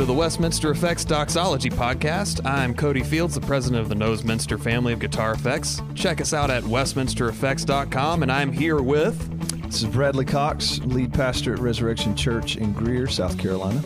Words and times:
Welcome 0.00 0.14
to 0.14 0.14
the 0.14 0.18
Westminster 0.18 0.70
Effects 0.70 1.04
Doxology 1.04 1.68
Podcast. 1.68 2.40
I'm 2.46 2.74
Cody 2.74 3.02
Fields, 3.02 3.34
the 3.34 3.42
president 3.42 3.82
of 3.82 3.90
the 3.90 3.94
Westminster 3.94 4.56
family 4.56 4.94
of 4.94 4.98
guitar 4.98 5.32
effects. 5.32 5.82
Check 5.94 6.22
us 6.22 6.32
out 6.32 6.50
at 6.50 6.62
westminstereffects.com, 6.62 8.22
and 8.22 8.32
I'm 8.32 8.50
here 8.50 8.80
with. 8.80 9.62
This 9.66 9.82
is 9.82 9.88
Bradley 9.90 10.24
Cox, 10.24 10.78
lead 10.86 11.12
pastor 11.12 11.52
at 11.52 11.58
Resurrection 11.58 12.16
Church 12.16 12.56
in 12.56 12.72
Greer, 12.72 13.08
South 13.08 13.36
Carolina. 13.36 13.84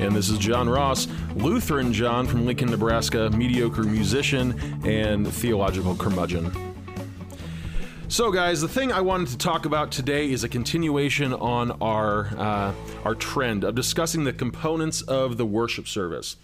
And 0.00 0.16
this 0.16 0.28
is 0.28 0.38
John 0.38 0.68
Ross, 0.68 1.06
Lutheran 1.36 1.92
John 1.92 2.26
from 2.26 2.46
Lincoln, 2.46 2.68
Nebraska, 2.68 3.30
mediocre 3.30 3.84
musician 3.84 4.58
and 4.84 5.32
theological 5.32 5.94
curmudgeon. 5.94 6.73
So, 8.14 8.30
guys, 8.30 8.60
the 8.60 8.68
thing 8.68 8.92
I 8.92 9.00
wanted 9.00 9.26
to 9.30 9.38
talk 9.38 9.66
about 9.66 9.90
today 9.90 10.30
is 10.30 10.44
a 10.44 10.48
continuation 10.48 11.32
on 11.32 11.72
our 11.82 12.26
uh, 12.38 12.72
our 13.04 13.16
trend 13.16 13.64
of 13.64 13.74
discussing 13.74 14.22
the 14.22 14.32
components 14.32 15.02
of 15.02 15.36
the 15.36 15.44
worship 15.44 15.88
service. 15.88 16.36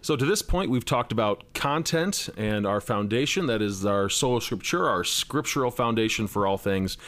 So, 0.00 0.16
to 0.16 0.24
this 0.24 0.42
point, 0.42 0.68
we've 0.68 0.84
talked 0.84 1.12
about 1.12 1.44
content 1.54 2.28
and 2.36 2.66
our 2.66 2.80
foundation 2.80 3.46
that 3.46 3.62
is 3.62 3.86
our 3.86 4.08
sola 4.08 4.40
scriptura, 4.40 4.88
our 4.88 5.04
scriptural 5.04 5.70
foundation 5.70 6.26
for 6.26 6.44
all 6.44 6.58
things. 6.58 6.98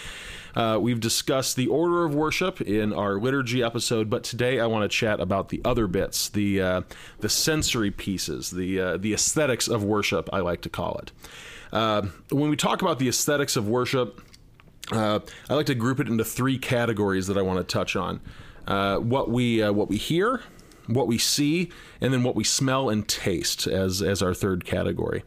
Uh, 0.55 0.79
we've 0.81 1.01
discussed 1.01 1.57
the 1.57 1.67
order 1.67 2.05
of 2.05 2.15
worship 2.15 2.61
in 2.61 2.93
our 2.93 3.15
liturgy 3.15 3.65
episode, 3.65 4.09
but 4.11 4.23
today 4.23 4.61
I 4.61 4.67
want 4.67 4.89
to 4.89 4.97
chat 4.97 5.19
about 5.19 5.49
the 5.49 5.61
other 5.65 5.89
bits, 5.89 6.29
the 6.29 6.63
uh, 6.63 6.81
the 7.19 7.29
sensory 7.29 7.91
pieces, 7.91 8.53
the 8.53 8.79
uh, 8.79 8.97
the 8.97 9.13
aesthetics 9.13 9.67
of 9.67 9.83
worship. 9.83 10.31
I 10.33 10.39
like 10.39 10.61
to 10.61 10.69
call 10.69 10.99
it. 10.99 11.11
Uh, 11.75 12.07
when 12.31 12.49
we 12.49 12.57
talk 12.57 12.83
about 12.83 13.01
the 13.01 13.09
aesthetics 13.09 13.57
of 13.57 13.69
worship, 13.69 14.21
uh, 14.93 15.19
I 15.51 15.55
like 15.55 15.67
to 15.67 15.75
group 15.75 15.99
it 15.99 16.07
into 16.09 16.25
three 16.25 16.57
categories 16.57 17.27
that 17.27 17.37
I 17.37 17.43
want 17.43 17.59
to 17.59 17.65
touch 17.65 17.97
on: 17.97 18.21
uh, 18.69 18.99
what 18.99 19.29
we 19.29 19.61
uh, 19.61 19.73
what 19.73 19.89
we 19.89 19.97
hear, 19.97 20.41
what 20.87 21.09
we 21.09 21.19
see, 21.19 21.71
and 22.01 22.13
then 22.13 22.23
what 22.23 22.37
we 22.37 22.45
smell 22.45 22.89
and 22.89 23.07
taste 23.09 23.67
as 23.67 24.01
as 24.01 24.23
our 24.23 24.33
third 24.33 24.65
category. 24.65 25.25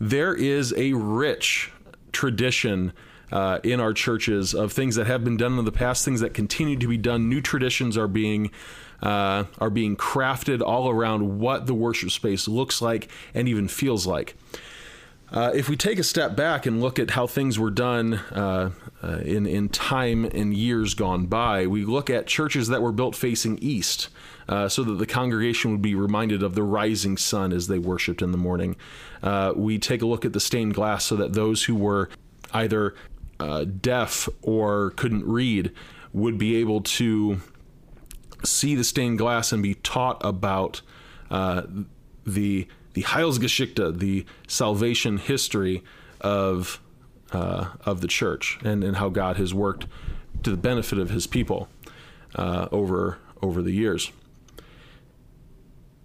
There 0.00 0.34
is 0.34 0.74
a 0.76 0.92
rich 0.92 1.70
tradition. 2.12 2.92
Uh, 3.32 3.58
in 3.64 3.80
our 3.80 3.92
churches, 3.92 4.54
of 4.54 4.72
things 4.72 4.94
that 4.94 5.08
have 5.08 5.24
been 5.24 5.36
done 5.36 5.58
in 5.58 5.64
the 5.64 5.72
past, 5.72 6.04
things 6.04 6.20
that 6.20 6.32
continue 6.32 6.76
to 6.76 6.86
be 6.86 6.96
done, 6.96 7.28
new 7.28 7.40
traditions 7.40 7.98
are 7.98 8.06
being 8.06 8.52
uh, 9.02 9.42
are 9.58 9.68
being 9.68 9.96
crafted 9.96 10.62
all 10.62 10.88
around 10.88 11.40
what 11.40 11.66
the 11.66 11.74
worship 11.74 12.12
space 12.12 12.46
looks 12.46 12.80
like 12.80 13.08
and 13.34 13.48
even 13.48 13.66
feels 13.66 14.06
like. 14.06 14.36
Uh, 15.32 15.50
if 15.54 15.68
we 15.68 15.76
take 15.76 15.98
a 15.98 16.04
step 16.04 16.36
back 16.36 16.66
and 16.66 16.80
look 16.80 16.98
at 16.98 17.10
how 17.10 17.26
things 17.26 17.58
were 17.58 17.70
done 17.70 18.14
uh, 18.14 18.70
uh, 19.02 19.18
in 19.18 19.44
in 19.46 19.68
time 19.68 20.24
and 20.24 20.54
years 20.54 20.94
gone 20.94 21.26
by, 21.26 21.66
we 21.66 21.84
look 21.84 22.08
at 22.08 22.26
churches 22.26 22.68
that 22.68 22.80
were 22.80 22.92
built 22.92 23.16
facing 23.16 23.58
east, 23.58 24.08
uh, 24.48 24.68
so 24.68 24.84
that 24.84 24.94
the 24.94 25.06
congregation 25.06 25.72
would 25.72 25.82
be 25.82 25.94
reminded 25.96 26.42
of 26.42 26.54
the 26.54 26.62
rising 26.62 27.16
sun 27.16 27.52
as 27.52 27.66
they 27.66 27.78
worshipped 27.78 28.22
in 28.22 28.30
the 28.30 28.38
morning. 28.38 28.76
Uh, 29.20 29.52
we 29.56 29.78
take 29.78 30.00
a 30.00 30.06
look 30.06 30.24
at 30.24 30.32
the 30.32 30.40
stained 30.40 30.74
glass, 30.74 31.04
so 31.04 31.16
that 31.16 31.32
those 31.32 31.64
who 31.64 31.74
were 31.74 32.08
either 32.52 32.94
uh, 33.40 33.64
deaf 33.64 34.28
or 34.42 34.90
couldn't 34.90 35.26
read 35.26 35.72
would 36.12 36.38
be 36.38 36.54
able 36.56 36.80
to 36.80 37.40
see 38.44 38.76
the 38.76 38.84
stained 38.84 39.18
glass 39.18 39.50
and 39.50 39.60
be 39.60 39.74
taught 39.74 40.24
about 40.24 40.82
the 42.24 42.68
the 42.96 43.02
Heilsgeschichte, 43.02 43.98
the 43.98 44.24
salvation 44.48 45.18
history 45.18 45.84
of 46.22 46.80
uh, 47.30 47.66
of 47.84 48.00
the 48.00 48.08
church, 48.08 48.58
and, 48.64 48.82
and 48.82 48.96
how 48.96 49.10
God 49.10 49.36
has 49.36 49.52
worked 49.52 49.86
to 50.42 50.50
the 50.50 50.56
benefit 50.56 50.98
of 50.98 51.10
His 51.10 51.26
people 51.26 51.68
uh, 52.36 52.68
over 52.72 53.18
over 53.42 53.60
the 53.60 53.72
years. 53.72 54.10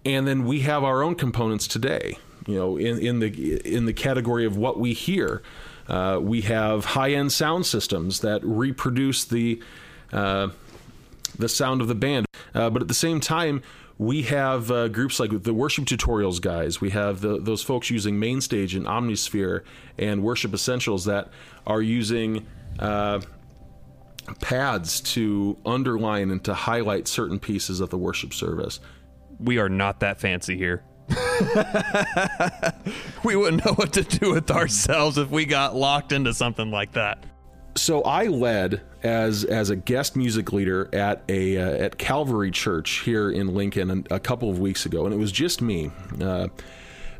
And 0.04 0.26
then 0.26 0.44
we 0.44 0.60
have 0.60 0.84
our 0.84 1.02
own 1.02 1.14
components 1.14 1.66
today. 1.66 2.18
You 2.46 2.56
know, 2.56 2.76
in, 2.76 2.98
in 2.98 3.20
the 3.20 3.56
in 3.64 3.86
the 3.86 3.94
category 3.94 4.44
of 4.44 4.58
what 4.58 4.78
we 4.78 4.92
hear, 4.92 5.42
uh, 5.88 6.18
we 6.20 6.42
have 6.42 6.84
high 6.84 7.12
end 7.12 7.32
sound 7.32 7.64
systems 7.64 8.20
that 8.20 8.44
reproduce 8.44 9.24
the 9.24 9.62
uh, 10.12 10.48
the 11.38 11.48
sound 11.48 11.80
of 11.80 11.88
the 11.88 11.94
band, 11.94 12.26
uh, 12.54 12.68
but 12.68 12.82
at 12.82 12.88
the 12.88 12.94
same 12.94 13.18
time 13.18 13.62
we 13.98 14.22
have 14.22 14.70
uh, 14.70 14.88
groups 14.88 15.20
like 15.20 15.42
the 15.42 15.54
worship 15.54 15.84
tutorials 15.84 16.40
guys. 16.40 16.80
We 16.80 16.90
have 16.90 17.20
the, 17.20 17.40
those 17.40 17.62
folks 17.62 17.90
using 17.90 18.18
Mainstage 18.18 18.74
and 18.74 18.86
Omnisphere 18.86 19.62
and 19.98 20.22
Worship 20.22 20.54
Essentials 20.54 21.04
that 21.04 21.28
are 21.66 21.82
using 21.82 22.46
uh, 22.78 23.20
pads 24.40 25.00
to 25.00 25.58
underline 25.66 26.30
and 26.30 26.42
to 26.44 26.54
highlight 26.54 27.08
certain 27.08 27.38
pieces 27.38 27.80
of 27.80 27.90
the 27.90 27.98
worship 27.98 28.32
service. 28.32 28.80
We 29.38 29.58
are 29.58 29.68
not 29.68 30.00
that 30.00 30.20
fancy 30.20 30.56
here. 30.56 30.84
we 33.24 33.36
wouldn't 33.36 33.64
know 33.64 33.72
what 33.74 33.92
to 33.94 34.02
do 34.02 34.32
with 34.32 34.50
ourselves 34.50 35.18
if 35.18 35.30
we 35.30 35.44
got 35.44 35.74
locked 35.74 36.12
into 36.12 36.32
something 36.32 36.70
like 36.70 36.92
that 36.92 37.24
so 37.74 38.02
I 38.02 38.26
led 38.26 38.82
as 39.02 39.44
as 39.44 39.70
a 39.70 39.76
guest 39.76 40.16
music 40.16 40.52
leader 40.52 40.88
at 40.92 41.22
a 41.28 41.56
uh, 41.56 41.84
at 41.84 41.98
Calvary 41.98 42.50
Church 42.50 43.00
here 43.00 43.30
in 43.30 43.54
Lincoln 43.54 44.06
a, 44.10 44.20
couple 44.20 44.50
of 44.50 44.58
weeks 44.58 44.86
ago, 44.86 45.04
and 45.04 45.14
it 45.14 45.18
was 45.18 45.32
just 45.32 45.62
me. 45.62 45.90
Uh, 46.20 46.48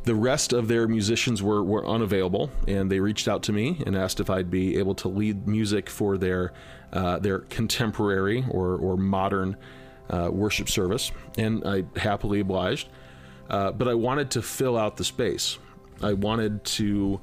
the 0.04 0.14
rest 0.14 0.52
of 0.52 0.66
their 0.66 0.88
musicians 0.88 1.42
were, 1.44 1.62
were 1.62 1.86
unavailable, 1.86 2.50
and 2.66 2.90
they 2.90 2.98
reached 2.98 3.28
out 3.28 3.44
to 3.44 3.52
me 3.52 3.80
and 3.86 3.96
asked 3.96 4.18
if 4.18 4.30
I'd 4.30 4.50
be 4.50 4.76
able 4.78 4.96
to 4.96 5.08
lead 5.08 5.46
music 5.46 5.88
for 5.88 6.18
their 6.18 6.52
uh, 6.92 7.18
their 7.18 7.40
contemporary 7.40 8.44
or 8.50 8.76
or 8.76 8.96
modern 8.96 9.56
uh, 10.10 10.28
worship 10.30 10.68
service, 10.68 11.12
and 11.38 11.66
I 11.66 11.84
happily 11.96 12.40
obliged. 12.40 12.88
Uh, 13.48 13.70
but 13.70 13.88
I 13.88 13.94
wanted 13.94 14.30
to 14.32 14.42
fill 14.42 14.78
out 14.78 14.96
the 14.96 15.04
space. 15.04 15.58
I 16.02 16.14
wanted 16.14 16.64
to 16.64 17.20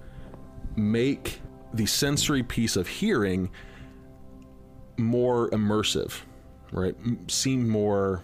make 0.75 1.41
the 1.73 1.85
sensory 1.85 2.43
piece 2.43 2.75
of 2.75 2.87
hearing 2.87 3.49
more 4.97 5.49
immersive, 5.51 6.21
right? 6.71 6.95
Seem 7.27 7.67
more 7.67 8.23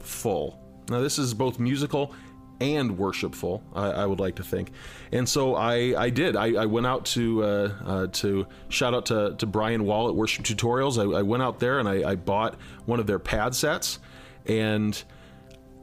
full. 0.00 0.60
Now, 0.88 1.00
this 1.00 1.18
is 1.18 1.34
both 1.34 1.58
musical 1.58 2.14
and 2.60 2.96
worshipful. 2.96 3.62
I, 3.74 3.88
I, 3.88 4.06
would 4.06 4.20
like 4.20 4.36
to 4.36 4.42
think, 4.42 4.72
and 5.12 5.28
so 5.28 5.56
I, 5.56 5.94
I 6.00 6.10
did. 6.10 6.36
I, 6.36 6.62
I 6.62 6.66
went 6.66 6.86
out 6.86 7.04
to 7.06 7.44
uh, 7.44 7.72
uh, 7.84 8.06
to 8.08 8.46
shout 8.68 8.94
out 8.94 9.06
to, 9.06 9.34
to 9.36 9.46
Brian 9.46 9.84
Wall 9.84 10.08
at 10.08 10.14
Worship 10.14 10.44
Tutorials. 10.44 10.98
I, 10.98 11.18
I 11.18 11.22
went 11.22 11.42
out 11.42 11.58
there 11.58 11.78
and 11.78 11.88
I, 11.88 12.14
bought 12.14 12.56
one 12.86 12.98
of 12.98 13.06
their 13.06 13.18
pad 13.18 13.54
sets, 13.54 13.98
and 14.46 15.02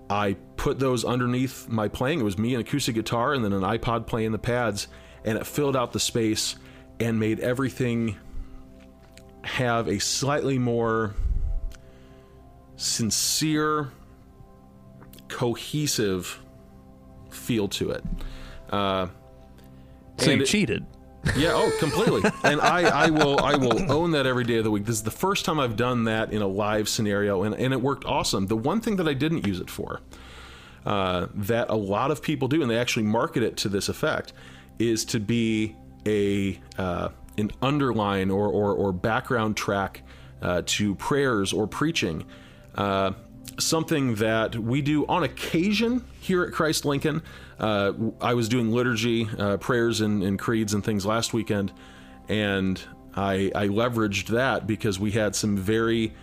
I 0.10 0.36
put 0.58 0.80
those 0.80 1.06
underneath 1.06 1.70
my 1.70 1.88
playing. 1.88 2.20
It 2.20 2.24
was 2.24 2.38
me 2.38 2.56
an 2.56 2.62
acoustic 2.62 2.96
guitar 2.96 3.34
and 3.34 3.44
then 3.46 3.54
an 3.54 3.62
iPod 3.62 4.08
playing 4.08 4.32
the 4.32 4.40
pads, 4.40 4.88
and 5.26 5.38
it 5.38 5.46
filled 5.46 5.76
out 5.76 5.94
the 5.94 6.00
space 6.00 6.56
and 7.00 7.20
made 7.20 7.40
everything 7.40 8.18
have 9.44 9.88
a 9.88 10.00
slightly 10.00 10.58
more 10.58 11.14
sincere, 12.76 13.92
cohesive 15.28 16.40
feel 17.30 17.68
to 17.68 17.92
it. 17.92 18.04
Uh, 18.70 19.08
so 20.18 20.32
you 20.32 20.42
it, 20.42 20.46
cheated. 20.46 20.86
Yeah, 21.38 21.52
oh, 21.54 21.72
completely. 21.80 22.30
and 22.44 22.60
I, 22.62 23.06
I 23.06 23.10
will, 23.10 23.40
I 23.40 23.56
will 23.56 23.92
own 23.92 24.12
that 24.12 24.26
every 24.26 24.44
day 24.44 24.58
of 24.58 24.64
the 24.64 24.72
week. 24.72 24.86
This 24.86 24.96
is 24.96 25.04
the 25.04 25.12
first 25.12 25.46
time 25.46 25.60
I've 25.60 25.76
done 25.76 26.06
that 26.06 26.32
in 26.32 26.42
a 26.42 26.48
live 26.48 26.90
scenario, 26.90 27.44
and, 27.44 27.56
and 27.56 27.74
it 27.74 27.82
worked 27.82 28.06
awesome. 28.06 28.48
The 28.48 28.58
one 28.58 28.82
thing 28.82 28.98
that 28.98 29.08
I 29.08 29.14
didn't 29.14 29.48
use 29.48 29.60
it 29.60 29.70
for, 29.70 30.02
uh, 30.86 31.28
that 31.34 31.70
a 31.70 31.76
lot 31.76 32.12
of 32.12 32.22
people 32.22 32.48
do, 32.48 32.62
and 32.62 32.70
they 32.70 32.78
actually 32.78 33.04
market 33.04 33.44
it 33.44 33.58
to 33.58 33.70
this 33.70 33.88
effect, 33.90 34.34
is 34.80 35.06
to 35.06 35.20
be 35.20 35.76
a 36.06 36.60
uh, 36.78 37.10
an 37.38 37.52
underline 37.62 38.30
or, 38.30 38.48
or, 38.48 38.74
or 38.74 38.92
background 38.92 39.58
track 39.58 40.04
uh, 40.42 40.62
to 40.66 40.96
prayers 40.96 41.54
or 41.54 41.68
preaching. 41.68 42.26
Uh, 42.76 43.12
something 43.60 44.16
that 44.16 44.56
we 44.56 44.82
do 44.82 45.06
on 45.08 45.24
occasion 45.24 46.04
here 46.20 46.44
at 46.44 46.52
Christ 46.54 46.86
Lincoln. 46.86 47.22
Uh, 47.60 47.94
I 48.20 48.34
was 48.34 48.50
doing 48.50 48.72
liturgy, 48.72 49.28
uh, 49.38 49.58
prayers, 49.58 50.02
and, 50.02 50.24
and, 50.24 50.40
creeds 50.40 50.74
and 50.74 50.84
things 50.84 51.06
last 51.06 51.34
weekend, 51.34 51.72
and 52.28 52.82
I, 53.16 53.52
I 53.54 53.68
leveraged 53.68 54.28
that 54.30 54.66
because 54.66 55.00
we 55.00 55.12
had 55.12 55.36
some 55.36 55.56
very 55.56 56.14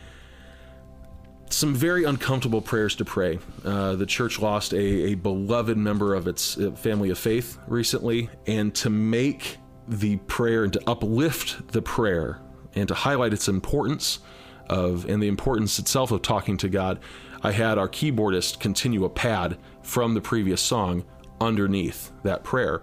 some 1.50 1.74
very 1.74 2.04
uncomfortable 2.04 2.62
prayers 2.62 2.94
to 2.96 3.04
pray. 3.04 3.38
Uh, 3.64 3.96
the 3.96 4.06
church 4.06 4.38
lost 4.38 4.72
a, 4.72 5.10
a, 5.12 5.14
beloved 5.14 5.76
member 5.76 6.14
of 6.14 6.28
its 6.28 6.56
uh, 6.56 6.70
family 6.72 7.10
of 7.10 7.18
faith 7.18 7.58
recently, 7.66 8.30
and 8.46 8.74
to 8.76 8.88
make 8.88 9.58
the 9.88 10.16
prayer 10.16 10.64
and 10.64 10.72
to 10.72 10.80
uplift 10.86 11.68
the 11.72 11.82
prayer 11.82 12.40
and 12.74 12.86
to 12.88 12.94
highlight 12.94 13.32
its 13.32 13.48
importance 13.48 14.20
of 14.68 15.04
and 15.06 15.20
the 15.20 15.26
importance 15.26 15.78
itself 15.80 16.12
of 16.12 16.22
talking 16.22 16.56
to 16.56 16.68
God, 16.68 17.00
I 17.42 17.50
had 17.50 17.78
our 17.78 17.88
keyboardist 17.88 18.60
continue 18.60 19.04
a 19.04 19.10
pad 19.10 19.58
from 19.82 20.14
the 20.14 20.20
previous 20.20 20.60
song 20.60 21.04
underneath 21.40 22.12
that 22.22 22.44
prayer. 22.44 22.82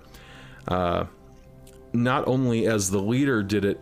Uh, 0.68 1.06
not 1.94 2.28
only 2.28 2.68
as 2.68 2.92
the 2.92 3.00
leader 3.00 3.42
did 3.42 3.64
it 3.64 3.82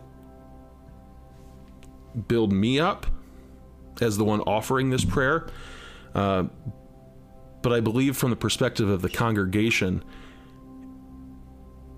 build 2.28 2.52
me 2.52 2.78
up 2.78 3.06
as 4.02 4.16
the 4.16 4.24
one 4.24 4.40
offering 4.40 4.90
this 4.90 5.04
prayer, 5.04 5.48
uh, 6.14 6.44
but 7.62 7.72
I 7.72 7.80
believe 7.80 8.16
from 8.16 8.30
the 8.30 8.36
perspective 8.36 8.88
of 8.88 9.02
the 9.02 9.08
congregation, 9.08 10.04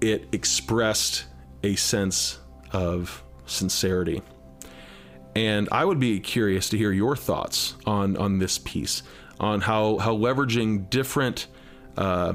it 0.01 0.29
expressed 0.33 1.27
a 1.63 1.77
sense 1.77 2.39
of 2.73 3.23
sincerity. 3.47 4.23
And 5.35 5.69
I 5.71 5.85
would 5.85 6.01
be 6.01 6.21
curious 6.21 6.69
to 6.71 6.79
hear 6.79 6.91
your 6.91 7.17
thoughts 7.17 7.75
on 7.87 8.17
on 8.17 8.39
this 8.39 8.59
piece, 8.59 9.03
on 9.39 9.61
how 9.61 9.99
how 9.99 10.17
leveraging 10.17 10.91
different 10.91 11.47
uh, 11.97 12.35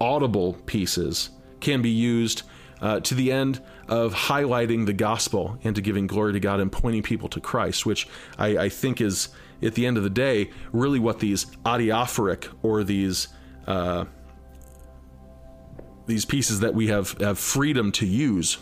audible 0.00 0.54
pieces 0.66 1.30
can 1.60 1.82
be 1.82 1.90
used 1.90 2.42
uh, 2.80 3.00
to 3.00 3.14
the 3.14 3.32
end 3.32 3.60
of 3.90 4.14
highlighting 4.14 4.86
the 4.86 4.92
gospel 4.92 5.58
and 5.64 5.74
to 5.74 5.82
giving 5.82 6.06
glory 6.06 6.32
to 6.32 6.40
God 6.40 6.60
and 6.60 6.70
pointing 6.70 7.02
people 7.02 7.28
to 7.28 7.40
Christ, 7.40 7.84
which 7.84 8.08
I, 8.38 8.56
I 8.56 8.68
think 8.68 9.00
is 9.00 9.30
at 9.62 9.74
the 9.74 9.84
end 9.84 9.96
of 9.96 10.04
the 10.04 10.10
day 10.10 10.50
really 10.72 11.00
what 11.00 11.18
these 11.18 11.44
adiaphoric 11.66 12.48
or 12.62 12.84
these 12.84 13.28
uh, 13.66 14.04
these 16.06 16.24
pieces 16.24 16.60
that 16.60 16.72
we 16.72 16.86
have 16.86 17.12
have 17.20 17.38
freedom 17.38 17.90
to 17.92 18.06
use 18.06 18.58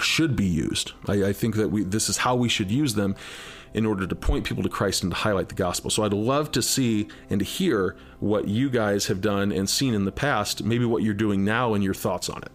should 0.00 0.36
be 0.36 0.46
used. 0.46 0.92
I, 1.06 1.24
I 1.24 1.32
think 1.32 1.56
that 1.56 1.68
we 1.68 1.82
this 1.82 2.08
is 2.08 2.16
how 2.18 2.36
we 2.36 2.48
should 2.48 2.70
use 2.70 2.94
them 2.94 3.16
in 3.74 3.84
order 3.84 4.06
to 4.06 4.14
point 4.14 4.44
people 4.44 4.62
to 4.62 4.68
Christ 4.68 5.02
and 5.02 5.10
to 5.10 5.18
highlight 5.18 5.48
the 5.48 5.56
gospel. 5.56 5.90
So 5.90 6.04
I'd 6.04 6.12
love 6.12 6.52
to 6.52 6.62
see 6.62 7.08
and 7.28 7.40
to 7.40 7.44
hear 7.44 7.96
what 8.20 8.46
you 8.46 8.70
guys 8.70 9.06
have 9.06 9.20
done 9.20 9.50
and 9.50 9.68
seen 9.68 9.94
in 9.94 10.04
the 10.04 10.12
past, 10.12 10.62
maybe 10.62 10.84
what 10.84 11.02
you're 11.02 11.12
doing 11.12 11.44
now 11.44 11.74
and 11.74 11.82
your 11.82 11.94
thoughts 11.94 12.28
on 12.28 12.40
it. 12.42 12.52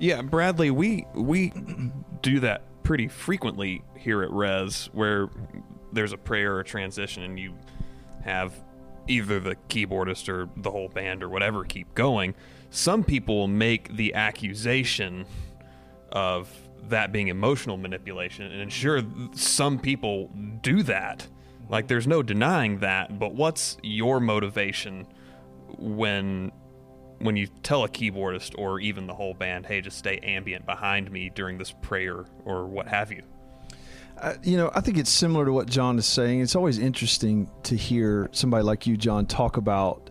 Yeah, 0.00 0.22
Bradley, 0.22 0.70
we 0.70 1.06
we 1.14 1.52
do 2.22 2.40
that 2.40 2.62
pretty 2.82 3.06
frequently 3.06 3.82
here 3.96 4.22
at 4.22 4.32
Res, 4.32 4.88
where 4.92 5.28
there's 5.92 6.12
a 6.12 6.18
prayer 6.18 6.54
or 6.54 6.60
a 6.60 6.64
transition, 6.64 7.22
and 7.22 7.38
you 7.38 7.54
have 8.24 8.54
either 9.06 9.40
the 9.40 9.56
keyboardist 9.68 10.28
or 10.28 10.48
the 10.56 10.70
whole 10.70 10.88
band 10.88 11.22
or 11.22 11.28
whatever 11.28 11.64
keep 11.64 11.94
going. 11.94 12.34
Some 12.70 13.04
people 13.04 13.46
make 13.46 13.94
the 13.94 14.14
accusation 14.14 15.26
of 16.12 16.50
that 16.88 17.12
being 17.12 17.28
emotional 17.28 17.76
manipulation, 17.76 18.50
and 18.50 18.72
sure, 18.72 19.02
some 19.32 19.78
people 19.78 20.30
do 20.62 20.82
that. 20.84 21.26
Like, 21.68 21.88
there's 21.88 22.06
no 22.06 22.22
denying 22.22 22.78
that. 22.78 23.18
But 23.18 23.34
what's 23.34 23.76
your 23.82 24.18
motivation 24.18 25.06
when 25.78 26.52
when 27.20 27.36
you 27.36 27.46
tell 27.62 27.84
a 27.84 27.88
keyboardist 27.88 28.58
or 28.58 28.80
even 28.80 29.06
the 29.06 29.14
whole 29.14 29.34
band, 29.34 29.66
hey, 29.66 29.80
just 29.80 29.98
stay 29.98 30.18
ambient 30.18 30.66
behind 30.66 31.10
me 31.10 31.30
during 31.34 31.58
this 31.58 31.72
prayer 31.82 32.24
or 32.44 32.66
what 32.66 32.88
have 32.88 33.12
you? 33.12 33.22
Uh, 34.18 34.34
you 34.42 34.56
know, 34.56 34.70
I 34.74 34.80
think 34.80 34.98
it's 34.98 35.10
similar 35.10 35.44
to 35.46 35.52
what 35.52 35.66
John 35.66 35.98
is 35.98 36.06
saying. 36.06 36.40
It's 36.40 36.56
always 36.56 36.78
interesting 36.78 37.50
to 37.64 37.76
hear 37.76 38.28
somebody 38.32 38.64
like 38.64 38.86
you, 38.86 38.96
John, 38.96 39.26
talk 39.26 39.56
about 39.56 40.10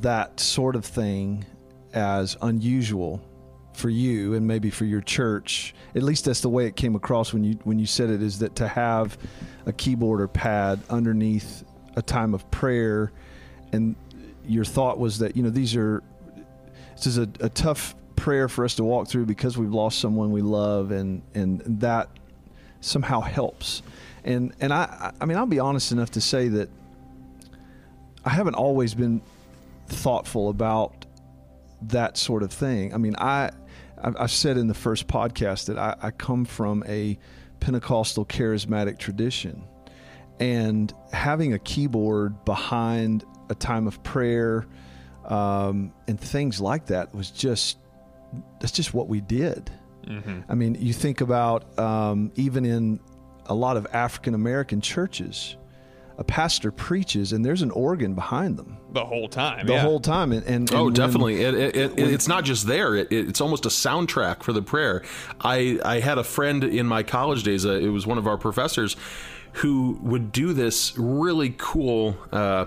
that 0.00 0.40
sort 0.40 0.74
of 0.76 0.84
thing 0.84 1.44
as 1.92 2.36
unusual 2.42 3.20
for 3.72 3.88
you 3.88 4.34
and 4.34 4.46
maybe 4.46 4.70
for 4.70 4.84
your 4.84 5.00
church. 5.00 5.74
At 5.94 6.02
least 6.02 6.24
that's 6.24 6.40
the 6.40 6.48
way 6.48 6.66
it 6.66 6.76
came 6.76 6.94
across 6.94 7.32
when 7.32 7.44
you 7.44 7.54
when 7.64 7.78
you 7.78 7.86
said 7.86 8.10
it. 8.10 8.22
Is 8.22 8.38
that 8.38 8.56
to 8.56 8.68
have 8.68 9.18
a 9.66 9.72
keyboard 9.72 10.20
or 10.20 10.28
pad 10.28 10.80
underneath 10.90 11.64
a 11.96 12.02
time 12.02 12.34
of 12.34 12.48
prayer, 12.50 13.12
and 13.72 13.94
your 14.46 14.64
thought 14.64 14.98
was 14.98 15.18
that 15.18 15.36
you 15.36 15.42
know 15.42 15.50
these 15.50 15.76
are 15.76 16.02
this 16.96 17.06
is 17.06 17.18
a, 17.18 17.28
a 17.40 17.48
tough 17.48 17.94
prayer 18.16 18.48
for 18.48 18.64
us 18.64 18.76
to 18.76 18.84
walk 18.84 19.08
through 19.08 19.26
because 19.26 19.58
we've 19.58 19.72
lost 19.72 19.98
someone 19.98 20.32
we 20.32 20.42
love, 20.42 20.90
and 20.90 21.22
and 21.34 21.60
that 21.80 22.08
somehow 22.80 23.20
helps. 23.20 23.82
And 24.24 24.54
and 24.60 24.72
I 24.72 25.12
I 25.20 25.26
mean 25.26 25.36
I'll 25.36 25.46
be 25.46 25.58
honest 25.58 25.92
enough 25.92 26.10
to 26.12 26.20
say 26.20 26.48
that 26.48 26.68
I 28.24 28.30
haven't 28.30 28.54
always 28.54 28.94
been 28.94 29.20
thoughtful 29.88 30.48
about 30.48 31.06
that 31.82 32.16
sort 32.16 32.42
of 32.42 32.52
thing. 32.52 32.94
I 32.94 32.98
mean 32.98 33.16
I 33.16 33.50
I've 34.02 34.30
said 34.30 34.56
in 34.58 34.68
the 34.68 34.74
first 34.74 35.06
podcast 35.06 35.66
that 35.66 35.78
I, 35.78 35.96
I 36.02 36.10
come 36.10 36.44
from 36.44 36.84
a 36.86 37.18
Pentecostal 37.60 38.26
charismatic 38.26 38.98
tradition, 38.98 39.64
and 40.40 40.92
having 41.12 41.54
a 41.54 41.58
keyboard 41.58 42.44
behind 42.44 43.24
a 43.48 43.54
time 43.54 43.86
of 43.86 44.02
prayer 44.02 44.66
um, 45.26 45.92
and 46.06 46.20
things 46.20 46.60
like 46.60 46.86
that 46.86 47.14
was 47.14 47.30
just 47.30 47.78
that's 48.60 48.72
just 48.72 48.92
what 48.92 49.08
we 49.08 49.20
did. 49.20 49.70
Mm-hmm. 50.06 50.40
I 50.48 50.54
mean, 50.54 50.76
you 50.78 50.92
think 50.92 51.20
about 51.20 51.78
um, 51.78 52.32
even 52.34 52.64
in 52.64 53.00
a 53.46 53.54
lot 53.54 53.76
of 53.76 53.86
African 53.92 54.34
American 54.34 54.80
churches, 54.80 55.56
a 56.18 56.24
pastor 56.24 56.70
preaches 56.70 57.32
and 57.32 57.44
there's 57.44 57.62
an 57.62 57.70
organ 57.70 58.14
behind 58.14 58.56
them 58.56 58.76
the 58.92 59.04
whole 59.04 59.28
time. 59.28 59.66
The 59.66 59.74
yeah. 59.74 59.80
whole 59.80 60.00
time, 60.00 60.32
and, 60.32 60.44
and, 60.46 60.72
oh, 60.74 60.86
and 60.86 60.96
definitely, 60.96 61.44
when, 61.44 61.54
it, 61.54 61.76
it, 61.76 61.98
it, 61.98 62.12
it's 62.12 62.28
not 62.28 62.44
just 62.44 62.66
there; 62.66 62.94
it's 62.94 63.40
almost 63.40 63.66
a 63.66 63.70
soundtrack 63.70 64.42
for 64.42 64.52
the 64.52 64.62
prayer. 64.62 65.02
I 65.40 65.80
I 65.84 66.00
had 66.00 66.18
a 66.18 66.24
friend 66.24 66.64
in 66.64 66.86
my 66.86 67.02
college 67.02 67.42
days. 67.42 67.64
Uh, 67.64 67.72
it 67.72 67.88
was 67.88 68.06
one 68.06 68.18
of 68.18 68.26
our 68.26 68.38
professors 68.38 68.96
who 69.54 69.98
would 70.02 70.32
do 70.32 70.52
this 70.52 70.96
really 70.98 71.54
cool. 71.56 72.16
Uh, 72.32 72.66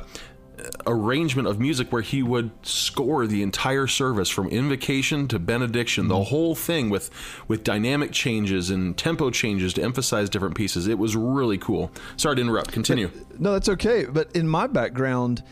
arrangement 0.85 1.47
of 1.47 1.59
music 1.59 1.91
where 1.91 2.01
he 2.01 2.23
would 2.23 2.49
score 2.65 3.27
the 3.27 3.43
entire 3.43 3.87
service 3.87 4.29
from 4.29 4.47
invocation 4.47 5.27
to 5.27 5.37
benediction 5.39 6.05
mm-hmm. 6.05 6.13
the 6.13 6.23
whole 6.25 6.55
thing 6.55 6.89
with 6.89 7.09
with 7.47 7.63
dynamic 7.63 8.11
changes 8.11 8.69
and 8.69 8.97
tempo 8.97 9.29
changes 9.29 9.73
to 9.73 9.83
emphasize 9.83 10.29
different 10.29 10.55
pieces. 10.55 10.87
It 10.87 10.97
was 10.97 11.15
really 11.15 11.57
cool. 11.57 11.91
Sorry 12.15 12.35
to 12.37 12.41
interrupt. 12.41 12.71
Continue. 12.71 13.09
But, 13.09 13.39
no 13.39 13.53
that's 13.53 13.69
okay. 13.69 14.05
But 14.05 14.35
in 14.35 14.47
my 14.47 14.67
background 14.67 15.43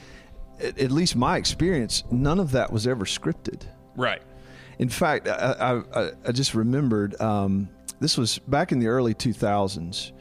at, 0.59 0.79
at, 0.79 0.91
least 0.91 1.15
my 1.15 1.37
experience 1.37 2.03
none 2.11 2.39
of 2.39 2.51
that 2.51 2.71
was 2.71 2.87
ever 2.87 3.05
scripted. 3.05 3.63
Right. 3.95 4.21
In 4.79 4.89
fact 4.89 5.27
i, 5.27 5.81
I, 5.93 6.11
I 6.25 6.31
just 6.31 6.55
remembered 6.55 7.19
um, 7.21 7.69
this 7.99 8.17
was 8.17 8.39
back 8.39 8.71
in 8.71 8.79
the 8.79 8.87
early 8.87 9.13
2000s 9.13 10.11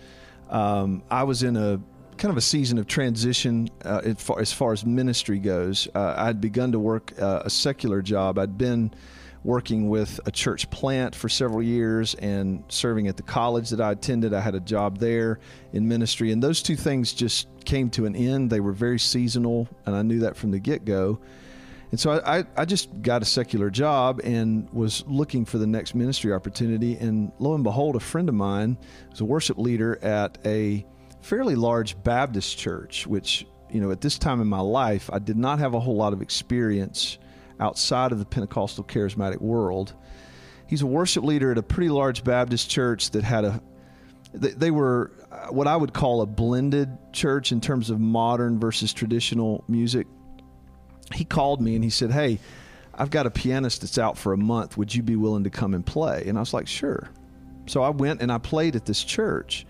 um, 0.50 1.03
i 1.11 1.23
was 1.25 1.43
in 1.43 1.57
a 1.57 1.81
kind 2.16 2.30
of 2.30 2.37
a 2.37 2.42
season 2.42 2.78
of 2.78 2.87
transition 2.87 3.68
uh, 3.85 4.00
as, 4.04 4.23
far, 4.23 4.40
as, 4.40 4.52
far, 4.52 4.73
as 4.73 4.85
ministry 4.85 5.38
goes. 5.38 5.88
Uh, 5.94 6.14
I'd 6.16 6.40
begun 6.40 6.73
to 6.73 6.78
work 6.78 7.12
uh, 7.21 7.42
a 7.44 7.50
secular 7.50 8.02
job. 8.02 8.38
I'd 8.38 8.59
been 8.59 8.92
working 9.44 9.90
with 9.90 10.18
a 10.25 10.30
church 10.30 10.68
plant 10.71 11.14
for 11.14 11.28
several 11.28 11.62
years 11.62 12.14
and 12.14 12.64
serving 12.68 13.09
at 13.09 13.16
the 13.16 13.23
college 13.23 13.71
that 13.71 13.80
I 13.80 13.92
attended. 13.92 14.33
I 14.33 14.40
had 14.40 14.54
a 14.54 14.61
job 14.61 14.99
there 14.99 15.38
in 15.73 15.87
ministry, 15.87 16.33
and 16.33 16.42
those 16.42 16.62
two 16.62 16.76
things 16.76 17.12
just 17.12 17.47
came 17.64 17.90
to 17.90 18.06
an 18.06 18.16
end. 18.16 18.50
They 18.50 18.61
were 18.61 18.73
very 18.73 18.99
seasonal, 18.99 19.68
and 19.85 19.94
I 19.94 20.02
knew 20.02 20.21
that 20.21 20.37
from 20.37 20.50
the 20.50 20.59
get 20.59 20.85
go. 20.85 21.21
And 21.90 22.00
so 22.00 22.21
I, 22.26 22.44
I, 22.56 22.64
just 22.64 23.02
got 23.02 23.23
a 23.23 23.25
secular 23.25 23.71
job 23.71 24.21
and 24.25 24.68
was 24.73 25.04
looking 25.06 25.44
for 25.44 25.59
the 25.59 25.66
next 25.66 25.94
ministry 25.94 26.33
opportunity. 26.33 26.97
And 26.97 27.30
lo 27.38 27.54
and 27.54 27.62
behold, 27.62 27.94
a 27.94 28.00
friend 28.00 28.28
of 28.28 28.35
mine 28.35 28.78
was 29.11 29.21
a 29.21 29.25
worship 29.25 29.59
leader 29.59 30.02
at 30.02 30.37
a 30.44 30.85
fairly 31.25 31.54
large 31.54 32.00
Baptist 32.02 32.59
church, 32.59 33.07
which, 33.07 33.47
you 33.71 33.81
know, 33.81 33.90
at 33.90 34.02
this 34.02 34.19
time 34.19 34.43
in 34.43 34.47
my 34.47 34.61
life, 34.61 35.09
I 35.11 35.19
did 35.19 35.38
not 35.38 35.59
have 35.59 35.73
a 35.73 35.81
whole 35.81 35.97
lot 35.97 36.12
of 36.12 36.21
experience 36.21 37.19
outside 37.59 38.12
of 38.12 38.19
the 38.19 38.26
Pentecostal 38.26 38.85
charismatic 38.85 39.40
world. 39.40 39.95
He's 40.66 40.83
a 40.83 40.87
worship 40.87 41.25
leader 41.25 41.50
at 41.50 41.59
a 41.59 41.62
pretty 41.62 41.88
large 41.88 42.25
Baptist 42.25 42.69
church 42.69 43.11
that 43.12 43.25
had 43.25 43.45
a 43.45 43.62
they 44.35 44.73
were 44.73 45.12
uh, 45.31 45.47
what 45.47 45.69
I 45.69 45.76
would 45.76 45.95
call 45.95 46.21
a 46.21 46.26
blended 46.26 46.88
church 47.12 47.52
in 47.52 47.61
terms 47.61 47.88
of 47.88 48.00
modern 48.00 48.59
versus 48.59 48.93
traditional 48.93 49.62
music. 49.69 50.09
He 51.12 51.25
called 51.25 51.61
me 51.61 51.76
and 51.76 51.85
he 51.85 51.90
said, 51.90 52.11
"Hey, 52.11 52.40
I've 52.93 53.11
got 53.11 53.26
a 53.26 53.31
pianist 53.31 53.83
that's 53.83 53.97
out 53.97 54.19
for 54.19 54.33
a 54.33 54.37
month. 54.37 54.76
Would 54.76 54.93
you 54.93 55.04
be 55.04 55.14
willing 55.14 55.45
to 55.45 55.50
come 55.50 55.73
and 55.73 55.87
play?" 55.87 56.25
And 56.26 56.37
I 56.37 56.40
was 56.40 56.52
like, 56.52 56.66
"Sure." 56.66 57.09
So 57.66 57.83
I 57.83 57.90
went 57.90 58.21
and 58.21 58.33
I 58.33 58.38
played 58.38 58.75
at 58.75 58.85
this 58.85 59.04
church. 59.04 59.66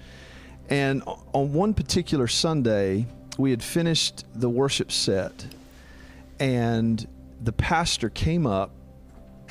And 0.69 1.03
on 1.33 1.53
one 1.53 1.75
particular 1.75 2.27
Sunday, 2.27 3.07
we 3.39 3.51
had 3.51 3.63
finished 3.63 4.25
the 4.35 4.49
worship 4.49 4.91
set, 4.91 5.47
and 6.41 7.07
the 7.43 7.53
pastor 7.53 8.09
came 8.09 8.47
up 8.47 8.71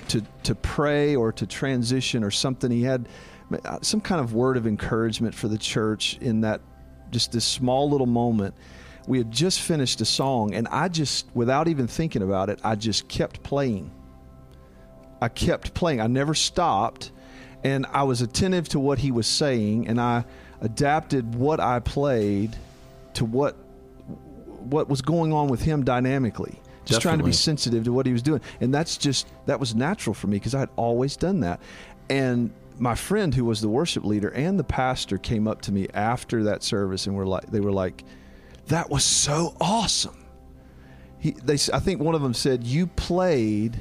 to 0.09 0.21
to 0.43 0.55
pray 0.55 1.15
or 1.15 1.31
to 1.31 1.45
transition 1.45 2.23
or 2.23 2.31
something. 2.31 2.71
He 2.71 2.83
had 2.83 3.07
uh, 3.65 3.79
some 3.81 4.01
kind 4.01 4.19
of 4.19 4.33
word 4.33 4.57
of 4.57 4.65
encouragement 4.65 5.35
for 5.35 5.47
the 5.47 5.57
church 5.57 6.17
in 6.19 6.41
that 6.41 6.61
just 7.11 7.31
this 7.31 7.45
small 7.45 7.89
little 7.89 8.07
moment. 8.07 8.55
We 9.07 9.17
had 9.17 9.29
just 9.29 9.61
finished 9.61 10.01
a 10.01 10.05
song, 10.05 10.55
and 10.55 10.67
I 10.69 10.87
just, 10.87 11.27
without 11.33 11.67
even 11.67 11.87
thinking 11.87 12.21
about 12.21 12.49
it, 12.49 12.59
I 12.63 12.75
just 12.75 13.07
kept 13.09 13.43
playing. 13.43 13.91
I 15.21 15.27
kept 15.27 15.73
playing. 15.73 15.99
I 15.99 16.07
never 16.07 16.33
stopped, 16.33 17.11
and 17.63 17.85
I 17.87 18.03
was 18.03 18.21
attentive 18.21 18.69
to 18.69 18.79
what 18.79 18.99
he 18.99 19.11
was 19.11 19.27
saying, 19.27 19.87
and 19.87 19.99
I 19.99 20.23
adapted 20.63 21.35
what 21.35 21.59
I 21.59 21.79
played 21.79 22.55
to 23.13 23.25
what 23.25 23.55
what 24.63 24.89
was 24.89 25.01
going 25.01 25.33
on 25.33 25.47
with 25.49 25.61
him 25.61 25.83
dynamically. 25.83 26.59
Just 26.85 26.99
Definitely. 26.99 27.01
trying 27.01 27.17
to 27.19 27.23
be 27.25 27.31
sensitive 27.33 27.83
to 27.85 27.93
what 27.93 28.05
he 28.05 28.11
was 28.11 28.21
doing, 28.21 28.41
and 28.59 28.73
that's 28.73 28.97
just 28.97 29.27
that 29.45 29.59
was 29.59 29.75
natural 29.75 30.13
for 30.13 30.27
me 30.27 30.37
because 30.37 30.55
I 30.55 30.59
had 30.59 30.69
always 30.75 31.15
done 31.15 31.41
that. 31.41 31.61
And 32.09 32.51
my 32.79 32.95
friend, 32.95 33.33
who 33.33 33.45
was 33.45 33.61
the 33.61 33.69
worship 33.69 34.03
leader, 34.03 34.29
and 34.29 34.59
the 34.59 34.63
pastor 34.63 35.17
came 35.17 35.47
up 35.47 35.61
to 35.61 35.71
me 35.71 35.87
after 35.93 36.43
that 36.45 36.63
service 36.63 37.05
and 37.05 37.15
were 37.15 37.27
like, 37.27 37.51
they 37.51 37.59
were 37.61 37.71
like, 37.71 38.03
"That 38.67 38.89
was 38.89 39.03
so 39.03 39.55
awesome." 39.61 40.23
he 41.23 41.31
they 41.31 41.53
I 41.71 41.79
think 41.79 42.01
one 42.01 42.15
of 42.15 42.21
them 42.21 42.33
said 42.33 42.65
you 42.65 42.85
played 42.85 43.79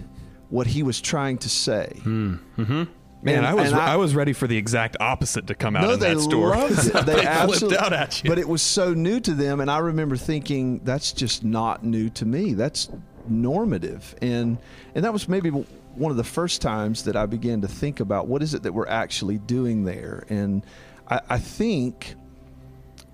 what 0.49 0.69
he 0.69 0.85
was 0.85 1.01
trying 1.01 1.39
to 1.39 1.49
say. 1.49 1.93
Hmm. 2.03 2.37
Mm-hmm. 2.57 2.85
Man, 3.23 3.39
And- 3.39 3.47
I 3.47 3.55
was 3.55 3.71
and 3.71 3.81
I, 3.81 3.97
was 3.97 4.17
ready 4.17 4.33
for 4.33 4.49
the 4.49 4.57
exact 4.57 4.97
opposite 4.99 5.47
to 5.47 5.55
come 5.55 5.77
out 5.77 5.83
no, 5.83 5.93
in 5.93 6.01
that 6.01 6.21
store. 6.21 6.55
it. 6.57 7.07
They, 7.07 7.25
absolutely 7.25 7.79
out 7.79 7.93
at 7.93 8.23
you. 8.23 8.29
But 8.29 8.39
it 8.39 8.49
was 8.49 8.63
so 8.63 8.95
new 8.95 9.21
to 9.21 9.33
them, 9.33 9.61
and 9.61 9.71
I 9.71 9.79
remember 9.79 10.17
thinking 10.17 10.81
that's 10.83 11.13
just 11.13 11.45
not 11.45 11.85
new 11.85 12.11
to 12.11 12.27
me. 12.27 12.55
That's 12.55 12.91
normative, 13.29 14.17
and 14.21 14.59
and 14.97 15.05
that 15.05 15.13
was 15.13 15.29
maybe 15.29 15.51
one 15.51 16.11
of 16.11 16.17
the 16.17 16.25
first 16.25 16.61
times 16.61 17.05
that 17.05 17.15
I 17.15 17.27
began 17.27 17.61
to 17.61 17.69
think 17.69 18.01
about 18.01 18.27
what 18.27 18.43
is 18.43 18.55
it 18.55 18.65
that 18.65 18.73
we're 18.73 18.89
actually 18.89 19.39
doing 19.39 19.85
there, 19.85 20.25
and 20.29 20.65
I, 21.09 21.21
I 21.31 21.39
think 21.39 22.17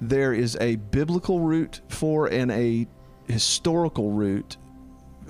there 0.01 0.33
is 0.33 0.57
a 0.61 0.77
biblical 0.77 1.41
root 1.41 1.81
for 1.89 2.29
and 2.29 2.51
a 2.51 2.87
historical 3.27 4.11
root 4.13 4.57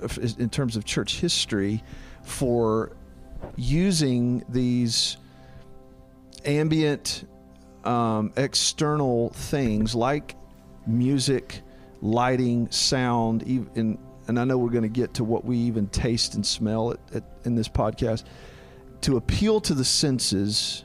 uh, 0.01 0.07
in 0.37 0.49
terms 0.49 0.77
of 0.77 0.85
church 0.85 1.19
history 1.19 1.83
for 2.23 2.91
using 3.55 4.43
these 4.49 5.17
ambient 6.45 7.27
um, 7.83 8.31
external 8.37 9.29
things 9.29 9.95
like 9.95 10.35
music 10.87 11.61
lighting 12.01 12.69
sound 12.71 13.43
even 13.43 13.97
and 14.27 14.39
i 14.39 14.43
know 14.43 14.57
we're 14.57 14.69
going 14.69 14.83
to 14.83 14.87
get 14.87 15.13
to 15.13 15.23
what 15.23 15.43
we 15.43 15.57
even 15.57 15.87
taste 15.87 16.35
and 16.35 16.45
smell 16.45 16.91
at, 16.91 16.99
at, 17.13 17.23
in 17.45 17.55
this 17.55 17.67
podcast. 17.67 18.23
To 19.01 19.17
appeal 19.17 19.61
to 19.61 19.73
the 19.73 19.85
senses 19.85 20.83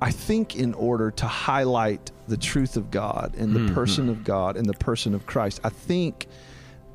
i 0.00 0.10
think 0.10 0.56
in 0.56 0.74
order 0.74 1.10
to 1.10 1.26
highlight 1.26 2.10
the 2.28 2.36
truth 2.36 2.76
of 2.76 2.90
god 2.90 3.34
and 3.36 3.54
the 3.54 3.72
person 3.74 4.08
of 4.08 4.22
god 4.24 4.56
and 4.56 4.66
the 4.66 4.74
person 4.74 5.14
of 5.14 5.26
christ 5.26 5.60
i 5.64 5.68
think 5.68 6.28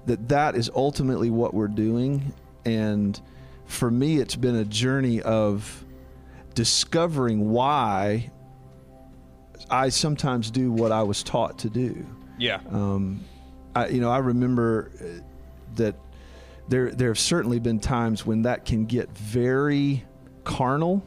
that 0.06 0.30
that 0.30 0.56
is 0.56 0.70
ultimately 0.75 1.30
what 1.30 1.54
we're 1.54 1.68
doing. 1.68 2.34
And 2.66 3.20
for 3.74 3.89
me 3.92 4.18
it's 4.18 4.36
been 4.36 4.56
a 4.56 4.63
journey 4.65 5.22
of 5.22 5.84
discovering 6.53 7.50
why 7.51 8.30
I 9.70 9.89
sometimes 9.89 10.51
do 10.51 10.72
what 10.72 10.92
I 10.92 11.03
was 11.03 11.24
taught 11.24 11.60
to 11.60 11.70
do. 11.70 12.06
yeah. 12.38 12.60
Um, 12.70 13.24
I, 13.75 13.88
you 13.88 14.01
know, 14.01 14.12
I 14.12 14.20
remember 14.20 14.92
uh, 15.01 15.24
that 15.77 15.96
there 16.68 16.92
there 16.92 17.08
have 17.08 17.18
certainly 17.18 17.60
been 17.60 17.80
times 17.80 18.24
when 18.25 18.44
that 18.44 18.65
can 18.65 18.86
get 18.86 19.10
very 19.18 20.06
carnal, 20.44 21.03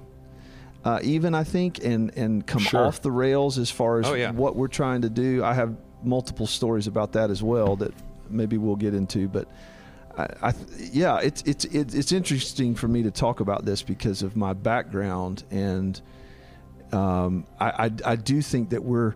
uh, 0.85 0.99
even 1.05 1.33
I 1.35 1.45
think, 1.45 1.85
and 1.85 2.11
and 2.19 2.45
come 2.45 2.63
Sure. 2.63 2.85
off 2.87 3.01
the 3.03 3.13
rails 3.13 3.57
as 3.59 3.71
far 3.71 4.01
as 4.01 4.07
Oh, 4.07 4.15
yeah. 4.15 4.33
what 4.33 4.57
we're 4.57 4.67
trying 4.67 5.03
to 5.03 5.11
do. 5.11 5.45
I 5.45 5.55
have 5.55 5.77
multiple 6.03 6.47
stories 6.49 6.89
about 6.89 7.13
that 7.13 7.31
as 7.31 7.41
well 7.43 7.77
that 7.77 7.93
maybe 8.29 8.59
we'll 8.59 8.77
get 8.77 8.95
into, 8.95 9.29
but. 9.29 9.49
I, 10.17 10.29
I 10.43 10.55
yeah, 10.79 11.19
it's 11.19 11.43
it's 11.43 11.65
it's 11.67 11.95
it's 11.95 12.13
interesting 12.13 12.75
for 12.75 12.89
me 12.89 13.03
to 13.03 13.11
talk 13.11 13.41
about 13.41 13.65
this 13.65 13.83
because 13.83 14.23
of 14.23 14.37
my 14.37 14.53
background, 14.53 15.45
and 15.51 16.01
um, 16.93 17.47
I, 17.61 17.87
I 17.87 18.13
I 18.13 18.17
do 18.17 18.41
think 18.41 18.71
that 18.71 18.83
we're 18.83 19.15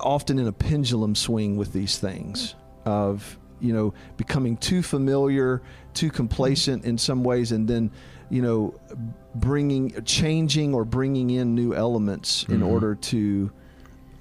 often 0.00 0.38
in 0.38 0.46
a 0.46 0.52
pendulum 0.52 1.14
swing 1.14 1.56
with 1.56 1.72
these 1.72 1.98
things 1.98 2.54
of 2.84 3.38
you 3.60 3.72
know 3.72 3.94
becoming 4.16 4.56
too 4.56 4.82
familiar, 4.82 5.62
too 5.92 6.10
complacent 6.10 6.84
in 6.84 6.98
some 6.98 7.22
ways, 7.22 7.52
and 7.52 7.68
then 7.68 7.90
you 8.30 8.42
know 8.42 8.74
bringing 9.36 10.02
changing 10.04 10.74
or 10.74 10.84
bringing 10.84 11.30
in 11.30 11.54
new 11.54 11.74
elements 11.74 12.44
in 12.48 12.62
order 12.62 12.94
to 12.94 13.50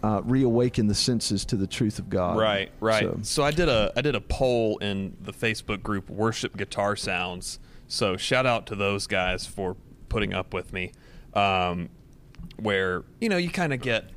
uh, 0.03 0.21
reawaken 0.25 0.87
the 0.87 0.93
senses 0.95 1.45
to 1.45 1.55
the 1.55 1.65
truth 1.65 1.97
of 1.97 2.09
God. 2.09 2.37
Right, 2.37 2.71
right. 2.79 3.03
So- 3.03 3.19
So. 3.23 3.43
I 3.43 3.51
did 3.51 3.69
a 3.69 3.91
I 3.95 4.01
did 4.01 4.15
a 4.15 4.21
poll 4.21 4.77
in 4.79 5.15
the 5.21 5.31
Facebook 5.33 5.81
group 5.81 6.09
Worship 6.09 6.55
Guitar 6.57 6.95
Sounds. 6.95 7.59
So 7.87 8.17
shout 8.17 8.45
out 8.45 8.65
to 8.67 8.75
those 8.75 9.07
guys 9.07 9.45
for 9.47 9.75
putting 10.09 10.33
up 10.33 10.53
with 10.53 10.73
me. 10.73 10.91
Um, 11.33 11.89
where 12.57 13.03
you 13.21 13.29
know 13.29 13.37
you 13.37 13.49
kind 13.49 13.73
of 13.73 13.81
get 13.81 14.09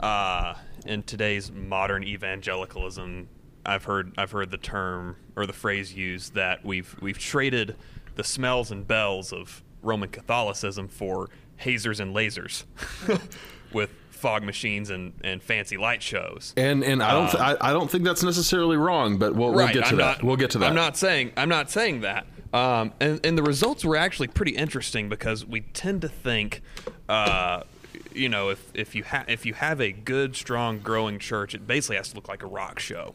uh, 0.00 0.54
in 0.84 1.02
today's 1.04 1.50
modern 1.52 2.02
evangelicalism. 2.04 3.28
I've 3.66 3.84
heard 3.84 4.12
I've 4.18 4.32
heard 4.32 4.50
the 4.50 4.58
term 4.58 5.16
or 5.36 5.46
the 5.46 5.52
phrase 5.52 5.94
used 5.94 6.34
that 6.34 6.64
we've 6.64 6.94
we've 7.00 7.18
traded 7.18 7.76
the 8.16 8.24
smells 8.24 8.70
and 8.70 8.86
bells 8.86 9.32
of 9.32 9.62
Roman 9.82 10.08
Catholicism 10.08 10.88
for 10.88 11.30
hazers 11.56 12.00
and 12.00 12.14
lasers, 12.14 12.64
with 13.74 13.90
fog 14.10 14.42
machines 14.42 14.88
and, 14.88 15.12
and 15.22 15.42
fancy 15.42 15.76
light 15.76 16.02
shows. 16.02 16.54
And 16.56 16.82
and 16.82 17.02
I 17.02 17.12
don't 17.12 17.30
th- 17.30 17.42
I, 17.42 17.56
I 17.70 17.72
don't 17.72 17.90
think 17.90 18.04
that's 18.04 18.22
necessarily 18.22 18.76
wrong, 18.76 19.18
but 19.18 19.34
we'll, 19.34 19.52
we'll 19.52 19.66
get 19.68 19.84
to 19.84 19.90
I'm 19.90 19.96
that. 19.96 20.02
not- 20.18 20.22
we'll 20.22 20.36
get 20.36 20.50
to 20.52 20.58
that. 20.58 20.68
I'm 20.68 20.74
not 20.74 20.96
saying 20.96 21.32
I'm 21.36 21.48
not 21.48 21.70
saying 21.70 22.00
that. 22.02 22.26
Um, 22.54 22.92
and, 23.00 23.20
and 23.26 23.36
the 23.36 23.42
results 23.42 23.84
were 23.84 23.96
actually 23.96 24.28
pretty 24.28 24.52
interesting 24.52 25.08
because 25.08 25.44
we 25.44 25.62
tend 25.62 26.02
to 26.02 26.08
think, 26.08 26.62
uh, 27.08 27.64
you 28.14 28.28
know, 28.28 28.48
if 28.50 28.70
if 28.74 28.94
you 28.94 29.02
ha- 29.02 29.24
if 29.26 29.44
you 29.44 29.54
have 29.54 29.80
a 29.80 29.90
good, 29.90 30.36
strong, 30.36 30.78
growing 30.78 31.18
church, 31.18 31.54
it 31.54 31.66
basically 31.66 31.96
has 31.96 32.10
to 32.10 32.14
look 32.14 32.28
like 32.28 32.44
a 32.44 32.46
rock 32.46 32.78
show. 32.78 33.14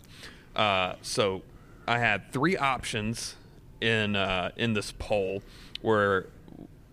Uh, 0.57 0.95
so 1.01 1.41
I 1.87 1.99
had 1.99 2.33
three 2.33 2.57
options 2.57 3.35
in 3.79 4.17
uh, 4.17 4.51
in 4.57 4.73
this 4.73 4.91
poll 4.99 5.41
where 5.81 6.27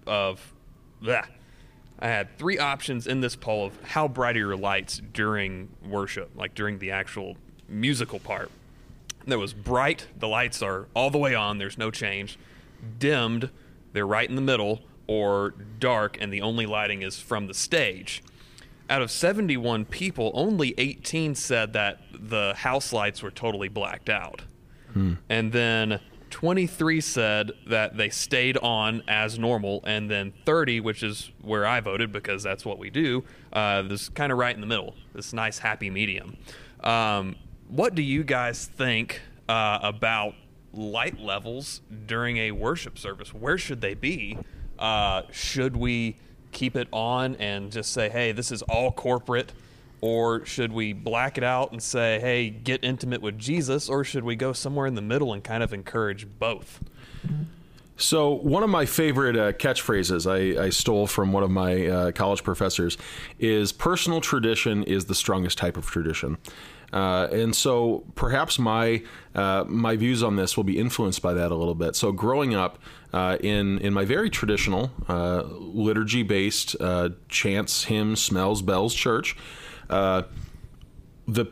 of 0.06 0.54
bleh. 1.02 1.26
I 1.98 2.08
had 2.08 2.36
three 2.36 2.58
options 2.58 3.06
in 3.06 3.20
this 3.20 3.36
poll 3.36 3.66
of 3.66 3.82
how 3.82 4.06
bright 4.08 4.36
are 4.36 4.40
your 4.40 4.56
lights 4.56 5.00
during 5.12 5.70
worship, 5.84 6.30
like 6.36 6.54
during 6.54 6.78
the 6.78 6.90
actual 6.90 7.36
musical 7.68 8.18
part. 8.18 8.50
There 9.26 9.38
was 9.38 9.52
bright, 9.52 10.06
the 10.18 10.28
lights 10.28 10.62
are 10.62 10.86
all 10.94 11.10
the 11.10 11.18
way 11.18 11.34
on, 11.34 11.58
there's 11.58 11.78
no 11.78 11.90
change. 11.90 12.38
Dimmed, 12.98 13.50
they're 13.92 14.06
right 14.06 14.28
in 14.28 14.36
the 14.36 14.42
middle, 14.42 14.82
or 15.06 15.54
dark, 15.78 16.18
and 16.20 16.32
the 16.32 16.42
only 16.42 16.66
lighting 16.66 17.02
is 17.02 17.18
from 17.18 17.46
the 17.46 17.54
stage. 17.54 18.22
Out 18.88 19.02
of 19.02 19.10
71 19.10 19.86
people, 19.86 20.30
only 20.34 20.74
18 20.78 21.34
said 21.34 21.72
that 21.72 22.00
the 22.12 22.54
house 22.54 22.92
lights 22.92 23.22
were 23.22 23.32
totally 23.32 23.68
blacked 23.68 24.08
out. 24.08 24.42
Hmm. 24.92 25.14
And 25.28 25.50
then 25.50 26.00
23 26.36 27.00
said 27.00 27.52
that 27.66 27.96
they 27.96 28.10
stayed 28.10 28.58
on 28.58 29.02
as 29.08 29.38
normal. 29.38 29.80
And 29.86 30.10
then 30.10 30.34
30, 30.44 30.80
which 30.80 31.02
is 31.02 31.30
where 31.40 31.64
I 31.64 31.80
voted 31.80 32.12
because 32.12 32.42
that's 32.42 32.62
what 32.62 32.78
we 32.78 32.90
do, 32.90 33.24
uh, 33.54 33.80
this 33.80 34.10
kind 34.10 34.30
of 34.30 34.36
right 34.36 34.54
in 34.54 34.60
the 34.60 34.66
middle, 34.66 34.94
this 35.14 35.32
nice 35.32 35.58
happy 35.58 35.88
medium. 35.88 36.36
Um, 36.84 37.36
what 37.68 37.94
do 37.94 38.02
you 38.02 38.22
guys 38.22 38.66
think 38.66 39.22
uh, 39.48 39.78
about 39.82 40.34
light 40.74 41.18
levels 41.18 41.80
during 42.04 42.36
a 42.36 42.50
worship 42.50 42.98
service? 42.98 43.32
Where 43.32 43.56
should 43.56 43.80
they 43.80 43.94
be? 43.94 44.36
Uh, 44.78 45.22
should 45.32 45.74
we 45.74 46.16
keep 46.52 46.76
it 46.76 46.88
on 46.92 47.36
and 47.36 47.72
just 47.72 47.94
say, 47.94 48.10
hey, 48.10 48.32
this 48.32 48.52
is 48.52 48.60
all 48.60 48.92
corporate? 48.92 49.54
Or 50.00 50.44
should 50.44 50.72
we 50.72 50.92
black 50.92 51.38
it 51.38 51.44
out 51.44 51.72
and 51.72 51.82
say, 51.82 52.20
hey, 52.20 52.50
get 52.50 52.84
intimate 52.84 53.22
with 53.22 53.38
Jesus? 53.38 53.88
Or 53.88 54.04
should 54.04 54.24
we 54.24 54.36
go 54.36 54.52
somewhere 54.52 54.86
in 54.86 54.94
the 54.94 55.02
middle 55.02 55.32
and 55.32 55.42
kind 55.42 55.62
of 55.62 55.72
encourage 55.72 56.26
both? 56.38 56.80
So 57.96 58.30
one 58.30 58.62
of 58.62 58.68
my 58.68 58.84
favorite 58.84 59.36
uh, 59.36 59.52
catchphrases 59.52 60.30
I, 60.30 60.64
I 60.66 60.70
stole 60.70 61.06
from 61.06 61.32
one 61.32 61.42
of 61.42 61.50
my 61.50 61.86
uh, 61.86 62.12
college 62.12 62.44
professors 62.44 62.98
is 63.38 63.72
"personal 63.72 64.20
tradition 64.20 64.82
is 64.84 65.06
the 65.06 65.14
strongest 65.14 65.56
type 65.56 65.78
of 65.78 65.86
tradition," 65.86 66.36
uh, 66.92 67.28
and 67.32 67.56
so 67.56 68.04
perhaps 68.14 68.58
my 68.58 69.02
uh, 69.34 69.64
my 69.66 69.96
views 69.96 70.22
on 70.22 70.36
this 70.36 70.58
will 70.58 70.64
be 70.64 70.78
influenced 70.78 71.22
by 71.22 71.32
that 71.32 71.50
a 71.50 71.54
little 71.54 71.74
bit. 71.74 71.96
So 71.96 72.12
growing 72.12 72.54
up 72.54 72.78
uh, 73.14 73.38
in 73.40 73.78
in 73.78 73.94
my 73.94 74.04
very 74.04 74.28
traditional 74.28 74.90
uh, 75.08 75.44
liturgy 75.46 76.22
based 76.22 76.76
uh, 76.78 77.10
chants, 77.30 77.84
hymns, 77.84 78.22
smells, 78.22 78.60
bells 78.60 78.94
church. 78.94 79.36
Uh, 79.88 80.22
the 81.26 81.46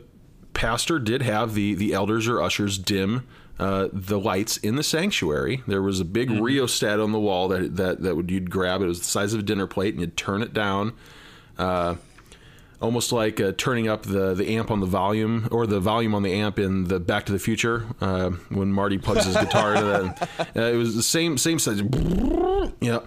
pastor 0.53 0.99
did 0.99 1.23
have 1.23 1.55
the 1.55 1.75
the 1.75 1.93
elders 1.93 2.29
or 2.29 2.41
ushers 2.41 2.79
dim 2.79 3.27
uh, 3.59 3.89
the 3.93 4.19
lights 4.19 4.57
in 4.59 4.77
the 4.77 4.83
sanctuary. 4.83 5.63
There 5.67 5.83
was 5.83 6.01
a 6.01 6.05
big 6.05 6.31
rheostat 6.31 6.99
on 7.01 7.13
the 7.13 7.21
wall 7.21 7.49
that 7.49 7.77
that 7.77 8.03
that 8.03 8.17
would 8.17 8.31
you'd 8.31 8.51
grab. 8.51 8.83
It 8.83 8.87
was 8.87 8.99
the 9.01 9.05
size 9.05 9.33
of 9.33 9.41
a 9.41 9.43
dinner 9.43 9.67
plate, 9.67 9.95
and 9.95 10.01
you'd 10.01 10.17
turn 10.17 10.43
it 10.43 10.53
down. 10.53 10.95
Uh, 11.59 11.97
Almost 12.83 13.13
like 13.13 13.41
uh, 13.41 13.53
turning 13.57 13.89
up 13.89 14.03
the, 14.03 14.35
the 14.35 14.57
amp 14.57 14.71
on 14.71 14.81
the 14.81 14.87
volume 14.87 15.49
or 15.51 15.67
the 15.67 15.81
volume 15.81 16.15
on 16.15 16.23
the 16.23 16.35
amp 16.35 16.59
in 16.59 16.85
the 16.85 17.01
Back 17.01 17.25
to 17.27 17.33
the 17.33 17.39
Future 17.39 17.87
uh, 18.03 18.29
when 18.51 18.73
Marty 18.73 18.99
plugs 18.99 19.25
his 19.25 19.37
guitar 19.37 19.75
into 19.75 19.87
that. 19.87 20.29
Uh, 20.57 20.61
it 20.61 20.77
was 20.77 20.95
the 20.95 21.03
same 21.03 21.39
same 21.39 21.59
size. 21.59 21.81
Yeah 22.81 23.01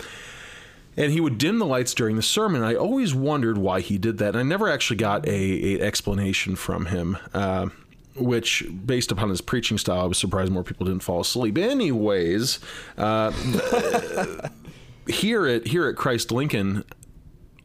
and 0.98 1.12
he 1.12 1.22
would 1.22 1.38
dim 1.38 1.60
the 1.60 1.66
lights 1.66 1.94
during 1.94 2.16
the 2.16 2.22
sermon. 2.22 2.64
I 2.64 2.76
always 2.76 3.14
wondered 3.14 3.58
why 3.58 3.82
he 3.82 3.98
did 3.98 4.18
that, 4.18 4.30
and 4.30 4.38
I 4.38 4.44
never 4.44 4.68
actually 4.68 4.98
got 4.98 5.26
a, 5.28 5.76
a 5.76 5.80
explanation 5.80 6.56
from 6.56 6.88
him. 6.88 7.18
Uh, 7.34 7.70
which, 8.16 8.66
based 8.84 9.12
upon 9.12 9.30
his 9.30 9.42
preaching 9.42 9.78
style, 9.78 10.02
I 10.02 10.06
was 10.06 10.18
surprised 10.18 10.52
more 10.52 10.64
people 10.64 10.88
didn't 10.88 11.04
fall 11.04 11.22
asleep. 11.22 11.56
Anyways, 11.56 12.60
uh, 12.98 13.32
here 15.08 15.46
at 15.46 15.68
here 15.68 15.88
at 15.88 15.96
Christ 15.96 16.32
Lincoln, 16.32 16.84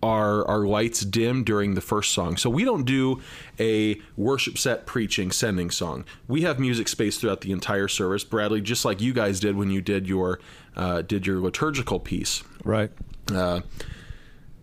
our 0.03 0.47
our 0.47 0.67
lights 0.67 1.07
dim 1.07 1.43
during 1.43 1.73
the 1.73 1.81
first 1.81 2.13
song. 2.13 2.37
So 2.37 2.51
we 2.51 2.65
don't 2.65 2.85
do 2.85 3.23
a 3.59 3.99
worship 4.15 4.59
set 4.59 4.85
preaching 4.85 5.31
sending 5.31 5.71
song. 5.71 6.05
We 6.29 6.43
have 6.43 6.61
music 6.61 6.87
space 6.87 7.17
throughout 7.17 7.41
the 7.41 7.53
entire 7.53 7.89
service, 7.89 8.23
Bradley, 8.23 8.61
just 8.61 8.85
like 8.85 9.01
you 9.01 9.15
guys 9.15 9.41
did 9.41 9.57
when 9.57 9.71
you 9.71 9.81
did 9.81 10.07
your 10.07 10.39
uh, 10.77 11.01
did 11.01 11.27
your 11.27 11.41
liturgical 11.41 11.99
piece 11.99 12.43
Right. 12.65 12.91
Uh, 13.31 13.61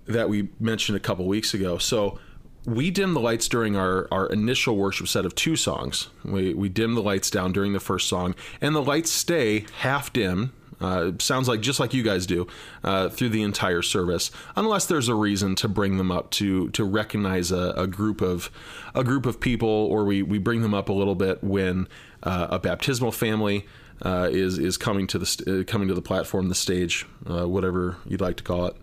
that 0.07 0.29
we 0.29 0.49
mentioned 0.59 0.95
a 0.95 0.99
couple 0.99 1.25
weeks 1.25 1.53
ago. 1.53 1.77
So 1.77 2.19
we 2.65 2.91
dim 2.91 3.13
the 3.13 3.21
lights 3.21 3.47
during 3.47 3.75
our, 3.75 4.07
our 4.11 4.27
initial 4.27 4.75
worship 4.75 5.07
set 5.07 5.25
of 5.25 5.33
two 5.35 5.55
songs. 5.55 6.09
We, 6.25 6.53
we 6.53 6.69
dim 6.69 6.95
the 6.95 7.01
lights 7.01 7.29
down 7.29 7.51
during 7.51 7.73
the 7.73 7.79
first 7.79 8.07
song, 8.07 8.35
and 8.61 8.75
the 8.75 8.81
lights 8.81 9.11
stay 9.11 9.65
half 9.79 10.11
dim. 10.11 10.53
Uh, 10.81 11.11
sounds 11.19 11.49
like 11.49 11.59
just 11.59 11.77
like 11.77 11.93
you 11.93 12.03
guys 12.03 12.25
do 12.25 12.47
uh, 12.85 13.09
through 13.09 13.27
the 13.27 13.41
entire 13.41 13.81
service, 13.81 14.31
unless 14.55 14.85
there's 14.85 15.09
a 15.09 15.15
reason 15.15 15.53
to 15.53 15.67
bring 15.67 15.97
them 15.97 16.09
up 16.09 16.31
to 16.31 16.69
to 16.69 16.85
recognize 16.85 17.51
a, 17.51 17.73
a 17.75 17.85
group 17.85 18.21
of 18.21 18.49
a 18.95 19.03
group 19.03 19.25
of 19.25 19.41
people, 19.41 19.67
or 19.67 20.05
we, 20.05 20.23
we 20.23 20.37
bring 20.37 20.61
them 20.61 20.73
up 20.73 20.87
a 20.87 20.93
little 20.93 21.15
bit 21.15 21.43
when 21.43 21.85
uh, 22.23 22.47
a 22.49 22.59
baptismal 22.59 23.11
family 23.11 23.65
uh, 24.03 24.29
is 24.31 24.57
is 24.57 24.77
coming 24.77 25.07
to 25.07 25.19
the 25.19 25.25
st- 25.25 25.47
uh, 25.47 25.63
coming 25.63 25.87
to 25.87 25.93
the 25.93 26.01
platform, 26.01 26.49
the 26.49 26.55
stage, 26.55 27.05
uh, 27.29 27.47
whatever 27.47 27.97
you'd 28.05 28.21
like 28.21 28.37
to 28.37 28.43
call 28.43 28.67
it. 28.67 28.75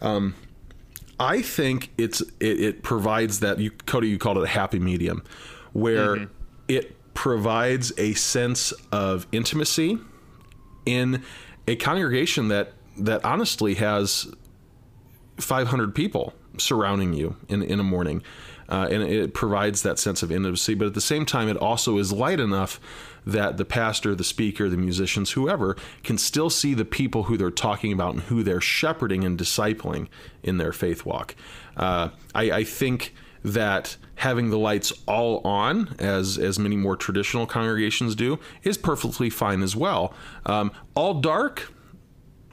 Um, 0.00 0.34
I 1.18 1.42
think 1.42 1.90
it's 1.98 2.20
it, 2.40 2.60
it 2.60 2.82
provides 2.82 3.40
that 3.40 3.58
you 3.58 3.70
Cody 3.70 4.08
you 4.08 4.18
called 4.18 4.38
it 4.38 4.44
a 4.44 4.48
happy 4.48 4.78
medium, 4.78 5.22
where 5.72 6.28
it 6.68 6.96
provides 7.14 7.92
a 7.98 8.14
sense 8.14 8.72
of 8.90 9.26
intimacy 9.32 9.98
in 10.86 11.22
a 11.68 11.76
congregation 11.76 12.48
that 12.48 12.72
that 12.98 13.24
honestly 13.24 13.74
has 13.74 14.32
500 15.38 15.94
people 15.94 16.34
surrounding 16.58 17.12
you 17.12 17.36
in 17.48 17.62
in 17.62 17.78
a 17.80 17.84
morning, 17.84 18.22
uh, 18.68 18.88
and 18.90 19.02
it 19.02 19.34
provides 19.34 19.82
that 19.82 19.98
sense 19.98 20.22
of 20.22 20.32
intimacy. 20.32 20.74
But 20.74 20.88
at 20.88 20.94
the 20.94 21.00
same 21.00 21.26
time, 21.26 21.48
it 21.48 21.56
also 21.56 21.98
is 21.98 22.12
light 22.12 22.40
enough 22.40 22.80
that 23.26 23.56
the 23.56 23.64
pastor, 23.64 24.14
the 24.14 24.24
speaker, 24.24 24.68
the 24.68 24.76
musicians, 24.76 25.32
whoever, 25.32 25.76
can 26.02 26.18
still 26.18 26.50
see 26.50 26.74
the 26.74 26.84
people 26.84 27.24
who 27.24 27.36
they're 27.36 27.50
talking 27.50 27.92
about 27.92 28.14
and 28.14 28.22
who 28.24 28.42
they're 28.42 28.60
shepherding 28.60 29.24
and 29.24 29.38
discipling 29.38 30.08
in 30.42 30.58
their 30.58 30.72
faith 30.72 31.04
walk. 31.04 31.34
Uh, 31.76 32.08
I, 32.34 32.50
I 32.50 32.64
think 32.64 33.14
that 33.44 33.96
having 34.16 34.50
the 34.50 34.58
lights 34.58 34.92
all 35.06 35.40
on, 35.44 35.94
as 35.98 36.38
as 36.38 36.58
many 36.58 36.76
more 36.76 36.96
traditional 36.96 37.46
congregations 37.46 38.14
do, 38.14 38.38
is 38.62 38.78
perfectly 38.78 39.30
fine 39.30 39.62
as 39.62 39.74
well. 39.74 40.14
Um, 40.46 40.70
all 40.94 41.14
dark, 41.14 41.72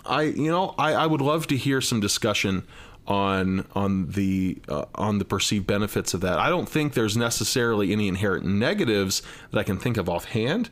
I 0.06 0.24
you 0.24 0.50
know 0.50 0.74
I, 0.78 0.94
I 0.94 1.06
would 1.06 1.22
love 1.22 1.48
to 1.48 1.58
hear 1.58 1.82
some 1.82 2.00
discussion 2.00 2.66
on 3.10 3.66
on 3.74 4.12
the 4.12 4.60
uh, 4.70 4.86
on 4.96 5.18
the 5.18 5.26
perceived 5.26 5.68
benefits 5.68 6.14
of 6.14 6.22
that. 6.22 6.38
I 6.38 6.48
don't 6.48 6.70
think 6.70 6.94
there's 6.94 7.18
necessarily 7.18 7.92
any 7.92 8.08
inherent 8.08 8.46
negatives 8.46 9.22
that 9.52 9.60
I 9.60 9.64
can 9.64 9.78
think 9.78 9.98
of 9.98 10.08
offhand. 10.08 10.70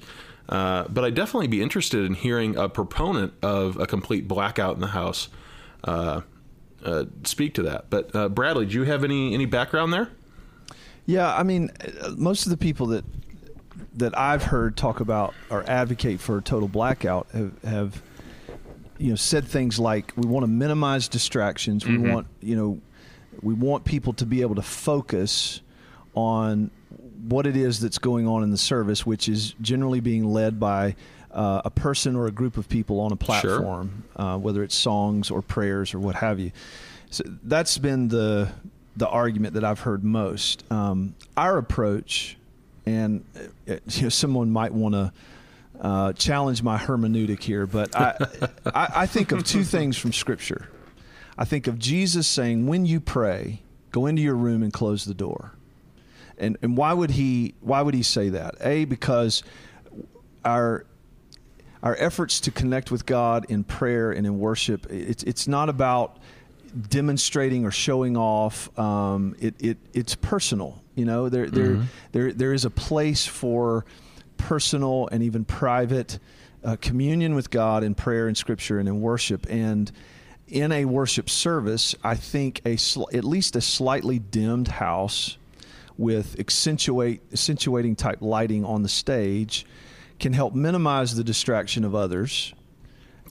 Uh, 0.48 0.88
but 0.88 1.04
I'd 1.04 1.16
definitely 1.16 1.48
be 1.48 1.62
interested 1.62 2.06
in 2.06 2.14
hearing 2.14 2.56
a 2.56 2.70
proponent 2.70 3.34
of 3.42 3.78
a 3.78 3.86
complete 3.86 4.30
blackout 4.30 4.76
in 4.76 4.82
the 4.82 4.88
house 4.88 5.28
uh, 5.84 6.22
uh, 6.86 7.06
speak 7.24 7.54
to 7.56 7.64
that. 7.64 7.90
But 7.90 8.16
uh, 8.16 8.30
Bradley, 8.30 8.66
do 8.66 8.76
you 8.76 8.84
have 8.84 9.04
any 9.04 9.34
any 9.34 9.46
background 9.46 9.92
there? 9.92 10.10
Yeah, 11.06 11.36
I 11.36 11.44
mean, 11.44 11.72
most 12.16 12.46
of 12.46 12.50
the 12.52 12.58
people 12.58 12.88
that 12.88 13.04
that 13.96 14.18
I've 14.18 14.44
heard 14.44 14.78
talk 14.78 15.00
about 15.00 15.34
or 15.50 15.68
advocate 15.68 16.20
for 16.20 16.38
a 16.38 16.42
total 16.42 16.68
blackout 16.68 17.28
have, 17.34 17.64
have 17.64 18.02
you 18.98 19.10
know 19.10 19.16
said 19.16 19.46
things 19.46 19.80
like 19.80 20.14
we 20.16 20.28
want 20.28 20.44
to 20.44 20.48
minimize 20.48 21.08
distractions. 21.08 21.86
We 21.86 21.98
want 21.98 22.28
you 22.42 22.56
know 22.56 22.82
we 23.42 23.54
want 23.54 23.86
people 23.86 24.14
to 24.14 24.26
be 24.26 24.42
able 24.42 24.56
to 24.56 24.62
focus 24.62 25.62
on 26.16 26.72
what 27.28 27.46
it 27.46 27.56
is 27.58 27.80
that's 27.80 27.98
going 27.98 28.28
on 28.28 28.44
in 28.44 28.52
the 28.52 28.58
service, 28.58 29.06
which 29.06 29.30
is 29.30 29.54
generally 29.62 30.00
being 30.00 30.26
led 30.26 30.60
by 30.60 30.96
uh, 31.32 31.62
a 31.66 31.70
person 31.70 32.16
or 32.16 32.28
a 32.28 32.32
group 32.32 32.58
of 32.58 32.68
people 32.70 33.00
on 33.00 33.12
a 33.12 33.16
platform, 33.16 34.04
uh, 34.16 34.38
whether 34.38 34.64
it's 34.64 34.76
songs 34.76 35.30
or 35.30 35.42
prayers 35.42 35.94
or 35.94 36.00
what 36.00 36.16
have 36.16 36.40
you. 36.40 36.52
So 37.10 37.24
that's 37.44 37.78
been 37.78 38.08
the 38.08 38.52
the 38.96 39.08
argument 39.08 39.54
that 39.54 39.64
I've 39.64 39.82
heard 39.82 40.04
most. 40.04 40.64
Um, 40.72 41.16
our 41.36 41.58
approach, 41.58 42.38
and 42.86 43.24
uh, 43.70 43.76
you 43.90 44.04
know, 44.04 44.10
someone 44.10 44.50
might 44.50 44.74
want 44.74 44.96
to 44.96 45.14
uh, 45.80 46.14
challenge 46.14 46.64
my 46.64 46.78
hermeneutic 46.78 47.42
here, 47.42 47.68
but 47.68 47.96
I, 47.96 48.16
I, 48.66 48.88
I 48.96 49.06
think 49.06 49.32
of 49.32 49.44
two 49.44 49.64
things 49.64 49.98
from 49.98 50.14
Scripture. 50.14 50.70
I 51.38 51.46
think 51.46 51.68
of 51.68 51.78
Jesus 51.78 52.28
saying, 52.28 52.68
"When 52.68 52.86
you 52.86 53.00
pray, 53.00 53.62
go 53.92 54.06
into 54.06 54.22
your 54.22 54.36
room 54.36 54.64
and 54.64 54.74
close 54.74 55.06
the 55.06 55.14
door." 55.14 55.54
And 56.38 56.58
and 56.62 56.78
why 56.78 56.94
would 56.94 57.12
he 57.12 57.56
why 57.62 57.82
would 57.82 57.94
he 57.94 58.04
say 58.04 58.30
that? 58.30 58.56
A 58.62 58.86
because 58.86 59.44
our 60.44 60.86
our 61.84 61.96
efforts 62.00 62.40
to 62.42 62.52
connect 62.52 62.92
with 62.92 63.06
God 63.06 63.46
in 63.50 63.64
prayer 63.64 64.12
and 64.12 64.26
in 64.26 64.40
worship, 64.40 64.88
it's 64.90 65.24
it's 65.24 65.48
not 65.48 65.70
about 65.70 66.18
demonstrating 66.90 67.66
or 67.66 67.72
showing 67.72 68.18
off. 68.18 68.78
Um, 68.78 69.36
it, 69.40 69.56
it 69.60 69.78
it's 69.94 70.16
personal. 70.16 70.82
You 70.96 71.06
know, 71.06 71.30
there 71.30 71.50
there 71.50 71.84
there 72.12 72.34
there 72.34 72.54
is 72.54 72.66
a 72.66 72.70
place 72.72 73.26
for 73.26 73.86
personal 74.48 75.10
and 75.12 75.22
even 75.24 75.44
private 75.44 76.20
uh, 76.64 76.78
communion 76.80 77.36
with 77.36 77.50
God 77.50 77.84
in 77.84 77.94
prayer 77.94 78.28
and 78.28 78.38
Scripture 78.38 78.80
and 78.80 78.88
in 78.88 79.02
worship. 79.02 79.46
And 79.50 79.92
in 80.48 80.72
a 80.72 80.86
worship 80.86 81.30
service, 81.30 81.94
I 82.02 82.16
think 82.16 82.62
a 82.66 82.78
sl- 82.78 83.10
at 83.14 83.26
least 83.26 83.58
a 83.58 83.62
slightly 83.62 84.20
dimmed 84.20 84.70
house 84.70 85.38
with 85.98 86.40
accentuate 86.40 87.22
accentuating 87.34 87.98
type 87.98 88.22
lighting 88.22 88.64
on 88.64 88.84
the 88.84 88.90
stage 88.90 89.66
can 90.18 90.32
help 90.32 90.56
minimize 90.56 91.14
the 91.16 91.26
distraction 91.26 91.84
of 91.84 91.94
others 91.94 92.54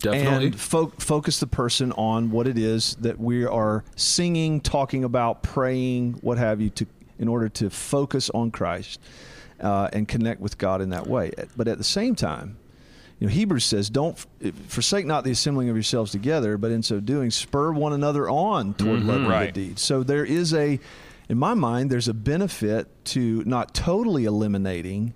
Definitely. 0.00 0.46
and 0.48 0.60
fo- 0.60 0.92
focus 0.98 1.40
the 1.40 1.46
person 1.46 1.92
on 1.92 2.30
what 2.30 2.46
it 2.46 2.58
is 2.58 2.94
that 2.96 3.18
we 3.18 3.46
are 3.46 3.84
singing, 3.94 4.60
talking 4.60 5.02
about, 5.02 5.42
praying, 5.42 6.18
what 6.20 6.36
have 6.36 6.60
you, 6.60 6.68
to 6.70 6.86
in 7.18 7.28
order 7.28 7.48
to 7.48 7.70
focus 7.70 8.28
on 8.34 8.50
Christ 8.50 9.00
uh, 9.60 9.88
and 9.92 10.06
connect 10.08 10.40
with 10.40 10.58
God 10.58 10.80
in 10.80 10.90
that 10.90 11.06
way. 11.06 11.32
But 11.56 11.68
at 11.68 11.78
the 11.78 11.84
same 11.84 12.14
time, 12.14 12.56
you 13.18 13.26
know, 13.26 13.32
Hebrews 13.32 13.64
says, 13.64 13.88
"Don't 13.88 14.18
forsake 14.68 15.06
not 15.06 15.24
the 15.24 15.30
assembling 15.30 15.68
of 15.70 15.76
yourselves 15.76 16.12
together, 16.12 16.58
but 16.58 16.70
in 16.70 16.82
so 16.82 17.00
doing, 17.00 17.30
spur 17.30 17.72
one 17.72 17.92
another 17.94 18.28
on 18.28 18.74
toward 18.74 19.02
love 19.04 19.22
and 19.22 19.28
Right. 19.28 19.46
good 19.54 19.60
deeds." 19.68 19.82
So 19.82 20.02
there 20.02 20.24
is 20.24 20.52
a, 20.52 20.78
in 21.28 21.38
my 21.38 21.54
mind, 21.54 21.90
there's 21.90 22.08
a 22.08 22.14
benefit 22.14 22.88
to 23.06 23.42
not 23.46 23.72
totally 23.74 24.26
eliminating 24.26 25.14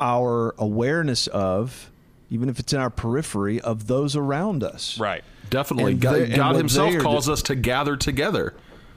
our 0.00 0.54
awareness 0.58 1.26
of, 1.28 1.90
even 2.30 2.48
if 2.48 2.58
it's 2.58 2.72
in 2.72 2.80
our 2.80 2.90
periphery, 2.90 3.60
of 3.60 3.86
those 3.86 4.16
around 4.16 4.62
us. 4.64 4.98
Right. 4.98 5.24
Definitely. 5.50 5.92
And 5.92 6.00
God, 6.00 6.14
they- 6.14 6.24
and 6.24 6.34
God 6.34 6.56
Himself 6.56 6.98
calls 6.98 7.26
do- 7.26 7.32
us 7.32 7.42
to 7.42 7.54
gather 7.54 7.96
together. 7.96 8.54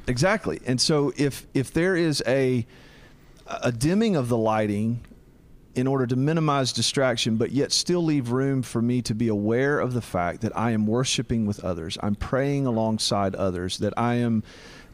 Exactly. 0.08 0.60
And 0.66 0.80
so 0.82 1.14
if 1.18 1.46
if 1.54 1.72
there 1.74 1.96
is 1.96 2.24
a 2.26 2.66
a 3.48 3.72
dimming 3.72 4.16
of 4.16 4.30
the 4.30 4.38
lighting 4.38 5.02
in 5.76 5.86
order 5.86 6.08
to 6.08 6.16
minimize 6.16 6.74
distraction 6.74 7.38
but 7.38 7.52
yet 7.52 7.72
still 7.72 8.04
leave 8.04 8.32
room 8.32 8.64
for 8.64 8.82
me 8.82 9.02
to 9.02 9.14
be 9.14 9.28
aware 9.28 9.80
of 9.80 9.94
the 9.94 10.02
fact 10.02 10.42
that 10.42 10.58
I 10.58 10.72
am 10.72 10.88
worshiping 10.88 11.46
with 11.46 11.64
others. 11.64 11.98
I'm 12.02 12.16
praying 12.16 12.66
alongside 12.66 13.36
others 13.36 13.78
that 13.80 13.94
I 13.96 14.16
am 14.16 14.44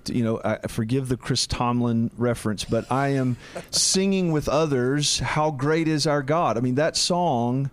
you 0.10 0.24
know, 0.24 0.42
I 0.44 0.68
forgive 0.68 1.08
the 1.08 1.16
Chris 1.16 1.48
Tomlin 1.48 2.12
reference, 2.18 2.66
but 2.66 2.92
I 2.92 3.10
am 3.10 3.38
singing 3.72 4.34
with 4.34 4.50
others. 4.50 5.20
How 5.20 5.52
great 5.52 5.88
is 5.88 6.06
our 6.06 6.22
God? 6.22 6.58
I 6.58 6.60
mean, 6.60 6.76
that 6.76 6.98
song 6.98 7.72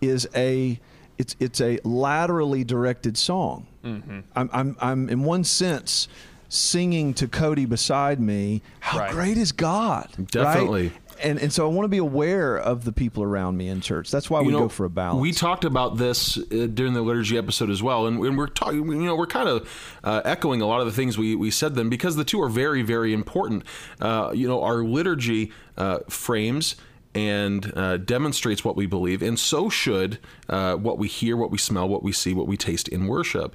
is 0.00 0.28
a 0.34 0.78
it's 1.18 1.36
it's 1.40 1.60
a 1.60 1.78
laterally 1.84 2.64
directed 2.64 3.16
song. 3.16 3.66
Mm-hmm. 3.84 4.20
I'm 4.34 4.50
I'm 4.52 4.76
I'm 4.80 5.08
in 5.08 5.24
one 5.24 5.44
sense 5.44 6.08
singing 6.52 7.14
to 7.14 7.26
Cody 7.26 7.64
beside 7.64 8.20
me. 8.20 8.60
How 8.80 8.98
Right. 8.98 9.10
great 9.10 9.36
is 9.38 9.52
God? 9.52 10.08
right? 10.18 10.30
Definitely. 10.30 10.92
And 11.22 11.38
and 11.38 11.52
so 11.52 11.64
I 11.64 11.72
want 11.72 11.84
to 11.84 11.88
be 11.88 11.98
aware 11.98 12.56
of 12.58 12.84
the 12.84 12.90
people 12.92 13.22
around 13.22 13.56
me 13.56 13.68
in 13.68 13.80
church. 13.80 14.10
That's 14.10 14.28
why 14.28 14.40
we 14.40 14.46
You 14.46 14.52
know, 14.52 14.58
go 14.60 14.68
for 14.68 14.84
a 14.84 14.90
balance. 14.90 15.20
We 15.20 15.32
talked 15.32 15.64
about 15.64 15.96
this 15.96 16.36
uh, 16.36 16.66
during 16.74 16.94
the 16.94 17.02
liturgy 17.02 17.38
episode 17.38 17.70
as 17.70 17.80
well, 17.82 18.06
and, 18.06 18.18
and 18.24 18.36
we're 18.36 18.48
talking. 18.48 18.86
You 18.88 19.06
know, 19.06 19.14
we're 19.14 19.26
kind 19.26 19.48
of 19.48 19.68
uh, 20.02 20.20
echoing 20.24 20.60
a 20.62 20.66
lot 20.66 20.80
of 20.80 20.86
the 20.86 20.92
things 20.92 21.16
we, 21.16 21.36
we 21.36 21.50
said 21.50 21.74
then 21.76 21.88
because 21.88 22.16
the 22.16 22.24
two 22.24 22.42
are 22.42 22.48
very 22.48 22.82
very 22.82 23.12
important. 23.14 23.62
Uh, 24.00 24.32
you 24.34 24.48
know, 24.48 24.62
our 24.62 24.82
liturgy 24.82 25.52
uh, 25.76 26.00
frames 26.08 26.74
and 27.14 27.72
uh, 27.76 27.98
demonstrates 27.98 28.64
what 28.64 28.74
we 28.74 28.86
believe, 28.86 29.22
and 29.22 29.38
so 29.38 29.68
should 29.70 30.18
uh, 30.48 30.74
what 30.74 30.98
we 30.98 31.06
hear, 31.08 31.36
what 31.36 31.50
we 31.52 31.58
smell, 31.58 31.88
what 31.88 32.02
we 32.02 32.10
see, 32.10 32.34
what 32.34 32.48
we 32.48 32.56
taste 32.56 32.88
in 32.88 33.06
worship. 33.06 33.54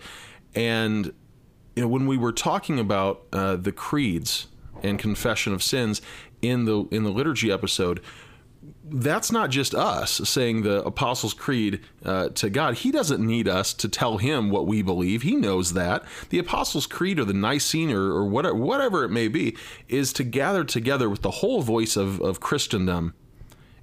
And 0.55 1.11
you 1.77 1.83
know, 1.83 1.87
when 1.87 2.07
we 2.07 2.17
were 2.17 2.31
talking 2.31 2.79
about 2.79 3.21
uh, 3.31 3.55
the 3.55 3.71
creeds 3.71 4.47
and 4.81 4.97
confession 4.97 5.53
of 5.53 5.61
sins 5.61 6.01
in 6.41 6.65
the 6.65 6.87
in 6.89 7.03
the 7.03 7.11
liturgy 7.11 7.51
episode, 7.51 8.01
that's 8.83 9.31
not 9.31 9.51
just 9.51 9.75
us 9.75 10.13
saying 10.27 10.63
the 10.63 10.83
Apostles' 10.83 11.35
Creed 11.35 11.81
uh, 12.03 12.29
to 12.29 12.49
God. 12.49 12.79
He 12.79 12.89
doesn't 12.89 13.23
need 13.23 13.47
us 13.47 13.75
to 13.75 13.87
tell 13.87 14.17
him 14.17 14.49
what 14.49 14.65
we 14.65 14.81
believe. 14.81 15.21
He 15.21 15.35
knows 15.35 15.73
that. 15.73 16.03
The 16.29 16.39
Apostles' 16.39 16.87
Creed 16.87 17.19
or 17.19 17.25
the 17.25 17.33
Nicene 17.33 17.91
or, 17.91 18.11
or 18.11 18.25
whatever, 18.25 18.55
whatever 18.55 19.03
it 19.03 19.09
may 19.09 19.27
be 19.27 19.55
is 19.87 20.11
to 20.13 20.23
gather 20.23 20.63
together 20.63 21.11
with 21.11 21.21
the 21.21 21.29
whole 21.29 21.61
voice 21.61 21.95
of, 21.95 22.19
of 22.21 22.39
Christendom 22.39 23.13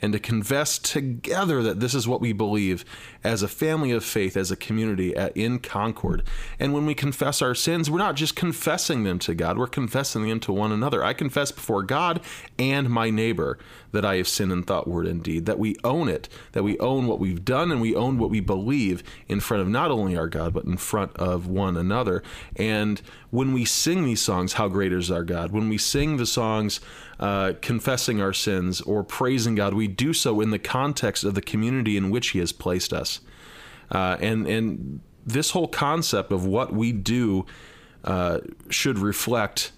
and 0.03 0.13
to 0.13 0.19
confess 0.19 0.79
together 0.79 1.63
that 1.63 1.81
this 1.81 1.95
is 1.95 2.09
what 2.09 2.21
we 2.21 2.33
believe 2.33 2.85
as 3.25 3.43
a 3.43 3.49
family 3.49 3.91
of 3.91 4.05
faith, 4.05 4.37
as 4.37 4.51
a 4.51 4.57
community 4.57 5.17
at, 5.17 5.35
in 5.37 5.59
Concord. 5.59 6.23
And 6.61 6.75
when 6.75 6.87
we 6.87 6.95
confess 6.95 7.41
our 7.41 7.55
sins, 7.55 7.91
we're 7.91 7.99
not 7.99 8.17
just 8.17 8.37
confessing 8.37 9.03
them 9.05 9.19
to 9.21 9.35
God, 9.35 9.59
we're 9.59 9.67
confessing 9.67 10.29
them 10.29 10.39
to 10.41 10.53
one 10.53 10.71
another. 10.71 11.03
I 11.03 11.15
confess 11.15 11.51
before 11.51 11.83
God 11.83 12.21
and 12.59 12.91
my 12.91 13.11
neighbor 13.11 13.59
that 13.93 14.05
I 14.05 14.17
have 14.17 14.29
sinned 14.29 14.53
in 14.53 14.65
thought, 14.65 14.89
word, 14.89 15.07
and 15.07 15.23
deed, 15.23 15.47
that 15.47 15.59
we 15.59 15.77
own 15.85 16.09
it, 16.09 16.29
that 16.53 16.65
we 16.65 16.79
own 16.81 17.07
what 17.07 17.21
we've 17.21 17.45
done 17.45 17.71
and 17.71 17.81
we 17.81 17.95
own 17.95 18.19
what 18.19 18.29
we 18.29 18.41
believe 18.41 19.03
in 19.29 19.41
front 19.41 19.63
of 19.63 19.69
not 19.69 19.91
only 19.91 20.17
our 20.17 20.27
God, 20.27 20.53
but 20.53 20.65
in 20.65 20.77
front 20.77 21.17
of 21.17 21.47
one 21.47 21.77
another. 21.77 22.23
And 22.57 23.01
when 23.31 23.53
we 23.53 23.65
sing 23.65 24.05
these 24.05 24.21
songs, 24.21 24.55
How 24.55 24.69
Great 24.69 24.93
is 24.93 25.11
Our 25.11 25.25
God, 25.25 25.53
when 25.53 25.69
we 25.69 25.79
sing 25.79 26.17
the 26.17 26.27
songs 26.27 26.81
uh, 27.21 27.53
confessing 27.63 28.21
our 28.21 28.33
sins 28.33 28.81
or 28.81 29.05
praising 29.05 29.55
God, 29.55 29.75
we 29.75 29.87
do 29.87 30.13
so 30.13 30.41
in 30.41 30.51
the 30.51 30.59
context 30.59 31.23
of 31.23 31.35
the 31.35 31.43
community 31.43 31.97
in 31.97 32.11
which 32.11 32.31
He 32.31 32.41
has 32.41 32.53
placed 32.53 32.93
us. 32.93 33.14
Uh, 33.91 34.17
and, 34.21 34.47
and 34.47 35.01
this 35.27 35.51
whole 35.51 35.69
concept 35.69 36.33
of 36.33 36.47
what 36.47 36.73
we 36.73 36.93
do 36.93 37.47
uh, 38.05 38.39
should 38.69 38.99
reflect 38.99 39.73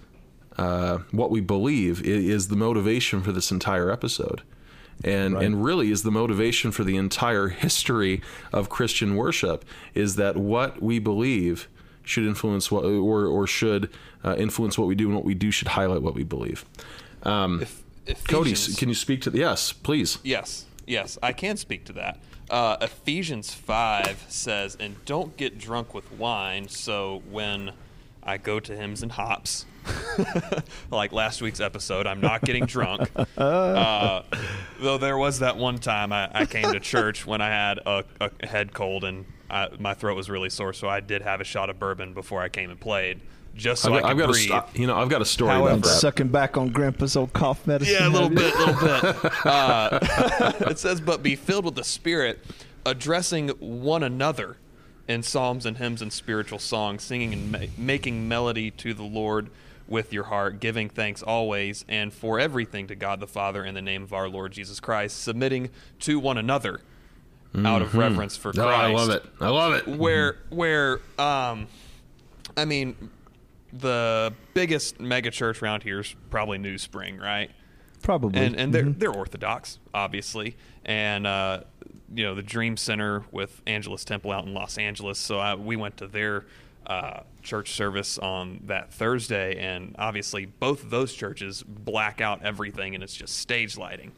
uh, 0.58 0.98
what 1.10 1.30
we 1.30 1.40
believe 1.40 2.02
is 2.02 2.48
the 2.48 2.56
motivation 2.56 3.22
for 3.22 3.32
this 3.32 3.50
entire 3.50 3.90
episode. 3.90 4.42
And, 5.04 5.34
right. 5.34 5.44
and 5.44 5.62
really 5.62 5.90
is 5.90 6.02
the 6.02 6.10
motivation 6.10 6.72
for 6.72 6.82
the 6.82 6.96
entire 6.96 7.48
history 7.48 8.22
of 8.52 8.70
Christian 8.70 9.14
worship 9.14 9.64
is 9.94 10.16
that 10.16 10.36
what 10.36 10.82
we 10.82 10.98
believe 10.98 11.68
should 12.02 12.24
influence 12.24 12.70
what 12.70 12.84
or, 12.84 13.26
or 13.26 13.46
should 13.46 13.90
uh, 14.24 14.36
influence 14.36 14.78
what 14.78 14.88
we 14.88 14.94
do 14.94 15.06
and 15.06 15.14
what 15.14 15.24
we 15.24 15.34
do 15.34 15.50
should 15.50 15.68
highlight 15.68 16.00
what 16.00 16.14
we 16.14 16.24
believe. 16.24 16.64
Um, 17.24 17.60
if, 18.06 18.24
Cody, 18.26 18.54
can 18.76 18.88
you 18.88 18.94
speak 18.94 19.20
to 19.22 19.30
the, 19.30 19.38
yes, 19.38 19.72
please. 19.72 20.18
Yes, 20.22 20.64
yes, 20.86 21.18
I 21.22 21.32
can 21.32 21.56
speak 21.56 21.84
to 21.86 21.92
that. 21.94 22.18
Uh, 22.48 22.76
Ephesians 22.80 23.52
5 23.52 24.26
says, 24.28 24.76
and 24.78 25.04
don't 25.04 25.36
get 25.36 25.58
drunk 25.58 25.94
with 25.94 26.10
wine. 26.12 26.68
So 26.68 27.22
when 27.30 27.72
I 28.22 28.36
go 28.36 28.60
to 28.60 28.76
hymns 28.76 29.02
and 29.02 29.12
hops, 29.12 29.66
like 30.90 31.12
last 31.12 31.40
week's 31.42 31.60
episode. 31.60 32.06
I'm 32.06 32.20
not 32.20 32.42
getting 32.42 32.66
drunk. 32.66 33.10
Uh, 33.36 34.22
though 34.80 34.96
there 34.96 35.18
was 35.18 35.40
that 35.40 35.56
one 35.56 35.78
time 35.78 36.10
I, 36.12 36.30
I 36.32 36.46
came 36.46 36.72
to 36.72 36.80
church 36.80 37.26
when 37.26 37.40
I 37.42 37.48
had 37.48 37.78
a, 37.84 38.04
a 38.20 38.46
head 38.46 38.72
cold 38.72 39.04
and 39.04 39.26
I, 39.50 39.68
my 39.78 39.92
throat 39.94 40.16
was 40.16 40.30
really 40.30 40.48
sore, 40.48 40.72
so 40.72 40.88
I 40.88 41.00
did 41.00 41.22
have 41.22 41.40
a 41.40 41.44
shot 41.44 41.68
of 41.68 41.78
bourbon 41.78 42.14
before 42.14 42.40
I 42.40 42.48
came 42.48 42.70
and 42.70 42.80
played. 42.80 43.20
Just 43.56 43.82
so 43.82 43.94
I've, 43.94 44.04
I 44.04 44.12
could 44.12 44.22
I've 44.22 44.30
breathe. 44.32 44.48
got 44.48 44.76
a, 44.76 44.78
you 44.78 44.86
know, 44.86 44.96
I've 44.96 45.08
got 45.08 45.22
a 45.22 45.24
story 45.24 45.52
How 45.52 45.66
about 45.66 45.82
that. 45.82 45.88
Sucking 45.88 46.28
back 46.28 46.58
on 46.58 46.68
Grandpa's 46.68 47.16
old 47.16 47.32
cough 47.32 47.66
medicine. 47.66 47.94
Yeah, 47.98 48.08
a 48.08 48.10
little 48.10 48.28
bit, 48.28 48.54
a 48.54 48.58
little 48.58 49.12
bit. 49.12 49.32
Uh, 49.46 49.98
it 50.68 50.78
says, 50.78 51.00
"But 51.00 51.22
be 51.22 51.36
filled 51.36 51.64
with 51.64 51.74
the 51.74 51.84
Spirit, 51.84 52.44
addressing 52.84 53.48
one 53.48 54.02
another 54.02 54.58
in 55.08 55.22
psalms 55.22 55.64
and 55.64 55.78
hymns 55.78 56.02
and 56.02 56.12
spiritual 56.12 56.58
songs, 56.58 57.02
singing 57.02 57.32
and 57.32 57.52
ma- 57.52 57.58
making 57.78 58.28
melody 58.28 58.70
to 58.72 58.94
the 58.94 59.04
Lord." 59.04 59.50
with 59.88 60.12
your 60.12 60.24
heart, 60.24 60.58
giving 60.58 60.88
thanks 60.88 61.22
always 61.22 61.84
and 61.88 62.12
for 62.12 62.40
everything 62.40 62.88
to 62.88 62.96
God 62.96 63.20
the 63.20 63.26
Father 63.28 63.64
in 63.64 63.74
the 63.74 63.80
name 63.80 64.02
of 64.02 64.12
our 64.12 64.28
Lord 64.28 64.50
Jesus 64.50 64.80
Christ, 64.80 65.22
submitting 65.22 65.70
to 66.00 66.18
one 66.18 66.36
another 66.36 66.80
mm-hmm. 67.54 67.66
out 67.66 67.82
of 67.82 67.90
mm-hmm. 67.90 67.98
reverence 67.98 68.36
for 68.36 68.52
Christ. 68.52 68.66
Oh, 68.66 68.68
I 68.68 68.92
love 68.92 69.10
it. 69.10 69.24
I 69.40 69.48
love 69.48 69.74
it. 69.74 69.86
Where 69.86 70.38
where 70.50 71.00
um 71.18 71.68
I 72.56 72.64
mean 72.64 73.10
the 73.78 74.32
biggest 74.54 75.00
mega 75.00 75.30
church 75.30 75.62
around 75.62 75.82
here 75.82 76.00
is 76.00 76.14
probably 76.30 76.58
New 76.58 76.78
Spring, 76.78 77.18
right? 77.18 77.50
Probably. 78.02 78.40
And 78.40 78.56
and 78.56 78.72
they're 78.74 78.84
mm-hmm. 78.84 78.98
they're 78.98 79.12
orthodox, 79.12 79.78
obviously. 79.94 80.56
And 80.84 81.26
uh 81.26 81.62
you 82.14 82.24
know, 82.24 82.34
the 82.34 82.42
Dream 82.42 82.76
Center 82.76 83.24
with 83.32 83.62
Angelus 83.66 84.04
Temple 84.04 84.32
out 84.32 84.46
in 84.46 84.54
Los 84.54 84.78
Angeles. 84.78 85.18
So 85.18 85.38
I, 85.38 85.54
we 85.54 85.76
went 85.76 85.96
to 85.98 86.06
their 86.06 86.46
uh, 86.86 87.20
church 87.42 87.72
service 87.72 88.18
on 88.18 88.60
that 88.66 88.92
Thursday, 88.92 89.56
and 89.58 89.94
obviously 89.98 90.46
both 90.46 90.84
of 90.84 90.90
those 90.90 91.12
churches 91.12 91.62
black 91.62 92.20
out 92.20 92.42
everything, 92.42 92.94
and 92.94 93.02
it's 93.02 93.14
just 93.14 93.38
stage 93.38 93.76
lighting, 93.76 94.12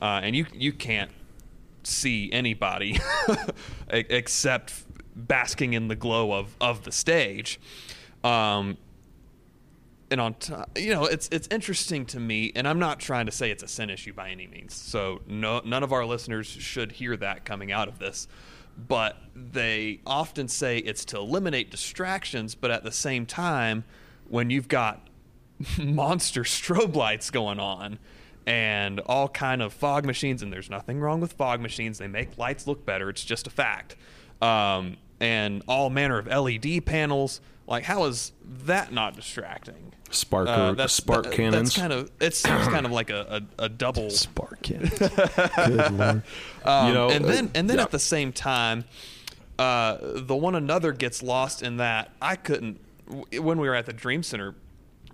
uh, 0.00 0.20
and 0.22 0.36
you 0.36 0.46
you 0.52 0.72
can't 0.72 1.10
see 1.82 2.30
anybody 2.32 2.98
except 3.88 4.84
basking 5.16 5.72
in 5.72 5.88
the 5.88 5.96
glow 5.96 6.32
of 6.32 6.56
of 6.60 6.84
the 6.84 6.92
stage. 6.92 7.58
Um, 8.22 8.78
and 10.14 10.20
on 10.20 10.34
top, 10.34 10.78
you 10.78 10.90
know, 10.90 11.06
it's 11.06 11.28
it's 11.32 11.48
interesting 11.50 12.06
to 12.06 12.20
me, 12.20 12.52
and 12.54 12.68
I'm 12.68 12.78
not 12.78 13.00
trying 13.00 13.26
to 13.26 13.32
say 13.32 13.50
it's 13.50 13.64
a 13.64 13.68
sin 13.68 13.90
issue 13.90 14.12
by 14.12 14.30
any 14.30 14.46
means. 14.46 14.74
So 14.74 15.22
no, 15.26 15.60
none 15.64 15.82
of 15.82 15.92
our 15.92 16.06
listeners 16.06 16.46
should 16.46 16.92
hear 16.92 17.16
that 17.16 17.44
coming 17.44 17.72
out 17.72 17.88
of 17.88 17.98
this 17.98 18.28
but 18.76 19.16
they 19.34 20.00
often 20.06 20.48
say 20.48 20.78
it's 20.78 21.04
to 21.06 21.18
eliminate 21.18 21.70
distractions, 21.70 22.54
but 22.54 22.70
at 22.70 22.82
the 22.82 22.92
same 22.92 23.26
time, 23.26 23.84
when 24.28 24.50
you've 24.50 24.68
got 24.68 25.06
monster 25.78 26.42
strobe 26.42 26.94
lights 26.94 27.30
going 27.30 27.60
on 27.60 27.98
and 28.46 29.00
all 29.00 29.28
kind 29.28 29.62
of 29.62 29.72
fog 29.72 30.04
machines, 30.04 30.42
and 30.42 30.52
there's 30.52 30.68
nothing 30.70 31.00
wrong 31.00 31.20
with 31.20 31.32
fog 31.32 31.60
machines, 31.60 31.98
they 31.98 32.08
make 32.08 32.36
lights 32.36 32.66
look 32.66 32.84
better. 32.84 33.08
It's 33.08 33.24
just 33.24 33.46
a 33.46 33.50
fact. 33.50 33.96
Um, 34.42 34.96
and 35.20 35.62
all 35.68 35.90
manner 35.90 36.18
of 36.18 36.26
LED 36.26 36.84
panels. 36.84 37.40
Like, 37.66 37.84
how 37.84 38.04
is 38.04 38.32
that 38.44 38.92
not 38.92 39.16
distracting? 39.16 39.92
Spark 40.10 40.48
uh, 40.48 40.72
that's, 40.72 40.92
spark 40.92 41.24
that, 41.24 41.32
cannons. 41.32 41.74
That's 41.74 41.76
kind 41.76 41.92
of 41.92 42.10
it 42.20 42.34
sounds 42.34 42.68
kind 42.72 42.86
of 42.86 42.92
like 42.92 43.10
a, 43.10 43.42
a, 43.58 43.64
a 43.64 43.68
double 43.68 44.10
spark 44.10 44.62
cannon. 44.62 44.90
Good 44.90 45.92
lord. 45.92 46.22
Um, 46.64 46.88
you 46.88 46.94
know, 46.94 47.10
and 47.10 47.24
then 47.24 47.50
and 47.54 47.68
then 47.68 47.78
yeah. 47.78 47.82
at 47.82 47.90
the 47.90 47.98
same 47.98 48.32
time, 48.32 48.84
uh, 49.58 49.98
the 50.00 50.36
one 50.36 50.54
another 50.54 50.92
gets 50.92 51.22
lost 51.22 51.62
in 51.62 51.78
that 51.78 52.12
I 52.22 52.36
couldn't 52.36 52.80
when 53.06 53.58
we 53.58 53.68
were 53.68 53.74
at 53.74 53.86
the 53.86 53.92
Dream 53.92 54.22
Center 54.22 54.54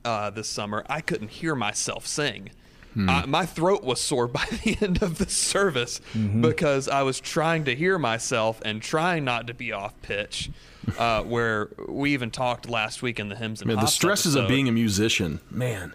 uh, 0.04 0.30
this 0.30 0.48
summer. 0.48 0.84
I 0.88 1.00
couldn't 1.00 1.28
hear 1.28 1.54
myself 1.54 2.06
sing. 2.06 2.50
Hmm. 2.94 3.08
I, 3.08 3.26
my 3.26 3.46
throat 3.46 3.84
was 3.84 4.00
sore 4.00 4.26
by 4.28 4.44
the 4.64 4.76
end 4.80 5.02
of 5.02 5.18
the 5.18 5.28
service 5.28 6.00
mm-hmm. 6.14 6.40
because 6.40 6.88
I 6.88 7.02
was 7.02 7.20
trying 7.20 7.64
to 7.64 7.74
hear 7.74 7.98
myself 7.98 8.60
and 8.64 8.82
trying 8.82 9.24
not 9.24 9.46
to 9.46 9.54
be 9.54 9.72
off 9.72 10.00
pitch. 10.02 10.50
Uh, 10.98 11.22
where 11.24 11.68
we 11.88 12.14
even 12.14 12.30
talked 12.30 12.68
last 12.68 13.02
week 13.02 13.20
in 13.20 13.28
the 13.28 13.36
hymns 13.36 13.60
and 13.60 13.68
man, 13.68 13.76
the 13.76 13.86
stresses 13.86 14.34
episode. 14.34 14.44
of 14.44 14.48
being 14.48 14.68
a 14.68 14.72
musician, 14.72 15.38
man. 15.50 15.94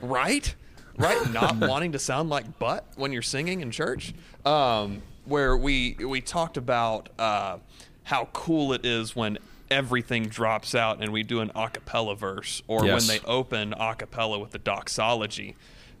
Right, 0.00 0.54
right. 0.98 1.30
Not 1.32 1.56
wanting 1.56 1.92
to 1.92 1.98
sound 1.98 2.28
like 2.28 2.58
butt 2.58 2.86
when 2.96 3.12
you're 3.12 3.22
singing 3.22 3.60
in 3.60 3.70
church. 3.70 4.12
Um, 4.44 5.02
where 5.24 5.56
we 5.56 5.96
we 6.06 6.20
talked 6.20 6.56
about 6.56 7.08
uh, 7.18 7.58
how 8.04 8.28
cool 8.32 8.72
it 8.72 8.84
is 8.84 9.16
when 9.16 9.38
everything 9.70 10.26
drops 10.26 10.74
out 10.74 11.02
and 11.02 11.12
we 11.12 11.22
do 11.22 11.40
an 11.40 11.50
a 11.54 11.68
cappella 11.68 12.14
verse, 12.14 12.62
or 12.68 12.84
yes. 12.84 13.08
when 13.08 13.16
they 13.16 13.24
open 13.26 13.74
a 13.78 13.94
cappella 13.94 14.38
with 14.38 14.52
the 14.52 14.58
doxology. 14.58 15.56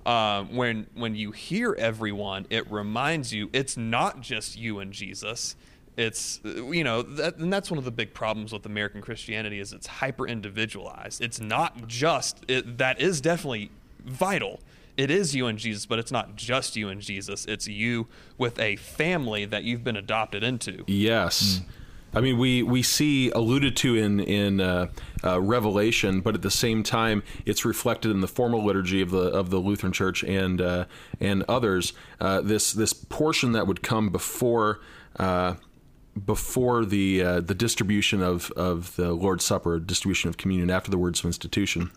Um, 0.06 0.54
when 0.54 0.86
when 0.94 1.16
you 1.16 1.32
hear 1.32 1.74
everyone, 1.76 2.46
it 2.48 2.70
reminds 2.70 3.34
you 3.34 3.50
it's 3.52 3.76
not 3.76 4.20
just 4.20 4.56
you 4.56 4.78
and 4.78 4.92
Jesus. 4.92 5.56
It's 5.96 6.40
you 6.44 6.84
know, 6.84 7.02
that, 7.02 7.38
and 7.38 7.52
that's 7.52 7.70
one 7.72 7.78
of 7.78 7.84
the 7.84 7.90
big 7.90 8.14
problems 8.14 8.52
with 8.52 8.64
American 8.66 9.00
Christianity 9.02 9.58
is 9.58 9.72
it's 9.72 9.88
hyper 9.88 10.28
individualized. 10.28 11.20
It's 11.20 11.40
not 11.40 11.88
just 11.88 12.44
it, 12.46 12.78
that 12.78 13.00
is 13.00 13.20
definitely 13.20 13.72
vital. 14.04 14.60
It 14.96 15.10
is 15.10 15.34
you 15.34 15.46
and 15.46 15.58
Jesus, 15.58 15.86
but 15.86 15.98
it's 15.98 16.12
not 16.12 16.36
just 16.36 16.76
you 16.76 16.88
and 16.88 17.00
Jesus. 17.00 17.44
It's 17.44 17.66
you 17.66 18.06
with 18.38 18.58
a 18.60 18.76
family 18.76 19.44
that 19.44 19.64
you've 19.64 19.84
been 19.84 19.96
adopted 19.96 20.42
into. 20.42 20.84
Yes. 20.86 21.60
Mm. 21.60 21.70
I 22.16 22.22
mean, 22.22 22.38
we, 22.38 22.62
we 22.62 22.82
see 22.82 23.30
alluded 23.30 23.76
to 23.76 23.94
in 23.94 24.20
in 24.20 24.58
uh, 24.58 24.86
uh, 25.22 25.38
Revelation, 25.38 26.22
but 26.22 26.34
at 26.34 26.40
the 26.40 26.50
same 26.50 26.82
time, 26.82 27.22
it's 27.44 27.66
reflected 27.66 28.10
in 28.10 28.22
the 28.22 28.26
formal 28.26 28.64
liturgy 28.64 29.02
of 29.02 29.10
the 29.10 29.18
of 29.18 29.50
the 29.50 29.58
Lutheran 29.58 29.92
Church 29.92 30.24
and 30.24 30.58
uh, 30.62 30.86
and 31.20 31.44
others. 31.46 31.92
Uh, 32.18 32.40
this 32.40 32.72
this 32.72 32.94
portion 32.94 33.52
that 33.52 33.66
would 33.66 33.82
come 33.82 34.08
before 34.08 34.80
uh, 35.18 35.56
before 36.24 36.86
the 36.86 37.22
uh, 37.22 37.40
the 37.40 37.54
distribution 37.54 38.22
of 38.22 38.50
of 38.52 38.96
the 38.96 39.12
Lord's 39.12 39.44
Supper, 39.44 39.78
distribution 39.78 40.30
of 40.30 40.38
communion 40.38 40.70
after 40.70 40.90
the 40.90 40.98
words 40.98 41.20
of 41.20 41.26
institution. 41.26 41.90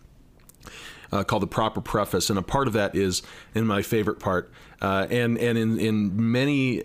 Uh, 1.12 1.24
called 1.24 1.42
the 1.42 1.48
proper 1.48 1.80
preface, 1.80 2.28
and 2.28 2.38
a 2.38 2.42
part 2.42 2.68
of 2.68 2.74
that 2.74 2.94
is 2.94 3.22
in 3.54 3.66
my 3.66 3.80
favorite 3.82 4.20
part, 4.20 4.52
uh, 4.82 5.06
and 5.10 5.38
and 5.38 5.56
in 5.56 5.78
in 5.80 6.30
many 6.30 6.84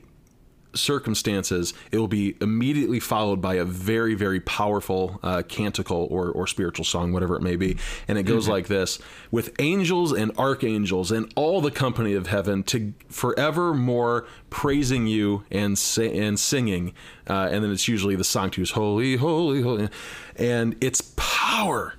circumstances, 0.76 1.74
it 1.92 1.98
will 1.98 2.08
be 2.08 2.36
immediately 2.42 3.00
followed 3.00 3.42
by 3.42 3.56
a 3.56 3.66
very, 3.66 4.14
very 4.14 4.40
powerful 4.40 5.20
uh, 5.24 5.44
canticle 5.48 6.08
or, 6.10 6.30
or 6.30 6.48
spiritual 6.48 6.86
song, 6.86 7.12
whatever 7.12 7.36
it 7.36 7.42
may 7.42 7.56
be. 7.56 7.78
And 8.08 8.18
it 8.18 8.24
goes 8.24 8.44
mm-hmm. 8.44 8.54
like 8.54 8.68
this 8.68 9.00
with 9.32 9.54
angels 9.60 10.12
and 10.12 10.32
archangels 10.38 11.12
and 11.12 11.32
all 11.36 11.62
the 11.62 11.72
company 11.72 12.14
of 12.14 12.28
heaven 12.28 12.64
to 12.64 12.94
forevermore 13.10 14.26
praising 14.50 15.08
you 15.08 15.44
and, 15.52 15.80
and 15.98 16.40
singing. 16.40 16.94
Uh, 17.28 17.50
and 17.52 17.64
then 17.64 17.72
it's 17.72 17.88
usually 17.88 18.16
the 18.16 18.24
Sanctus, 18.24 18.72
holy, 18.72 19.16
holy, 19.16 19.62
holy. 19.62 19.90
And 20.36 20.76
its 20.84 21.14
power 21.16 21.96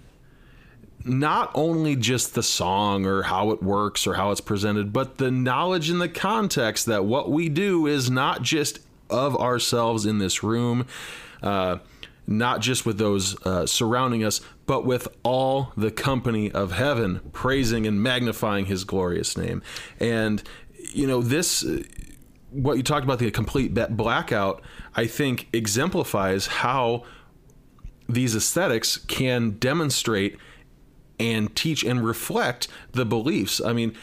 not 1.06 1.50
only 1.54 1.96
just 1.96 2.34
the 2.34 2.42
song 2.42 3.06
or 3.06 3.22
how 3.22 3.50
it 3.50 3.62
works 3.62 4.06
or 4.06 4.14
how 4.14 4.30
it's 4.30 4.40
presented, 4.40 4.92
but 4.92 5.18
the 5.18 5.30
knowledge 5.30 5.88
and 5.88 6.00
the 6.00 6.08
context 6.08 6.86
that 6.86 7.04
what 7.04 7.30
we 7.30 7.48
do 7.48 7.86
is 7.86 8.10
not 8.10 8.42
just 8.42 8.80
of 9.08 9.36
ourselves 9.36 10.04
in 10.04 10.18
this 10.18 10.42
room, 10.42 10.86
uh, 11.42 11.78
not 12.26 12.60
just 12.60 12.84
with 12.84 12.98
those 12.98 13.40
uh, 13.46 13.66
surrounding 13.66 14.24
us, 14.24 14.40
but 14.66 14.84
with 14.84 15.06
all 15.22 15.72
the 15.76 15.92
company 15.92 16.50
of 16.50 16.72
heaven, 16.72 17.20
praising 17.32 17.86
and 17.86 18.02
magnifying 18.02 18.66
his 18.66 18.82
glorious 18.82 19.36
name. 19.36 19.62
And, 20.00 20.42
you 20.92 21.06
know, 21.06 21.22
this, 21.22 21.64
what 22.50 22.76
you 22.76 22.82
talked 22.82 23.04
about, 23.04 23.20
the 23.20 23.30
complete 23.30 23.74
blackout, 23.74 24.60
I 24.96 25.06
think 25.06 25.48
exemplifies 25.52 26.48
how 26.48 27.04
these 28.08 28.34
aesthetics 28.34 28.96
can 28.96 29.50
demonstrate 29.50 30.36
and 31.18 31.54
teach 31.54 31.84
and 31.84 32.04
reflect 32.04 32.68
the 32.92 33.04
beliefs. 33.04 33.60
I 33.60 33.72
mean, 33.72 33.96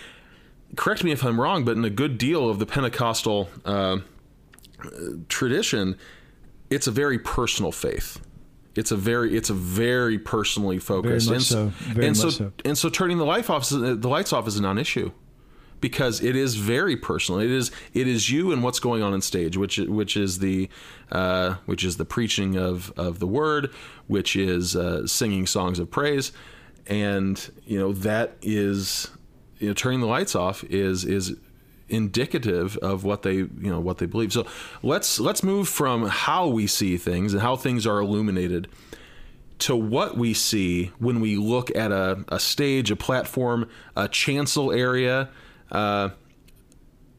correct 0.76 1.04
me 1.04 1.12
if 1.12 1.23
I'm 1.23 1.39
wrong, 1.39 1.65
but 1.65 1.78
in 1.78 1.86
a 1.86 1.89
good 1.89 2.17
deal 2.17 2.49
of 2.49 2.60
the 2.60 2.65
Pentecostal 2.65 3.49
uh, 3.65 3.97
tradition, 5.30 5.97
it's 6.69 6.88
a 6.88 6.91
very 6.91 7.19
personal 7.19 7.71
faith. 7.71 8.19
It's 8.76 8.91
a 8.91 8.95
very 8.95 9.38
it's 9.38 9.52
a 9.52 9.54
very 9.54 10.17
personally 10.17 10.80
focused. 10.80 11.28
Very 11.28 11.38
and, 11.38 11.45
so. 11.45 11.67
Very 11.67 12.08
and 12.08 12.17
so, 12.17 12.30
so. 12.30 12.52
and 12.65 12.78
so 12.78 12.89
turning 12.89 13.19
the 13.19 13.26
light 13.26 13.47
off 13.49 13.69
the 13.69 13.95
lights 13.95 14.34
off 14.34 14.47
is 14.47 14.58
a 14.58 14.62
non-issue 14.63 15.12
because 15.80 16.23
it 16.23 16.36
is 16.36 16.56
very 16.56 16.97
personal. 16.97 17.39
It 17.39 17.52
is 17.52 17.69
it 17.93 18.08
is 18.08 18.32
you 18.32 18.52
and 18.52 18.63
what's 18.63 18.80
going 18.80 19.04
on 19.04 19.13
in 19.13 19.21
stage, 19.21 19.58
which 19.58 19.78
which 19.78 20.17
is 20.17 20.39
the 20.39 20.69
uh, 21.12 21.56
which 21.67 21.84
is 21.84 21.97
the 21.97 22.06
preaching 22.06 22.58
of 22.58 22.91
of 22.97 23.19
the 23.19 23.28
word, 23.28 23.69
which 24.08 24.36
is 24.36 24.76
uh, 24.76 25.06
singing 25.06 25.45
songs 25.45 25.78
of 25.78 25.91
praise 25.91 26.32
and 26.88 27.52
you 27.65 27.80
know 27.80 27.93
that 27.93 28.38
is 28.41 29.10
you 29.60 29.67
know 29.67 29.74
turning 29.74 30.00
the 30.00 30.08
lights 30.08 30.36
off 30.36 30.63
is 30.65 31.06
is 31.06 31.36
indicative 31.89 32.78
of 32.78 33.04
what 33.04 33.22
they 33.22 33.36
you 33.36 33.50
know 33.62 33.80
what 33.80 33.98
they 33.98 34.06
believe. 34.06 34.34
So 34.34 34.46
let's 34.82 35.19
let's 35.19 35.43
move 35.43 35.67
from 35.67 36.08
how 36.08 36.48
we 36.48 36.67
see 36.67 36.98
things 36.98 37.34
and 37.34 37.41
how 37.41 37.56
things 37.56 37.86
are 37.86 38.00
illuminated 38.00 38.67
to 39.60 39.76
what 39.76 40.17
we 40.17 40.34
see 40.34 40.91
when 41.00 41.22
we 41.22 41.38
look 41.38 41.74
at 41.76 41.91
a, 41.91 42.26
a 42.28 42.39
stage 42.39 42.91
a 42.91 42.96
platform 42.96 43.69
a 43.96 44.08
chancel 44.08 44.72
area 44.72 45.30
uh, 45.72 46.10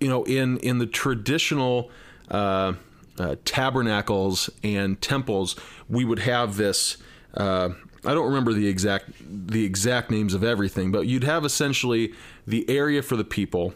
you 0.00 0.09
know 0.09 0.24
in 0.24 0.59
in 0.59 0.79
the 0.79 0.87
traditional 0.87 1.90
uh, 2.31 2.74
uh, 3.18 3.37
tabernacles 3.44 4.50
and 4.62 5.00
temples 5.00 5.57
we 5.88 6.05
would 6.05 6.18
have 6.18 6.57
this 6.57 6.96
uh, 7.35 7.70
I 8.06 8.14
don't 8.14 8.26
remember 8.26 8.52
the 8.52 8.68
exact 8.68 9.10
the 9.20 9.64
exact 9.64 10.10
names 10.10 10.34
of 10.34 10.44
everything, 10.44 10.92
but 10.92 11.06
you'd 11.06 11.24
have 11.24 11.44
essentially 11.44 12.12
the 12.46 12.68
area 12.68 13.02
for 13.02 13.16
the 13.16 13.24
people. 13.24 13.74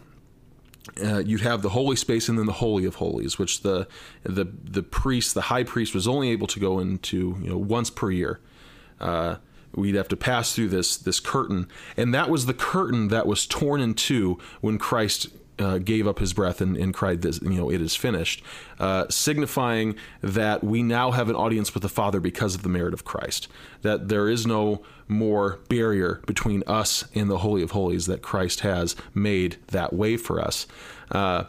Uh, 1.03 1.19
you'd 1.19 1.43
have 1.43 1.61
the 1.63 1.69
holy 1.71 1.97
space 1.97 2.29
and 2.29 2.39
then 2.39 2.47
the 2.47 2.53
holy 2.53 2.85
of 2.85 2.97
holies, 2.97 3.39
which 3.39 3.63
the 3.63 3.87
the 4.23 4.47
the 4.65 4.83
priest, 4.83 5.35
the 5.35 5.43
high 5.43 5.65
priest, 5.65 5.95
was 5.95 6.09
only 6.09 6.31
able 6.31 6.47
to 6.47 6.61
go 6.61 6.79
into 6.79 7.37
you 7.43 7.51
know 7.51 7.59
once 7.59 7.91
per 7.91 8.11
year. 8.11 8.41
Uh, 9.01 9.37
we'd 9.75 9.95
have 9.95 10.09
to 10.09 10.17
pass 10.17 10.55
through 10.55 10.69
this 10.69 10.97
this 10.97 11.21
curtain, 11.21 11.69
and 11.97 12.15
that 12.15 12.31
was 12.31 12.47
the 12.47 12.55
curtain 12.55 13.09
that 13.09 13.27
was 13.27 13.47
torn 13.47 13.81
in 13.81 13.95
two 13.95 14.39
when 14.61 14.79
Christ 14.79 15.29
uh, 15.59 15.79
gave 15.79 16.07
up 16.07 16.19
his 16.19 16.33
breath 16.33 16.61
and, 16.61 16.77
and, 16.77 16.95
cried, 16.95 17.23
"This, 17.23 17.41
you 17.43 17.51
know, 17.51 17.71
it 17.71 17.81
is 17.81 17.95
finished," 17.95 18.43
uh, 18.79 19.07
signifying 19.09 19.97
that 20.23 20.63
we 20.65 20.83
now 20.83 21.11
have 21.11 21.29
an 21.29 21.37
audience 21.37 21.75
with 21.75 21.83
the 21.83 21.89
Father 21.89 22.21
because 22.21 22.55
of 22.55 22.63
the 22.63 22.69
merit 22.69 22.95
of 22.95 23.05
Christ. 23.05 23.49
That 23.83 24.09
there 24.09 24.29
is 24.29 24.47
no 24.47 24.83
more 25.07 25.61
barrier 25.69 26.21
between 26.27 26.63
us 26.67 27.05
and 27.15 27.31
the 27.31 27.39
Holy 27.39 27.63
of 27.63 27.73
Holies. 27.73 28.07
That 28.07 28.23
Christ 28.23 28.61
has 28.61 28.97
made 29.15 29.57
that 29.69 29.93
way 29.93 30.17
for 30.17 30.41
us. 30.41 30.67
Uh, 31.11 31.45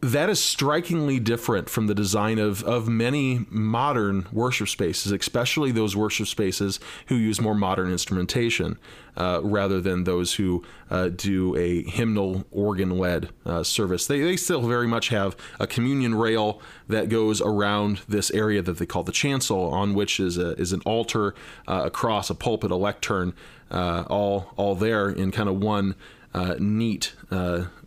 that 0.00 0.28
is 0.28 0.42
strikingly 0.42 1.18
different 1.18 1.70
from 1.70 1.86
the 1.86 1.94
design 1.94 2.38
of, 2.38 2.62
of 2.64 2.86
many 2.86 3.46
modern 3.48 4.26
worship 4.30 4.68
spaces, 4.68 5.10
especially 5.10 5.72
those 5.72 5.96
worship 5.96 6.26
spaces 6.26 6.78
who 7.06 7.14
use 7.14 7.40
more 7.40 7.54
modern 7.54 7.90
instrumentation 7.90 8.78
uh, 9.16 9.40
rather 9.42 9.80
than 9.80 10.04
those 10.04 10.34
who 10.34 10.62
uh, 10.90 11.08
do 11.08 11.56
a 11.56 11.82
hymnal 11.84 12.44
organ 12.50 12.98
led 12.98 13.30
uh, 13.46 13.62
service. 13.62 14.06
They, 14.06 14.20
they 14.20 14.36
still 14.36 14.60
very 14.68 14.86
much 14.86 15.08
have 15.08 15.34
a 15.58 15.66
communion 15.66 16.14
rail 16.14 16.60
that 16.88 17.08
goes 17.08 17.40
around 17.40 18.02
this 18.06 18.30
area 18.32 18.60
that 18.60 18.76
they 18.76 18.86
call 18.86 19.02
the 19.02 19.12
chancel, 19.12 19.70
on 19.70 19.94
which 19.94 20.20
is, 20.20 20.36
a, 20.36 20.50
is 20.52 20.72
an 20.74 20.82
altar, 20.84 21.34
uh, 21.66 21.84
a 21.86 21.90
cross, 21.90 22.28
a 22.28 22.34
pulpit, 22.34 22.70
a 22.70 22.76
lectern, 22.76 23.32
uh, 23.70 24.04
all, 24.08 24.52
all 24.56 24.74
there 24.74 25.08
in 25.08 25.30
kind 25.32 25.48
of 25.48 25.56
one 25.56 25.94
uh, 26.34 26.54
neat 26.58 27.14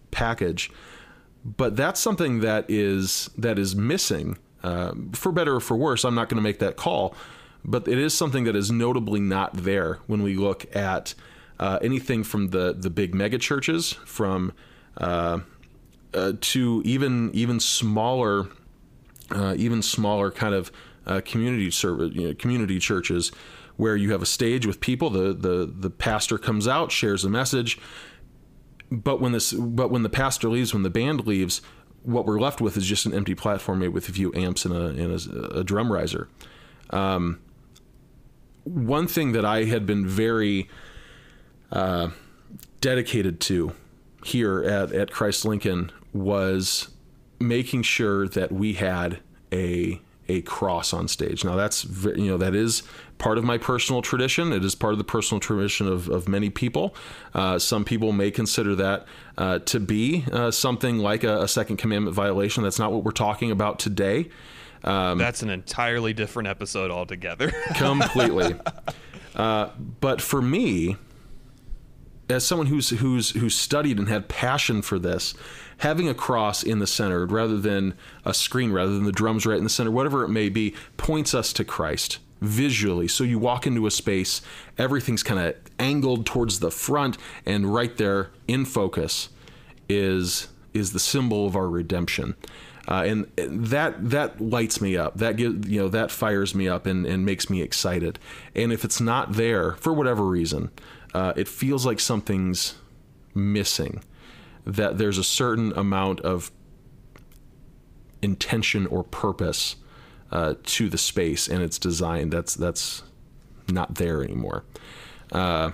package 0.09 0.71
but 1.43 1.75
that's 1.75 1.99
something 1.99 2.41
that 2.41 2.65
is 2.67 3.29
that 3.37 3.57
is 3.57 3.75
missing 3.75 4.37
uh, 4.63 4.93
for 5.13 5.31
better 5.31 5.55
or 5.55 5.59
for 5.59 5.77
worse 5.77 6.03
i'm 6.03 6.15
not 6.15 6.29
going 6.29 6.37
to 6.37 6.43
make 6.43 6.59
that 6.59 6.75
call 6.75 7.15
but 7.63 7.87
it 7.87 7.97
is 7.97 8.13
something 8.13 8.45
that 8.45 8.55
is 8.55 8.71
notably 8.71 9.19
not 9.19 9.53
there 9.53 9.99
when 10.07 10.21
we 10.21 10.35
look 10.35 10.73
at 10.75 11.13
uh, 11.59 11.77
anything 11.81 12.23
from 12.23 12.49
the 12.49 12.73
the 12.73 12.89
big 12.89 13.13
mega 13.13 13.37
churches 13.37 13.93
from 14.05 14.53
uh, 14.97 15.39
uh 16.13 16.33
to 16.41 16.81
even 16.85 17.31
even 17.33 17.59
smaller 17.59 18.47
uh, 19.31 19.53
even 19.57 19.81
smaller 19.81 20.31
kind 20.31 20.53
of 20.53 20.71
uh, 21.05 21.21
community 21.25 21.71
service 21.71 22.11
you 22.13 22.27
know, 22.27 22.33
community 22.33 22.79
churches 22.79 23.31
where 23.77 23.95
you 23.95 24.11
have 24.11 24.21
a 24.21 24.25
stage 24.25 24.65
with 24.65 24.79
people 24.81 25.09
the 25.09 25.33
the 25.33 25.71
the 25.73 25.89
pastor 25.89 26.37
comes 26.37 26.67
out 26.67 26.91
shares 26.91 27.23
a 27.23 27.29
message 27.29 27.79
but 28.91 29.21
when 29.21 29.31
this 29.31 29.53
but 29.53 29.89
when 29.91 30.03
the 30.03 30.09
pastor 30.09 30.49
leaves 30.49 30.73
when 30.73 30.83
the 30.83 30.89
band 30.89 31.27
leaves 31.27 31.61
what 32.03 32.25
we're 32.25 32.39
left 32.39 32.61
with 32.61 32.77
is 32.77 32.85
just 32.85 33.05
an 33.05 33.13
empty 33.13 33.35
platform 33.35 33.79
made 33.79 33.89
with 33.89 34.07
a 34.07 34.11
few 34.11 34.33
amps 34.33 34.65
and 34.65 34.73
a, 34.73 34.85
and 34.85 35.11
a, 35.11 35.59
a 35.59 35.63
drum 35.63 35.91
riser. 35.91 36.29
Um, 36.91 37.39
one 38.63 39.07
thing 39.07 39.31
that 39.33 39.45
i 39.45 39.63
had 39.63 39.85
been 39.85 40.07
very 40.07 40.69
uh, 41.71 42.09
dedicated 42.81 43.39
to 43.39 43.73
here 44.23 44.63
at, 44.63 44.91
at 44.91 45.11
christ 45.11 45.45
lincoln 45.45 45.91
was 46.13 46.89
making 47.39 47.81
sure 47.83 48.27
that 48.27 48.51
we 48.51 48.73
had 48.73 49.19
a 49.51 50.01
a 50.29 50.41
cross 50.41 50.93
on 50.93 51.07
stage. 51.07 51.43
Now 51.43 51.55
that's 51.55 51.83
you 52.05 52.27
know 52.27 52.37
that 52.37 52.55
is 52.55 52.83
part 53.17 53.37
of 53.37 53.43
my 53.43 53.57
personal 53.57 54.01
tradition. 54.01 54.53
It 54.53 54.63
is 54.63 54.75
part 54.75 54.93
of 54.93 54.97
the 54.97 55.03
personal 55.03 55.39
tradition 55.39 55.87
of, 55.87 56.07
of 56.07 56.29
many 56.29 56.49
people. 56.49 56.95
Uh, 57.33 57.59
some 57.59 57.83
people 57.83 58.13
may 58.13 58.31
consider 58.31 58.75
that 58.75 59.05
uh, 59.37 59.59
to 59.59 59.79
be 59.79 60.23
uh, 60.31 60.51
something 60.51 60.99
like 60.99 61.23
a, 61.23 61.41
a, 61.41 61.47
second 61.47 61.77
commandment 61.77 62.15
violation. 62.15 62.63
That's 62.63 62.79
not 62.79 62.91
what 62.91 63.03
we're 63.03 63.11
talking 63.11 63.51
about 63.51 63.79
today. 63.79 64.29
Um, 64.83 65.17
that's 65.17 65.41
an 65.43 65.49
entirely 65.49 66.13
different 66.13 66.47
episode 66.47 66.91
altogether. 66.91 67.51
completely. 67.75 68.55
Uh, 69.35 69.69
but 69.99 70.21
for 70.21 70.41
me, 70.41 70.95
as 72.29 72.45
someone 72.45 72.67
who's 72.67 72.89
who's 72.89 73.31
who's 73.31 73.55
studied 73.55 73.97
and 73.97 74.07
had 74.07 74.29
passion 74.29 74.81
for 74.81 74.99
this, 74.99 75.33
having 75.79 76.07
a 76.07 76.13
cross 76.13 76.63
in 76.63 76.79
the 76.79 76.87
center 76.87 77.25
rather 77.25 77.57
than 77.57 77.93
a 78.25 78.33
screen, 78.33 78.71
rather 78.71 78.93
than 78.93 79.05
the 79.05 79.11
drums 79.11 79.45
right 79.45 79.57
in 79.57 79.63
the 79.63 79.69
center, 79.69 79.91
whatever 79.91 80.23
it 80.23 80.29
may 80.29 80.49
be, 80.49 80.75
points 80.97 81.33
us 81.33 81.51
to 81.53 81.63
Christ 81.63 82.19
visually. 82.41 83.07
So 83.07 83.23
you 83.23 83.39
walk 83.39 83.67
into 83.67 83.85
a 83.85 83.91
space, 83.91 84.41
everything's 84.77 85.23
kind 85.23 85.39
of 85.39 85.55
angled 85.77 86.25
towards 86.25 86.59
the 86.59 86.71
front, 86.71 87.17
and 87.45 87.73
right 87.73 87.95
there 87.97 88.31
in 88.47 88.65
focus 88.65 89.29
is 89.87 90.47
is 90.73 90.93
the 90.93 90.99
symbol 90.99 91.47
of 91.47 91.55
our 91.55 91.67
redemption. 91.67 92.35
Uh, 92.87 93.03
and 93.03 93.31
that 93.37 94.09
that 94.09 94.41
lights 94.41 94.81
me 94.81 94.97
up. 94.97 95.17
That 95.17 95.37
you 95.39 95.53
know 95.53 95.89
that 95.89 96.11
fires 96.11 96.55
me 96.55 96.67
up 96.67 96.85
and, 96.85 97.05
and 97.05 97.25
makes 97.25 97.49
me 97.49 97.61
excited. 97.61 98.19
And 98.55 98.71
if 98.71 98.83
it's 98.83 98.99
not 98.99 99.33
there 99.33 99.73
for 99.73 99.93
whatever 99.93 100.25
reason, 100.25 100.71
uh, 101.13 101.33
it 101.35 101.47
feels 101.47 101.85
like 101.85 101.99
something's 101.99 102.75
missing. 103.35 104.01
That 104.65 104.97
there's 104.97 105.17
a 105.17 105.23
certain 105.23 105.71
amount 105.73 106.21
of 106.21 106.51
intention 108.21 108.85
or 108.87 109.03
purpose 109.03 109.77
uh, 110.31 110.55
to 110.63 110.89
the 110.89 110.97
space 110.97 111.47
and 111.47 111.63
its 111.63 111.79
design 111.79 112.29
that's 112.29 112.53
that's 112.53 113.03
not 113.71 113.95
there 113.95 114.23
anymore. 114.23 114.63
Uh, 115.31 115.71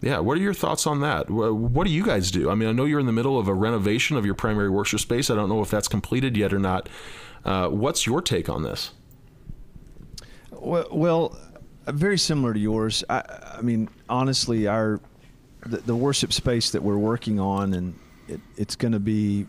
Yeah, 0.00 0.20
what 0.20 0.38
are 0.38 0.40
your 0.40 0.54
thoughts 0.54 0.86
on 0.86 1.00
that? 1.00 1.28
What 1.28 1.84
do 1.86 1.92
you 1.92 2.04
guys 2.04 2.30
do? 2.30 2.50
I 2.50 2.54
mean, 2.54 2.68
I 2.68 2.72
know 2.72 2.84
you're 2.84 3.00
in 3.00 3.06
the 3.06 3.12
middle 3.12 3.36
of 3.36 3.48
a 3.48 3.54
renovation 3.54 4.16
of 4.16 4.24
your 4.24 4.34
primary 4.36 4.70
worship 4.70 5.00
space. 5.00 5.28
I 5.28 5.34
don't 5.34 5.48
know 5.48 5.60
if 5.60 5.70
that's 5.70 5.88
completed 5.88 6.36
yet 6.36 6.52
or 6.52 6.60
not. 6.60 6.88
Uh, 7.44 7.68
what's 7.68 8.06
your 8.06 8.22
take 8.22 8.48
on 8.48 8.62
this? 8.62 8.92
Well, 10.52 10.86
well 10.92 11.36
very 11.86 12.18
similar 12.18 12.54
to 12.54 12.60
yours. 12.60 13.02
I, 13.10 13.22
I 13.58 13.62
mean, 13.62 13.88
honestly, 14.08 14.68
our 14.68 15.00
the, 15.66 15.78
the, 15.78 15.96
worship 15.96 16.32
space 16.32 16.70
that 16.70 16.82
we're 16.82 16.98
working 16.98 17.40
on, 17.40 17.74
and 17.74 17.98
it, 18.28 18.40
it's 18.56 18.76
going 18.76 18.92
to 18.92 19.00
be 19.00 19.46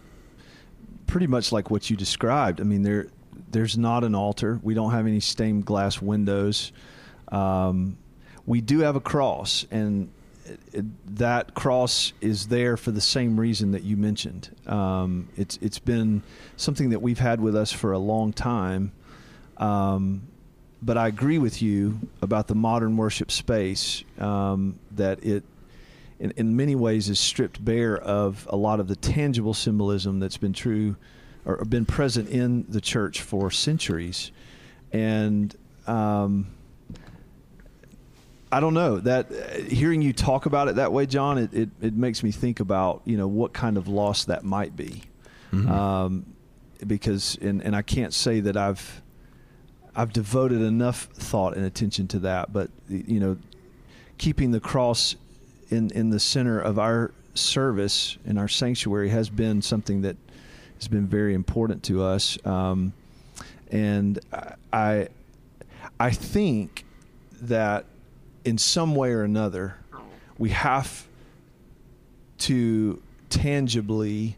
pretty 1.08 1.28
much 1.28 1.52
like 1.52 1.70
what 1.70 1.90
you 1.90 1.96
described. 1.96 2.62
I 2.62 2.64
mean, 2.64 2.84
there 2.84 3.08
there's 3.52 3.78
not 3.78 4.04
an 4.04 4.16
altar. 4.16 4.60
We 4.62 4.74
don't 4.74 4.92
have 4.92 5.08
any 5.08 5.20
stained 5.20 5.66
glass 5.66 6.02
windows. 6.02 6.72
Um, 7.32 7.98
we 8.46 8.62
do 8.62 8.80
have 8.80 8.96
a 8.96 9.00
cross, 9.00 9.66
and 9.72 10.12
it, 10.46 10.60
it, 10.74 11.16
that 11.18 11.54
cross 11.54 12.14
is 12.22 12.48
there 12.48 12.78
for 12.78 12.92
the 12.92 13.02
same 13.02 13.40
reason 13.40 13.72
that 13.72 13.84
you 13.84 13.98
mentioned. 13.98 14.56
Um, 14.68 15.30
it's 15.38 15.58
it's 15.62 15.80
been 15.80 16.24
something 16.58 16.90
that 16.92 17.02
we've 17.02 17.20
had 17.20 17.42
with 17.42 17.56
us 17.56 17.72
for 17.72 17.92
a 17.92 18.00
long 18.00 18.34
time. 18.34 18.92
Um, 19.58 20.28
but 20.82 20.98
I 20.98 21.08
agree 21.08 21.38
with 21.38 21.62
you 21.62 22.00
about 22.22 22.48
the 22.48 22.56
modern 22.56 22.96
worship 22.96 23.32
space 23.32 24.04
um, 24.18 24.80
that 24.92 25.24
it, 25.24 25.44
in, 26.20 26.32
in, 26.32 26.56
many 26.56 26.76
ways, 26.76 27.10
is 27.10 27.20
stripped 27.20 27.64
bare 27.64 27.98
of 27.98 28.48
a 28.50 28.58
lot 28.58 28.80
of 28.80 28.88
the 28.88 28.96
tangible 28.96 29.54
symbolism 29.54 30.20
that's 30.20 30.38
been 30.38 30.54
true 30.54 30.96
or 31.46 31.64
been 31.66 31.86
present 31.86 32.30
in 32.30 32.66
the 32.70 32.82
church 32.82 33.22
for 33.22 33.50
centuries, 33.50 34.32
and 34.92 35.56
um, 35.88 36.48
I 38.52 38.60
don't 38.60 38.74
know 38.74 38.98
that 39.00 39.32
uh, 39.32 39.62
hearing 39.64 40.02
you 40.02 40.14
talk 40.14 40.46
about 40.46 40.68
it 40.68 40.76
that 40.76 40.92
way, 40.92 41.06
John, 41.06 41.38
it, 41.38 41.54
it, 41.54 41.70
it, 41.82 41.94
makes 41.94 42.24
me 42.24 42.32
think 42.32 42.60
about 42.60 43.02
you 43.06 43.18
know 43.18 43.28
what 43.28 43.54
kind 43.54 43.78
of 43.78 43.88
loss 43.88 44.26
that 44.26 44.44
might 44.44 44.76
be, 44.76 45.04
mm-hmm. 45.52 45.70
um, 45.72 46.26
because 46.86 47.38
and 47.42 47.62
and 47.64 47.76
I 47.76 47.82
can't 47.82 48.14
say 48.14 48.40
that 48.42 48.58
I've 48.58 49.02
I've 49.96 50.14
devoted 50.14 50.62
enough 50.62 51.10
thought 51.14 51.56
and 51.56 51.66
attention 51.66 52.08
to 52.10 52.20
that, 52.20 52.52
but 52.52 52.72
you 52.88 53.20
know, 53.20 53.38
keeping 54.18 54.52
the 54.52 54.60
cross 54.60 55.16
in 55.70 55.92
in 55.92 56.10
the 56.10 56.20
center 56.20 56.60
of 56.60 56.80
our 56.80 57.12
service 57.34 58.18
in 58.26 58.38
our 58.38 58.48
sanctuary 58.48 59.10
has 59.10 59.30
been 59.30 59.62
something 59.62 60.02
that 60.02 60.18
has 60.76 60.88
been 60.88 61.08
very 61.08 61.34
important 61.34 61.84
to 61.84 62.02
us, 62.04 62.38
um, 62.46 62.94
and 63.72 64.20
I 64.72 65.10
I 66.00 66.12
think 66.12 66.86
that 67.42 67.86
in 68.46 68.58
some 68.58 68.96
way 68.96 69.12
or 69.12 69.24
another 69.24 69.76
we 70.38 70.50
have 70.50 71.08
to 72.40 73.02
tangibly 73.30 74.38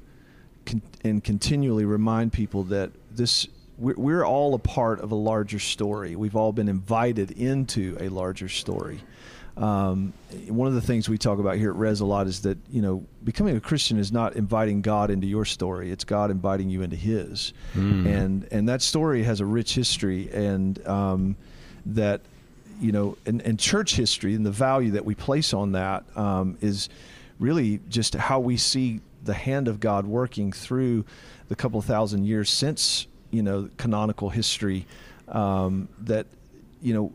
con- 0.65 0.81
and 1.03 1.23
continually 1.23 1.85
remind 1.85 2.33
people 2.33 2.63
that 2.63 2.91
this 3.11 3.47
we're, 3.77 4.23
all 4.23 4.53
a 4.53 4.59
part 4.59 4.99
of 4.99 5.11
a 5.11 5.15
larger 5.15 5.57
story. 5.57 6.15
We've 6.15 6.35
all 6.35 6.51
been 6.53 6.69
invited 6.69 7.31
into 7.31 7.97
a 7.99 8.09
larger 8.09 8.47
story. 8.47 8.99
Um, 9.57 10.13
one 10.47 10.67
of 10.67 10.73
the 10.73 10.81
things 10.81 11.09
we 11.09 11.17
talk 11.17 11.39
about 11.39 11.57
here 11.57 11.71
at 11.71 11.75
Res 11.75 11.99
a 11.99 12.05
lot 12.05 12.25
is 12.25 12.41
that 12.41 12.57
you 12.69 12.81
know 12.81 13.05
becoming 13.23 13.57
a 13.57 13.59
Christian 13.59 13.99
is 13.99 14.11
not 14.11 14.35
inviting 14.35 14.81
God 14.81 15.11
into 15.11 15.27
your 15.27 15.45
story; 15.45 15.91
it's 15.91 16.03
God 16.03 16.31
inviting 16.31 16.69
you 16.69 16.81
into 16.81 16.95
His, 16.95 17.53
mm. 17.75 18.05
and 18.05 18.47
and 18.51 18.69
that 18.69 18.81
story 18.81 19.23
has 19.23 19.41
a 19.41 19.45
rich 19.45 19.75
history, 19.75 20.29
and 20.31 20.85
um, 20.87 21.35
that 21.85 22.21
you 22.81 22.91
know, 22.91 23.17
and, 23.27 23.41
and, 23.43 23.59
church 23.59 23.95
history 23.95 24.33
and 24.33 24.43
the 24.43 24.51
value 24.51 24.91
that 24.91 25.05
we 25.05 25.13
place 25.13 25.53
on 25.53 25.73
that 25.73 26.03
um, 26.17 26.57
is 26.61 26.89
really 27.39 27.79
just 27.87 28.15
how 28.15 28.39
we 28.39 28.57
see 28.57 29.01
the 29.23 29.35
hand 29.35 29.67
of 29.67 29.79
God 29.79 30.07
working 30.07 30.51
through 30.51 31.05
the 31.47 31.55
couple 31.55 31.79
thousand 31.81 32.25
years 32.25 32.49
since 32.49 33.05
you 33.29 33.43
know 33.43 33.69
canonical 33.77 34.29
history 34.29 34.87
um, 35.27 35.87
that 35.99 36.25
you 36.81 36.93
know 36.93 37.13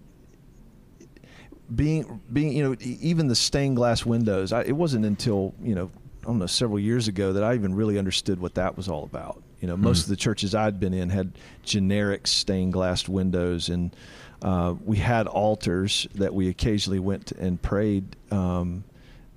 being 1.75 2.21
being 2.33 2.53
you 2.53 2.63
know 2.63 2.77
even 2.81 3.27
the 3.29 3.35
stained 3.35 3.77
glass 3.77 4.07
windows 4.07 4.53
I, 4.53 4.63
it 4.63 4.77
wasn't 4.77 5.05
until 5.05 5.55
you 5.61 5.75
know 5.75 5.91
I 6.23 6.27
don't 6.27 6.39
know 6.39 6.47
several 6.47 6.79
years 6.79 7.09
ago 7.09 7.33
that 7.33 7.43
I 7.43 7.55
even 7.55 7.75
really 7.75 7.99
understood 7.99 8.41
what 8.41 8.55
that 8.55 8.77
was 8.77 8.89
all 8.89 9.05
about 9.05 9.43
you 9.61 9.69
know 9.69 9.77
most 9.77 10.01
mm. 10.01 10.03
of 10.05 10.09
the 10.11 10.17
churches 10.17 10.55
I'd 10.55 10.79
been 10.79 10.95
in 10.95 11.11
had 11.11 11.33
generic 11.65 12.27
stained 12.27 12.73
glass 12.73 13.09
windows 13.09 13.69
and 13.69 13.95
uh, 14.43 14.75
we 14.85 14.99
had 14.99 15.27
altars 15.27 16.07
that 16.15 16.35
we 16.35 16.49
occasionally 16.49 17.01
went 17.01 17.33
and 17.33 17.61
prayed 17.61 18.05
um, 18.31 18.85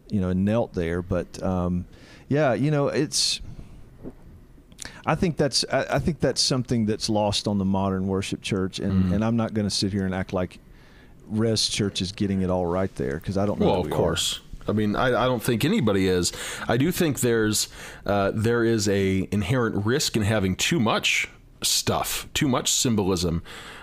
you 0.09 0.21
know 0.21 0.29
and 0.29 0.45
knelt 0.45 0.73
there 0.73 1.01
but 1.01 1.41
um, 1.41 1.85
yeah 2.27 2.53
you 2.53 2.69
know 2.69 2.89
it's 2.89 3.41
I 5.05 5.15
think 5.15 5.37
that's 5.37 5.65
I, 5.71 5.95
I, 5.95 5.99
think 5.99 6.19
that's 6.19 6.41
something 6.41 6.85
that's 6.85 7.09
lost 7.09 7.47
on 7.47 7.57
the 7.57 7.65
modern 7.65 8.07
worship 8.07 8.41
church, 8.41 8.79
and, 8.79 9.05
mm. 9.05 9.13
and 9.13 9.25
I'm 9.25 9.35
not 9.35 9.53
going 9.53 9.67
to 9.67 9.73
sit 9.73 9.91
here 9.91 10.05
and 10.05 10.13
act 10.13 10.33
like 10.33 10.59
Res 11.29 11.67
Church 11.67 12.01
is 12.01 12.11
getting 12.11 12.41
it 12.41 12.49
all 12.49 12.65
right 12.65 12.93
there 12.95 13.15
because 13.15 13.37
I 13.37 13.45
don't 13.45 13.59
know. 13.59 13.67
Well, 13.67 13.81
of 13.81 13.89
course. 13.89 14.37
Are. 14.37 14.41
I 14.69 14.73
mean, 14.73 14.95
I, 14.95 15.07
I, 15.07 15.25
don't 15.25 15.41
think 15.41 15.65
anybody 15.65 16.07
is. 16.07 16.31
I 16.67 16.77
do 16.77 16.91
think 16.91 17.21
there's 17.21 17.69
uh, 18.05 18.31
there 18.35 18.63
is 18.63 18.87
a 18.87 19.27
inherent 19.31 19.85
risk 19.85 20.15
in 20.15 20.21
having 20.21 20.55
too 20.55 20.79
much 20.79 21.27
stuff, 21.63 22.27
too 22.33 22.47
much 22.47 22.71
symbolism. 22.71 23.41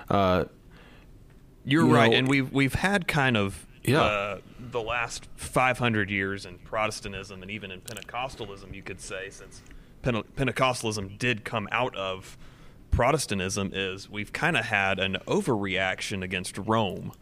Uh, 0.08 0.44
You're 1.64 1.86
you 1.86 1.94
right, 1.94 2.10
know, 2.10 2.16
and 2.16 2.28
we've 2.28 2.52
we've 2.52 2.74
had 2.74 3.08
kind 3.08 3.36
of 3.36 3.66
yeah. 3.82 4.02
Uh, 4.02 4.38
the 4.58 4.82
last 4.82 5.28
500 5.36 6.10
years 6.10 6.44
in 6.44 6.58
Protestantism 6.58 7.40
and 7.42 7.50
even 7.50 7.70
in 7.70 7.80
Pentecostalism, 7.80 8.74
you 8.74 8.82
could 8.82 9.00
say, 9.00 9.30
since 9.30 9.62
Pentecostalism 10.02 11.18
did 11.18 11.44
come 11.44 11.68
out 11.70 11.94
of 11.96 12.36
Protestantism 12.90 13.70
is 13.72 14.10
we've 14.10 14.32
kind 14.32 14.56
of 14.56 14.64
had 14.64 14.98
an 14.98 15.18
overreaction 15.26 16.22
against 16.22 16.58
Rome, 16.58 17.12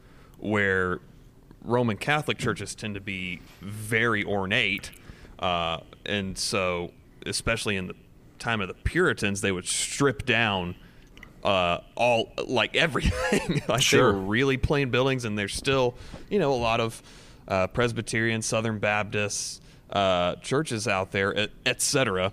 where 0.45 1.01
Roman 1.63 1.97
Catholic 1.97 2.39
churches 2.39 2.75
tend 2.75 2.95
to 2.95 3.01
be 3.01 3.41
very 3.61 4.25
ornate, 4.25 4.91
uh, 5.39 5.79
and 6.05 6.37
so 6.37 6.93
especially 7.27 7.77
in 7.77 7.87
the 7.87 7.95
time 8.39 8.61
of 8.61 8.69
the 8.69 8.75
Puritans, 8.75 9.41
they 9.41 9.51
would 9.51 9.67
strip 9.67 10.27
down 10.27 10.75
uh, 11.43 11.79
all 11.95 12.33
like 12.47 12.77
everything. 12.77 13.63
like 13.69 13.81
sure. 13.81 14.13
they 14.13 14.19
were 14.19 14.25
really 14.25 14.59
plain 14.59 14.91
buildings, 14.91 15.25
and 15.25 15.39
there's 15.39 15.55
still 15.55 15.95
you 16.29 16.39
know 16.39 16.53
a 16.53 16.55
lot 16.55 16.81
of 16.81 17.03
uh, 17.49 17.67
Presbyterian, 17.69 18.43
Southern 18.43 18.79
Baptist 18.79 19.63
uh, 19.91 20.37
churches 20.37 20.87
out 20.87 21.11
there, 21.11 21.49
etc 21.65 22.33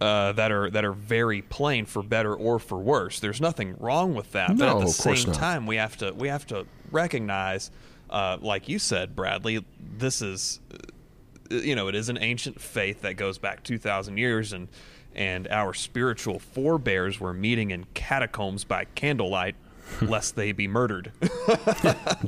uh, 0.00 0.32
that 0.32 0.52
are 0.52 0.70
that 0.70 0.84
are 0.84 0.92
very 0.92 1.42
plain 1.42 1.84
for 1.84 2.02
better 2.02 2.34
or 2.34 2.58
for 2.58 2.78
worse. 2.78 3.20
There's 3.20 3.40
nothing 3.40 3.76
wrong 3.78 4.14
with 4.14 4.32
that. 4.32 4.56
No, 4.56 4.74
but 4.74 4.80
at 4.80 4.86
the 4.86 4.92
same 4.92 5.32
time, 5.32 5.66
we 5.66 5.76
have 5.76 5.96
to 5.98 6.12
we 6.12 6.28
have 6.28 6.46
to 6.48 6.66
recognize, 6.90 7.70
uh, 8.10 8.38
like 8.40 8.68
you 8.68 8.78
said, 8.78 9.16
Bradley, 9.16 9.64
this 9.80 10.22
is 10.22 10.60
uh, 10.72 11.56
you 11.56 11.74
know 11.74 11.88
it 11.88 11.94
is 11.94 12.08
an 12.08 12.18
ancient 12.18 12.60
faith 12.60 13.02
that 13.02 13.14
goes 13.14 13.38
back 13.38 13.64
two 13.64 13.78
thousand 13.78 14.18
years, 14.18 14.52
and 14.52 14.68
and 15.14 15.48
our 15.48 15.74
spiritual 15.74 16.38
forebears 16.38 17.18
were 17.18 17.34
meeting 17.34 17.70
in 17.70 17.86
catacombs 17.94 18.64
by 18.64 18.84
candlelight. 18.94 19.56
lest 20.02 20.36
they 20.36 20.52
be 20.52 20.68
murdered. 20.68 21.12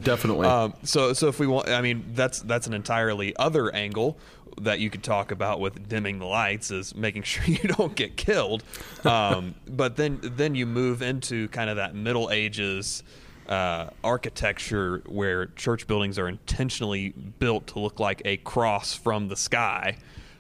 Definitely. 0.00 0.46
Um, 0.46 0.72
so, 0.83 1.12
so 1.12 1.28
if 1.28 1.38
we 1.38 1.46
want, 1.46 1.68
I 1.68 1.83
mean, 1.83 2.04
that's 2.14 2.40
that's 2.40 2.66
an 2.66 2.72
entirely 2.72 3.37
other 3.37 3.70
angle 3.74 4.16
that 4.60 4.80
you 4.80 4.90
could 4.90 5.02
talk 5.02 5.30
about 5.30 5.60
with 5.60 5.88
dimming 5.88 6.18
the 6.18 6.26
lights 6.26 6.70
is 6.70 6.94
making 6.94 7.22
sure 7.24 7.44
you 7.44 7.68
don't 7.68 7.94
get 7.94 8.16
killed. 8.16 8.62
Um, 9.04 9.54
but 9.68 9.96
then 9.96 10.20
then 10.22 10.54
you 10.54 10.66
move 10.66 11.02
into 11.02 11.48
kind 11.48 11.70
of 11.70 11.76
that 11.76 11.94
Middle 11.94 12.30
Ages 12.30 13.02
uh, 13.48 13.90
architecture 14.04 15.02
where 15.06 15.46
church 15.46 15.86
buildings 15.86 16.18
are 16.18 16.28
intentionally 16.28 17.10
built 17.10 17.66
to 17.68 17.80
look 17.80 17.98
like 17.98 18.22
a 18.24 18.36
cross 18.38 18.94
from 18.94 19.28
the 19.28 19.36
sky. 19.36 19.96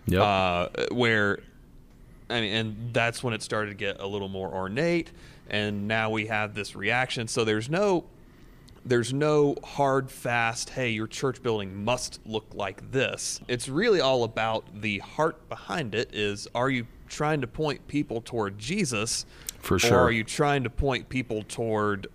Yep. 0.06 0.22
Uh, 0.22 0.68
where 0.92 1.40
I 2.30 2.40
mean, 2.40 2.54
and 2.54 2.94
that's 2.94 3.22
when 3.22 3.34
it 3.34 3.42
started 3.42 3.70
to 3.70 3.76
get 3.76 4.00
a 4.00 4.06
little 4.06 4.28
more 4.28 4.52
ornate. 4.52 5.10
And 5.48 5.88
now 5.88 6.10
we 6.10 6.26
have 6.26 6.54
this 6.54 6.76
reaction. 6.76 7.26
So 7.26 7.44
there's 7.44 7.68
no 7.68 8.04
there's 8.84 9.12
no 9.12 9.56
hard, 9.62 10.10
fast, 10.10 10.70
hey, 10.70 10.90
your 10.90 11.06
church 11.06 11.42
building 11.42 11.84
must 11.84 12.20
look 12.24 12.46
like 12.54 12.90
this. 12.92 13.40
It's 13.46 13.68
really 13.68 14.00
all 14.00 14.24
about 14.24 14.64
the 14.80 14.98
heart 14.98 15.48
behind 15.48 15.94
it 15.94 16.14
is 16.14 16.48
are 16.54 16.70
you 16.70 16.86
trying 17.08 17.42
to 17.42 17.46
point 17.46 17.86
people 17.88 18.20
toward 18.22 18.58
Jesus? 18.58 19.26
For 19.58 19.78
sure. 19.78 19.98
Or 19.98 20.00
are 20.04 20.10
you 20.10 20.24
trying 20.24 20.64
to 20.64 20.70
point 20.70 21.08
people 21.08 21.42
toward 21.42 22.06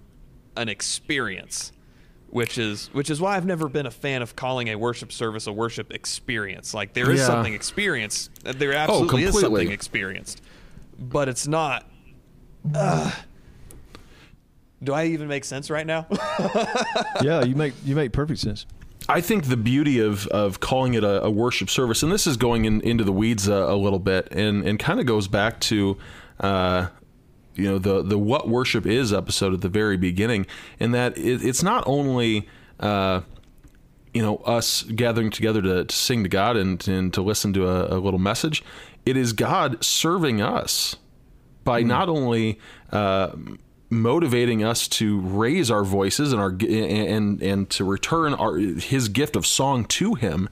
an 0.58 0.70
experience? 0.70 1.72
Which 2.30 2.58
is 2.58 2.88
which 2.88 3.10
is 3.10 3.22
why 3.22 3.38
I've 3.38 3.46
never 3.46 3.70
been 3.70 3.86
a 3.86 3.92
fan 3.92 4.22
of 4.22 4.36
calling 4.36 4.68
a 4.68 4.76
worship 4.76 5.12
service 5.12 5.48
a 5.48 5.54
worship 5.54 5.94
experience. 5.94 6.74
Like 6.74 6.94
there 6.94 7.10
is 7.12 7.20
yeah. 7.20 7.28
something 7.28 7.54
experienced. 7.54 8.32
There 8.44 8.74
absolutely 8.74 9.26
oh, 9.26 9.28
is 9.30 9.40
something 9.40 9.72
experienced. 9.72 10.42
But 11.00 11.30
it's 11.30 11.48
not 11.48 11.86
uh, 12.74 13.12
do 14.84 14.94
I 14.94 15.06
even 15.06 15.28
make 15.28 15.46
sense 15.46 15.70
right 15.70 15.86
now? 15.86 16.06
yeah, 17.22 17.44
you 17.44 17.56
make 17.56 17.74
you 17.84 17.96
make 17.96 18.12
perfect 18.12 18.40
sense. 18.40 18.66
I 19.08 19.22
think 19.22 19.46
the 19.46 19.58
beauty 19.58 20.00
of, 20.00 20.26
of 20.28 20.60
calling 20.60 20.96
it 20.96 21.04
a, 21.04 21.24
a 21.24 21.30
worship 21.30 21.70
service, 21.70 22.02
and 22.02 22.12
this 22.12 22.26
is 22.26 22.38
going 22.38 22.66
in, 22.66 22.82
into 22.82 23.04
the 23.04 23.12
weeds 23.12 23.48
a, 23.48 23.54
a 23.54 23.76
little 23.76 24.00
bit, 24.00 24.28
and, 24.32 24.68
and 24.68 24.80
kind 24.80 25.00
of 25.00 25.06
goes 25.06 25.28
back 25.28 25.60
to, 25.62 25.98
uh, 26.40 26.88
you 27.54 27.66
know, 27.66 27.78
the 27.78 28.02
the 28.02 28.18
what 28.18 28.50
worship 28.50 28.86
is 28.86 29.14
episode 29.14 29.54
at 29.54 29.62
the 29.62 29.70
very 29.70 29.96
beginning, 29.96 30.48
in 30.80 30.92
that 30.92 31.18
it, 31.18 31.46
it's 31.46 31.62
not 31.62 31.84
only, 31.86 32.50
uh, 32.80 33.22
you 34.14 34.24
know, 34.24 34.38
us 34.38 34.82
gathering 34.84 35.30
together 35.30 35.62
to, 35.62 35.86
to 35.86 35.96
sing 35.96 36.24
to 36.24 36.30
God 36.30 36.58
and, 36.58 36.86
and 36.88 37.14
to 37.14 37.22
listen 37.22 37.54
to 37.54 37.68
a, 37.68 37.98
a 37.98 38.00
little 38.00 38.20
message. 38.20 38.64
It 39.06 39.18
is 39.18 39.34
God 39.34 39.84
serving 39.84 40.42
us 40.42 40.96
by 41.64 41.84
not 41.84 42.10
only 42.10 42.60
uh, 42.92 43.32
motivating 44.02 44.64
us 44.64 44.88
to 44.88 45.20
raise 45.22 45.72
our 45.72 45.84
voices 45.84 46.32
and 46.32 46.42
our 46.42 46.50
and 46.50 47.42
and 47.42 47.70
to 47.70 47.84
return 47.84 48.34
our 48.34 48.58
his 48.58 49.10
gift 49.10 49.36
of 49.36 49.46
song 49.46 49.86
to 49.86 50.16
him 50.16 50.50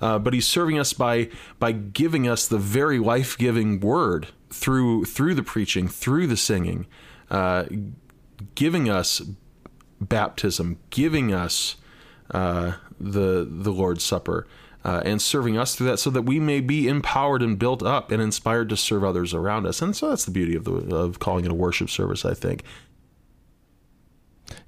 uh, 0.00 0.18
but 0.18 0.34
he's 0.34 0.46
serving 0.46 0.78
us 0.78 0.92
by 0.92 1.28
by 1.58 1.72
giving 1.72 2.28
us 2.28 2.46
the 2.46 2.58
very 2.58 2.98
life-giving 2.98 3.80
word 3.80 4.28
through 4.50 5.04
through 5.04 5.34
the 5.34 5.42
preaching 5.42 5.88
through 5.88 6.26
the 6.26 6.36
singing 6.36 6.86
uh, 7.30 7.64
giving 8.54 8.88
us 8.88 9.22
baptism 10.00 10.78
giving 10.90 11.32
us 11.32 11.76
uh, 12.30 12.72
the 12.98 13.46
the 13.48 13.72
Lord's 13.72 14.04
Supper 14.04 14.46
uh, 14.86 15.02
and 15.04 15.20
serving 15.20 15.58
us 15.58 15.74
through 15.74 15.88
that 15.88 15.98
so 15.98 16.10
that 16.10 16.22
we 16.22 16.38
may 16.38 16.60
be 16.60 16.86
empowered 16.86 17.42
and 17.42 17.58
built 17.58 17.82
up 17.82 18.12
and 18.12 18.22
inspired 18.22 18.68
to 18.68 18.76
serve 18.76 19.02
others 19.02 19.34
around 19.34 19.66
us. 19.66 19.82
And 19.82 19.96
so 19.96 20.10
that's 20.10 20.24
the 20.24 20.30
beauty 20.30 20.54
of 20.54 20.62
the 20.62 20.94
of 20.94 21.18
calling 21.18 21.44
it 21.44 21.50
a 21.50 21.54
worship 21.54 21.90
service, 21.90 22.24
I 22.24 22.34
think. 22.34 22.62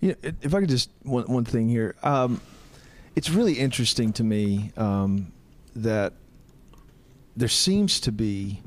You 0.00 0.10
know, 0.22 0.32
if 0.42 0.54
I 0.54 0.60
could 0.60 0.68
just 0.68 0.90
one 1.02 1.24
one 1.24 1.44
thing 1.44 1.68
here, 1.68 1.94
um, 2.02 2.40
it's 3.16 3.30
really 3.30 3.54
interesting 3.54 4.12
to 4.14 4.24
me 4.24 4.72
um, 4.76 5.32
that 5.76 6.12
there 7.36 7.48
seems 7.48 8.00
to 8.00 8.12
be 8.12 8.60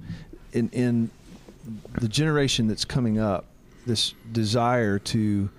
in 0.53 0.69
in 0.69 1.09
the 1.99 2.07
generation 2.07 2.67
that's 2.67 2.85
coming 2.85 3.19
up 3.19 3.45
this 3.85 4.13
desire 4.31 4.99
to 4.99 5.49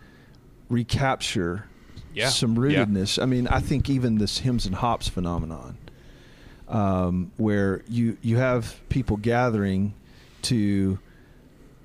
recapture 0.68 1.66
Yeah. 2.14 2.28
some 2.28 2.54
Yeah. 2.56 2.84
rootedness. 2.84 3.22
I 3.22 3.26
mean, 3.26 3.46
I 3.48 3.60
think 3.60 3.88
even 3.90 4.18
this 4.18 4.38
hymns 4.38 4.66
and 4.66 4.74
hops 4.74 5.08
phenomenon, 5.08 5.76
um, 6.68 7.30
where 7.36 7.82
you 7.88 8.16
you 8.22 8.36
have 8.38 8.80
people 8.88 9.16
gathering 9.16 9.94
to 10.42 10.98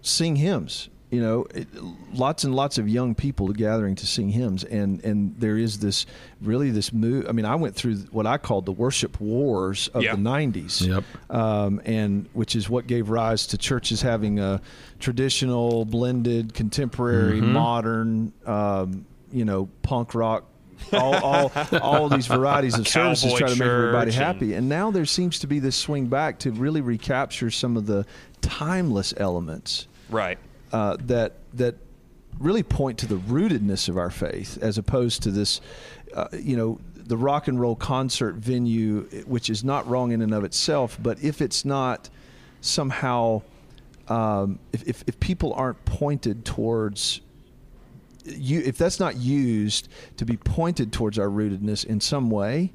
sing 0.02 0.38
hymns. 0.38 0.90
You 1.10 1.22
know, 1.22 1.46
it, 1.56 1.70
lots 2.14 2.44
and 2.44 2.54
lots 2.54 2.78
of 2.78 2.90
young 2.90 3.16
people 3.16 3.48
gathering 3.54 3.96
to 3.96 4.06
sing 4.06 4.28
hymns, 4.28 4.66
and 4.66 5.02
and 5.06 5.34
there 5.40 5.58
is 5.58 5.80
this 5.80 6.06
really 6.42 6.70
this 6.70 6.92
move. 6.92 7.28
I 7.30 7.32
mean, 7.32 7.46
I 7.46 7.56
went 7.56 7.76
through 7.76 7.96
what 8.12 8.28
I 8.28 8.38
called 8.38 8.66
the 8.66 8.74
worship 8.74 9.22
wars 9.22 9.88
of 9.94 10.04
Yeah. 10.04 10.16
the 10.16 10.22
'90s, 10.22 10.86
Yep. 10.86 11.04
um, 11.30 11.82
and 11.86 12.28
which 12.34 12.58
is 12.58 12.70
what 12.70 12.88
gave 12.88 13.10
rise 13.10 13.48
to 13.48 13.58
churches 13.58 14.02
having 14.02 14.40
a 14.40 14.60
traditional, 15.00 15.86
blended, 15.86 16.54
contemporary, 16.54 17.40
Mm-hmm. 17.40 17.54
modern, 17.54 18.34
um, 18.46 19.06
you 19.32 19.46
know, 19.46 19.70
punk 19.84 20.14
rock. 20.14 20.44
all, 20.94 21.16
all, 21.16 21.52
all 21.82 22.08
these 22.10 22.28
varieties 22.28 22.78
of 22.78 22.88
services 23.00 23.32
Cowboy 23.32 23.38
try 23.40 23.48
to 23.48 23.56
make 23.56 23.68
everybody 23.68 24.12
church 24.12 24.18
and- 24.20 24.26
happy. 24.26 24.54
And 24.54 24.70
now 24.70 24.92
there 24.92 25.06
seems 25.06 25.40
to 25.40 25.48
be 25.48 25.58
this 25.60 25.76
swing 25.76 26.06
back 26.08 26.38
to 26.40 26.52
really 26.52 26.82
recapture 26.82 27.50
some 27.50 27.78
of 27.78 27.86
the 27.88 28.06
timeless 28.42 29.14
elements 29.18 29.88
Right. 30.10 30.38
Uh, 30.72 30.98
that 31.02 31.34
that 31.54 31.76
really 32.40 32.64
point 32.64 33.00
to 33.00 33.08
the 33.08 33.16
rootedness 33.16 33.90
of 33.90 33.98
our 33.98 34.12
faith, 34.12 34.58
as 34.62 34.78
opposed 34.78 35.24
to 35.24 35.32
this, 35.32 35.60
uh, 36.14 36.28
you 36.34 36.56
know, 36.56 36.80
the 36.96 37.18
rock 37.18 37.48
and 37.48 37.60
roll 37.60 37.76
concert 37.76 38.36
venue, 38.36 39.02
which 39.26 39.50
is 39.50 39.64
not 39.64 39.88
wrong 39.88 40.12
in 40.12 40.22
and 40.22 40.34
of 40.34 40.44
itself, 40.44 40.98
but 41.02 41.22
if 41.24 41.42
it's 41.42 41.66
not 41.66 42.10
somehow, 42.62 43.42
um, 44.08 44.60
if, 44.74 44.88
if 44.88 45.04
if 45.08 45.20
people 45.20 45.54
aren't 45.54 45.84
pointed 45.86 46.46
towards 46.46 47.22
you, 48.26 48.62
if 48.66 48.78
that's 48.78 49.00
not 49.00 49.16
used 49.16 49.88
to 50.18 50.26
be 50.26 50.38
pointed 50.38 50.92
towards 50.92 51.18
our 51.18 51.28
rootedness 51.28 51.86
in 51.86 52.02
some 52.02 52.30
way, 52.30 52.74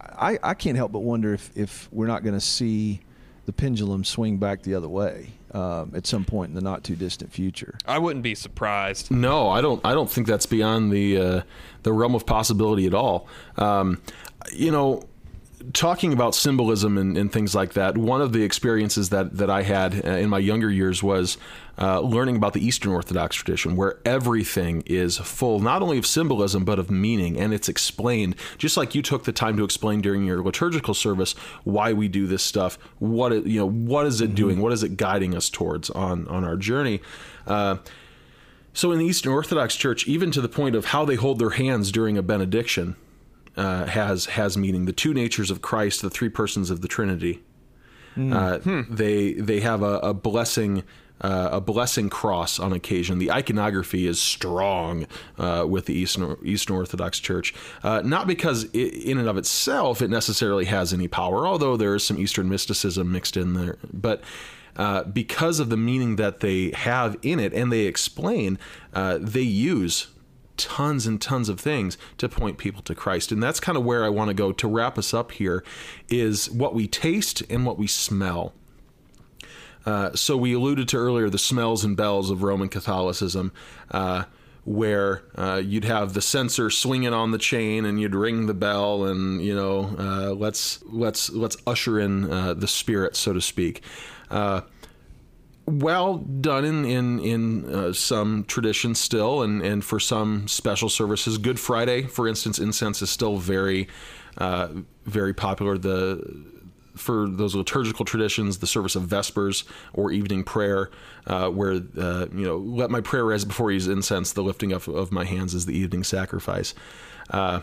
I, 0.00 0.38
I 0.42 0.54
can't 0.54 0.76
help 0.76 0.92
but 0.92 1.00
wonder 1.00 1.32
if, 1.32 1.50
if 1.56 1.88
we're 1.90 2.06
not 2.06 2.22
going 2.22 2.34
to 2.34 2.40
see 2.40 3.00
the 3.46 3.52
pendulum 3.52 4.04
swing 4.04 4.38
back 4.38 4.62
the 4.62 4.74
other 4.74 4.88
way 4.88 5.32
um, 5.52 5.92
at 5.94 6.06
some 6.06 6.24
point 6.24 6.50
in 6.50 6.54
the 6.54 6.60
not 6.60 6.84
too 6.84 6.96
distant 6.96 7.32
future. 7.32 7.78
I 7.86 7.98
wouldn't 7.98 8.22
be 8.22 8.34
surprised. 8.34 9.10
No, 9.10 9.48
I 9.48 9.60
don't. 9.60 9.80
I 9.84 9.94
don't 9.94 10.10
think 10.10 10.26
that's 10.26 10.46
beyond 10.46 10.92
the 10.92 11.18
uh, 11.18 11.42
the 11.82 11.92
realm 11.92 12.14
of 12.14 12.26
possibility 12.26 12.86
at 12.86 12.94
all. 12.94 13.28
Um, 13.56 14.02
you 14.52 14.70
know, 14.70 15.04
talking 15.72 16.12
about 16.12 16.34
symbolism 16.34 16.98
and, 16.98 17.16
and 17.16 17.32
things 17.32 17.54
like 17.54 17.74
that. 17.74 17.96
One 17.96 18.20
of 18.20 18.32
the 18.32 18.42
experiences 18.42 19.10
that 19.10 19.36
that 19.36 19.48
I 19.48 19.62
had 19.62 20.04
uh, 20.04 20.10
in 20.10 20.28
my 20.28 20.38
younger 20.38 20.70
years 20.70 21.02
was 21.02 21.38
uh, 21.78 22.00
learning 22.00 22.36
about 22.36 22.52
the 22.52 22.64
Eastern 22.64 22.92
Orthodox 22.92 23.36
tradition, 23.36 23.74
where 23.76 23.98
everything 24.04 24.82
is 24.86 25.18
full 25.18 25.58
not 25.60 25.82
only 25.82 25.98
of 25.98 26.06
symbolism 26.06 26.64
but 26.64 26.78
of 26.78 26.90
meaning, 26.90 27.38
and 27.38 27.52
it's 27.52 27.68
explained. 27.68 28.36
Just 28.58 28.76
like 28.76 28.94
you 28.94 29.02
took 29.02 29.24
the 29.24 29.32
time 29.32 29.56
to 29.56 29.64
explain 29.64 30.00
during 30.00 30.24
your 30.24 30.42
liturgical 30.42 30.94
service 30.94 31.32
why 31.64 31.92
we 31.92 32.08
do 32.08 32.26
this 32.26 32.42
stuff, 32.42 32.78
what 32.98 33.32
it, 33.32 33.46
you 33.46 33.58
know, 33.58 33.68
what 33.68 34.06
is 34.06 34.20
it 34.20 34.34
doing, 34.34 34.60
what 34.60 34.72
is 34.72 34.82
it 34.82 34.96
guiding 34.96 35.34
us 35.34 35.50
towards 35.50 35.90
on 35.90 36.28
on 36.28 36.44
our 36.44 36.56
journey. 36.56 37.00
Uh, 37.46 37.76
so 38.72 38.90
in 38.92 38.98
the 38.98 39.06
Eastern 39.06 39.32
Orthodox 39.32 39.76
Church, 39.76 40.06
even 40.08 40.30
to 40.32 40.40
the 40.40 40.48
point 40.48 40.74
of 40.74 40.86
how 40.86 41.04
they 41.04 41.14
hold 41.14 41.38
their 41.38 41.50
hands 41.50 41.92
during 41.92 42.18
a 42.18 42.22
benediction, 42.22 42.96
uh, 43.56 43.86
has 43.86 44.26
has 44.26 44.56
meaning. 44.56 44.84
The 44.84 44.92
two 44.92 45.14
natures 45.14 45.50
of 45.50 45.60
Christ, 45.62 46.02
the 46.02 46.10
three 46.10 46.28
persons 46.28 46.70
of 46.70 46.80
the 46.80 46.88
Trinity. 46.88 47.42
Uh, 48.16 48.58
They 48.88 49.34
they 49.34 49.60
have 49.60 49.82
a, 49.82 49.98
a 49.98 50.14
blessing. 50.14 50.84
Uh, 51.24 51.48
a 51.52 51.60
blessing 51.60 52.10
cross 52.10 52.60
on 52.60 52.74
occasion. 52.74 53.18
The 53.18 53.32
iconography 53.32 54.06
is 54.06 54.20
strong 54.20 55.06
uh, 55.38 55.64
with 55.66 55.86
the 55.86 55.94
Eastern 55.94 56.36
Eastern 56.44 56.76
Orthodox 56.76 57.18
Church, 57.18 57.54
uh, 57.82 58.02
not 58.04 58.26
because 58.26 58.66
i 58.74 58.78
in 58.78 59.16
and 59.16 59.26
of 59.26 59.38
itself 59.38 60.02
it 60.02 60.10
necessarily 60.10 60.66
has 60.66 60.92
any 60.92 61.08
power, 61.08 61.46
although 61.46 61.78
there 61.78 61.94
is 61.94 62.04
some 62.04 62.18
Eastern 62.18 62.50
mysticism 62.50 63.10
mixed 63.10 63.38
in 63.38 63.54
there, 63.54 63.78
but 63.90 64.22
uh, 64.76 65.04
because 65.04 65.60
of 65.60 65.70
the 65.70 65.78
meaning 65.78 66.16
that 66.16 66.40
they 66.40 66.72
have 66.72 67.16
in 67.22 67.40
it 67.40 67.54
and 67.54 67.72
they 67.72 67.86
explain, 67.86 68.58
uh, 68.92 69.16
they 69.18 69.40
use 69.40 70.08
tons 70.58 71.06
and 71.06 71.22
tons 71.22 71.48
of 71.48 71.58
things 71.58 71.96
to 72.18 72.28
point 72.28 72.58
people 72.58 72.82
to 72.82 72.94
Christ. 72.94 73.32
And 73.32 73.42
that's 73.42 73.60
kind 73.60 73.78
of 73.78 73.84
where 73.84 74.04
I 74.04 74.10
want 74.10 74.28
to 74.28 74.34
go 74.34 74.52
to 74.52 74.68
wrap 74.68 74.98
us 74.98 75.14
up 75.14 75.32
here 75.32 75.64
is 76.10 76.50
what 76.50 76.74
we 76.74 76.86
taste 76.86 77.42
and 77.48 77.64
what 77.64 77.78
we 77.78 77.86
smell. 77.86 78.52
Uh, 79.86 80.14
so 80.14 80.36
we 80.36 80.54
alluded 80.54 80.88
to 80.88 80.96
earlier 80.96 81.28
the 81.28 81.38
smells 81.38 81.84
and 81.84 81.96
bells 81.96 82.30
of 82.30 82.42
Roman 82.42 82.68
Catholicism. 82.68 83.52
Uh, 83.90 84.24
where 84.66 85.22
uh, 85.34 85.60
you'd 85.62 85.84
have 85.84 86.14
the 86.14 86.22
censer 86.22 86.70
swinging 86.70 87.12
on 87.12 87.32
the 87.32 87.38
chain 87.38 87.84
and 87.84 88.00
you'd 88.00 88.14
ring 88.14 88.46
the 88.46 88.54
bell 88.54 89.04
and 89.04 89.42
you 89.42 89.54
know 89.54 89.94
uh, 89.98 90.32
let's 90.32 90.82
let's 90.86 91.28
let's 91.28 91.58
usher 91.66 92.00
in 92.00 92.32
uh, 92.32 92.54
the 92.54 92.66
spirit 92.66 93.14
so 93.14 93.34
to 93.34 93.42
speak 93.42 93.82
well 95.66 96.18
done 96.18 96.64
in 96.64 96.84
in 96.84 97.20
in 97.20 97.94
some 97.94 98.44
traditions 98.44 99.00
still, 99.00 99.42
and 99.42 99.62
and 99.62 99.84
for 99.84 99.98
some 99.98 100.46
special 100.46 100.88
services. 100.88 101.38
Good 101.38 101.58
Friday, 101.58 102.02
for 102.02 102.28
instance, 102.28 102.58
incense 102.58 103.00
is 103.02 103.10
still 103.10 103.38
very 103.38 103.88
very 104.38 105.34
popular. 105.34 105.78
The 105.78 106.44
for 106.96 107.28
those 107.28 107.54
liturgical 107.54 108.04
traditions, 108.04 108.58
the 108.58 108.66
service 108.66 108.96
of 108.96 109.04
Vespers 109.04 109.64
or 109.92 110.12
evening 110.12 110.44
prayer, 110.44 110.90
uh, 111.26 111.48
where 111.48 111.82
uh, 111.98 112.26
you 112.32 112.44
know, 112.44 112.56
let 112.56 112.90
my 112.90 113.00
prayer 113.00 113.24
rise 113.24 113.44
before 113.44 113.70
you 113.70 113.90
incense. 113.90 114.32
The 114.32 114.42
lifting 114.42 114.72
up 114.72 114.86
of 114.88 115.12
my 115.12 115.24
hands 115.24 115.54
is 115.54 115.66
the 115.66 115.76
evening 115.76 116.04
sacrifice. 116.04 116.74
Uh, 117.30 117.60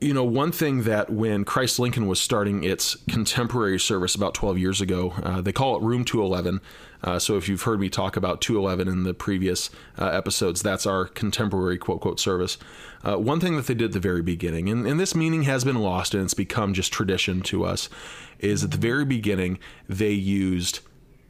you 0.00 0.14
know, 0.14 0.24
one 0.24 0.50
thing 0.50 0.84
that 0.84 1.10
when 1.10 1.44
Christ 1.44 1.78
Lincoln 1.78 2.06
was 2.06 2.20
starting 2.20 2.64
its 2.64 2.96
contemporary 3.08 3.78
service 3.78 4.14
about 4.14 4.32
12 4.32 4.56
years 4.56 4.80
ago, 4.80 5.12
uh, 5.22 5.42
they 5.42 5.52
call 5.52 5.76
it 5.76 5.82
Room 5.82 6.04
211. 6.06 6.60
Uh, 7.02 7.18
so 7.18 7.36
if 7.36 7.48
you've 7.48 7.62
heard 7.62 7.80
me 7.80 7.90
talk 7.90 8.16
about 8.16 8.40
211 8.40 8.88
in 8.88 9.04
the 9.04 9.12
previous 9.12 9.68
uh, 9.98 10.06
episodes, 10.06 10.62
that's 10.62 10.86
our 10.86 11.04
contemporary 11.04 11.76
quote, 11.76 12.00
quote, 12.00 12.18
service. 12.18 12.56
Uh, 13.04 13.16
one 13.16 13.40
thing 13.40 13.56
that 13.56 13.66
they 13.66 13.74
did 13.74 13.86
at 13.86 13.92
the 13.92 14.00
very 14.00 14.22
beginning, 14.22 14.70
and, 14.70 14.86
and 14.86 14.98
this 14.98 15.14
meaning 15.14 15.42
has 15.42 15.64
been 15.64 15.80
lost 15.80 16.14
and 16.14 16.24
it's 16.24 16.34
become 16.34 16.72
just 16.72 16.92
tradition 16.92 17.42
to 17.42 17.64
us, 17.64 17.90
is 18.38 18.64
at 18.64 18.70
the 18.70 18.78
very 18.78 19.04
beginning, 19.04 19.58
they 19.86 20.12
used 20.12 20.80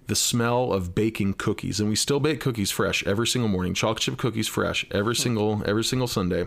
the 0.07 0.15
smell 0.15 0.73
of 0.73 0.95
baking 0.95 1.35
cookies. 1.35 1.81
And 1.81 1.89
we 1.89 1.97
still 1.97 2.21
bake 2.21 2.41
cookies 2.41 2.71
fresh 2.71 3.05
every 3.05 3.27
single 3.27 3.49
morning, 3.49 3.75
chocolate 3.75 4.03
chip 4.03 4.17
cookies 4.17 4.47
fresh 4.47 4.87
every 4.93 5.17
single, 5.17 5.63
every 5.67 5.85
single 5.85 6.09
Sunday. 6.09 6.47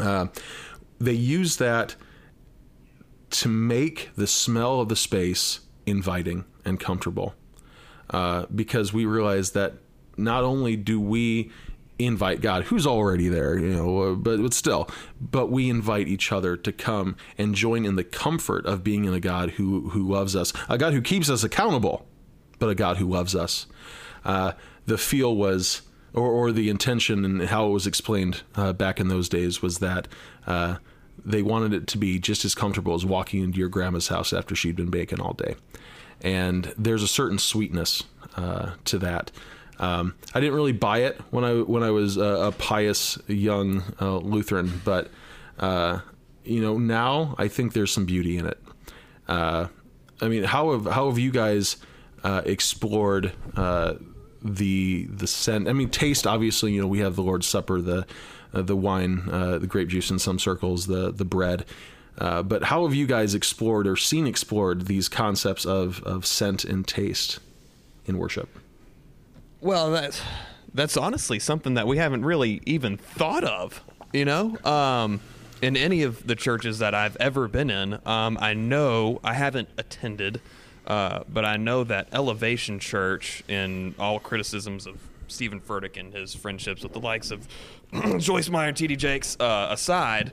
Uh, 0.00 0.26
they 0.98 1.12
use 1.12 1.56
that 1.56 1.96
to 3.30 3.48
make 3.48 4.10
the 4.16 4.26
smell 4.26 4.80
of 4.80 4.88
the 4.88 4.96
space 4.96 5.60
inviting 5.86 6.44
and 6.64 6.80
comfortable. 6.80 7.34
Uh, 8.10 8.46
because 8.54 8.92
we 8.92 9.04
realize 9.04 9.50
that 9.52 9.74
not 10.16 10.42
only 10.42 10.76
do 10.76 11.00
we 11.00 11.50
invite 11.98 12.40
God, 12.40 12.64
who's 12.64 12.86
already 12.86 13.28
there, 13.28 13.58
you 13.58 13.68
know, 13.68 14.14
but, 14.14 14.40
but 14.40 14.54
still, 14.54 14.88
but 15.20 15.50
we 15.50 15.68
invite 15.68 16.08
each 16.08 16.30
other 16.32 16.56
to 16.56 16.72
come 16.72 17.16
and 17.36 17.54
join 17.54 17.84
in 17.84 17.96
the 17.96 18.04
comfort 18.04 18.64
of 18.66 18.84
being 18.84 19.04
in 19.04 19.12
a 19.12 19.20
God 19.20 19.50
who, 19.52 19.90
who 19.90 20.08
loves 20.08 20.36
us, 20.36 20.52
a 20.68 20.78
God 20.78 20.92
who 20.92 21.02
keeps 21.02 21.28
us 21.28 21.42
accountable, 21.42 22.06
but 22.58 22.68
a 22.68 22.74
God 22.74 22.98
who 22.98 23.08
loves 23.08 23.34
us. 23.34 23.66
Uh, 24.24 24.52
the 24.86 24.98
feel 24.98 25.34
was, 25.34 25.82
or, 26.14 26.30
or 26.30 26.52
the 26.52 26.68
intention 26.68 27.24
and 27.24 27.42
how 27.42 27.66
it 27.66 27.70
was 27.70 27.86
explained 27.86 28.42
uh, 28.54 28.72
back 28.72 29.00
in 29.00 29.08
those 29.08 29.28
days 29.28 29.62
was 29.62 29.78
that 29.78 30.08
uh, 30.46 30.76
they 31.24 31.42
wanted 31.42 31.72
it 31.74 31.86
to 31.88 31.98
be 31.98 32.18
just 32.18 32.44
as 32.44 32.54
comfortable 32.54 32.94
as 32.94 33.04
walking 33.04 33.42
into 33.42 33.58
your 33.58 33.68
grandma's 33.68 34.08
house 34.08 34.32
after 34.32 34.54
she'd 34.54 34.76
been 34.76 34.90
baking 34.90 35.20
all 35.20 35.34
day. 35.34 35.56
And 36.20 36.72
there's 36.76 37.02
a 37.02 37.08
certain 37.08 37.38
sweetness 37.38 38.04
uh, 38.36 38.72
to 38.86 38.98
that. 38.98 39.30
Um, 39.78 40.14
I 40.34 40.40
didn't 40.40 40.54
really 40.54 40.72
buy 40.72 40.98
it 40.98 41.20
when 41.30 41.44
I 41.44 41.60
when 41.60 41.84
I 41.84 41.90
was 41.90 42.16
a, 42.16 42.22
a 42.22 42.52
pious 42.52 43.16
young 43.28 43.84
uh, 44.00 44.16
Lutheran, 44.16 44.80
but 44.84 45.08
uh, 45.60 46.00
you 46.42 46.60
know 46.60 46.78
now 46.78 47.36
I 47.38 47.46
think 47.46 47.74
there's 47.74 47.92
some 47.92 48.04
beauty 48.04 48.38
in 48.38 48.46
it. 48.46 48.60
Uh, 49.28 49.68
I 50.20 50.26
mean, 50.26 50.42
how 50.42 50.72
have 50.72 50.86
how 50.86 51.08
have 51.08 51.18
you 51.20 51.30
guys 51.30 51.76
explored 52.24 53.32
the 54.42 55.06
the 55.06 55.26
scent? 55.26 55.68
I 55.68 55.72
mean, 55.72 55.90
taste. 55.90 56.26
Obviously, 56.26 56.72
you 56.72 56.80
know 56.80 56.86
we 56.86 57.00
have 57.00 57.16
the 57.16 57.22
Lord's 57.22 57.46
Supper, 57.46 57.80
the 57.80 58.06
uh, 58.52 58.62
the 58.62 58.76
wine, 58.76 59.28
uh, 59.30 59.58
the 59.58 59.66
grape 59.66 59.88
juice 59.88 60.10
in 60.10 60.18
some 60.18 60.38
circles, 60.38 60.86
the 60.86 61.10
the 61.12 61.24
bread. 61.24 61.64
Uh, 62.18 62.42
but 62.42 62.64
how 62.64 62.84
have 62.84 62.94
you 62.94 63.06
guys 63.06 63.34
explored 63.34 63.86
or 63.86 63.96
seen 63.96 64.26
explored 64.26 64.86
these 64.86 65.08
concepts 65.08 65.64
of 65.64 66.02
of 66.02 66.26
scent 66.26 66.64
and 66.64 66.86
taste 66.86 67.38
in 68.06 68.18
worship? 68.18 68.48
Well, 69.60 69.90
that's 69.90 70.20
that's 70.74 70.96
honestly 70.96 71.38
something 71.38 71.74
that 71.74 71.86
we 71.86 71.98
haven't 71.98 72.24
really 72.24 72.60
even 72.66 72.96
thought 72.96 73.44
of. 73.44 73.82
You 74.12 74.24
know, 74.24 74.56
um, 74.64 75.20
in 75.60 75.76
any 75.76 76.02
of 76.02 76.26
the 76.26 76.34
churches 76.34 76.78
that 76.78 76.94
I've 76.94 77.16
ever 77.16 77.46
been 77.46 77.70
in, 77.70 77.98
um, 78.06 78.38
I 78.40 78.54
know 78.54 79.20
I 79.22 79.34
haven't 79.34 79.68
attended, 79.76 80.40
uh, 80.88 81.22
but 81.32 81.44
I 81.44 81.58
know 81.58 81.84
that 81.84 82.08
Elevation 82.12 82.78
Church, 82.78 83.44
in 83.46 83.94
all 83.98 84.18
criticisms 84.18 84.86
of 84.86 84.98
Stephen 85.28 85.60
Furtick 85.60 85.98
and 85.98 86.14
his 86.14 86.34
friendships 86.34 86.82
with 86.82 86.94
the 86.94 87.00
likes 87.00 87.30
of 87.30 87.46
Joyce 88.18 88.48
Meyer 88.48 88.68
and 88.68 88.76
T.D. 88.76 88.96
Jakes 88.96 89.36
uh, 89.38 89.68
aside, 89.70 90.32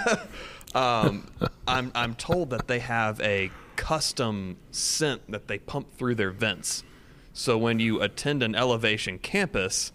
um, 0.74 1.28
I'm 1.68 1.92
I'm 1.94 2.16
told 2.16 2.50
that 2.50 2.66
they 2.66 2.80
have 2.80 3.20
a 3.20 3.52
custom 3.76 4.56
scent 4.72 5.30
that 5.30 5.46
they 5.46 5.58
pump 5.58 5.96
through 5.96 6.16
their 6.16 6.32
vents. 6.32 6.82
So 7.32 7.56
when 7.56 7.78
you 7.78 8.02
attend 8.02 8.42
an 8.42 8.56
elevation 8.56 9.18
campus, 9.18 9.92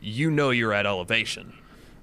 you 0.00 0.30
know 0.30 0.50
you're 0.50 0.72
at 0.72 0.86
elevation. 0.86 1.54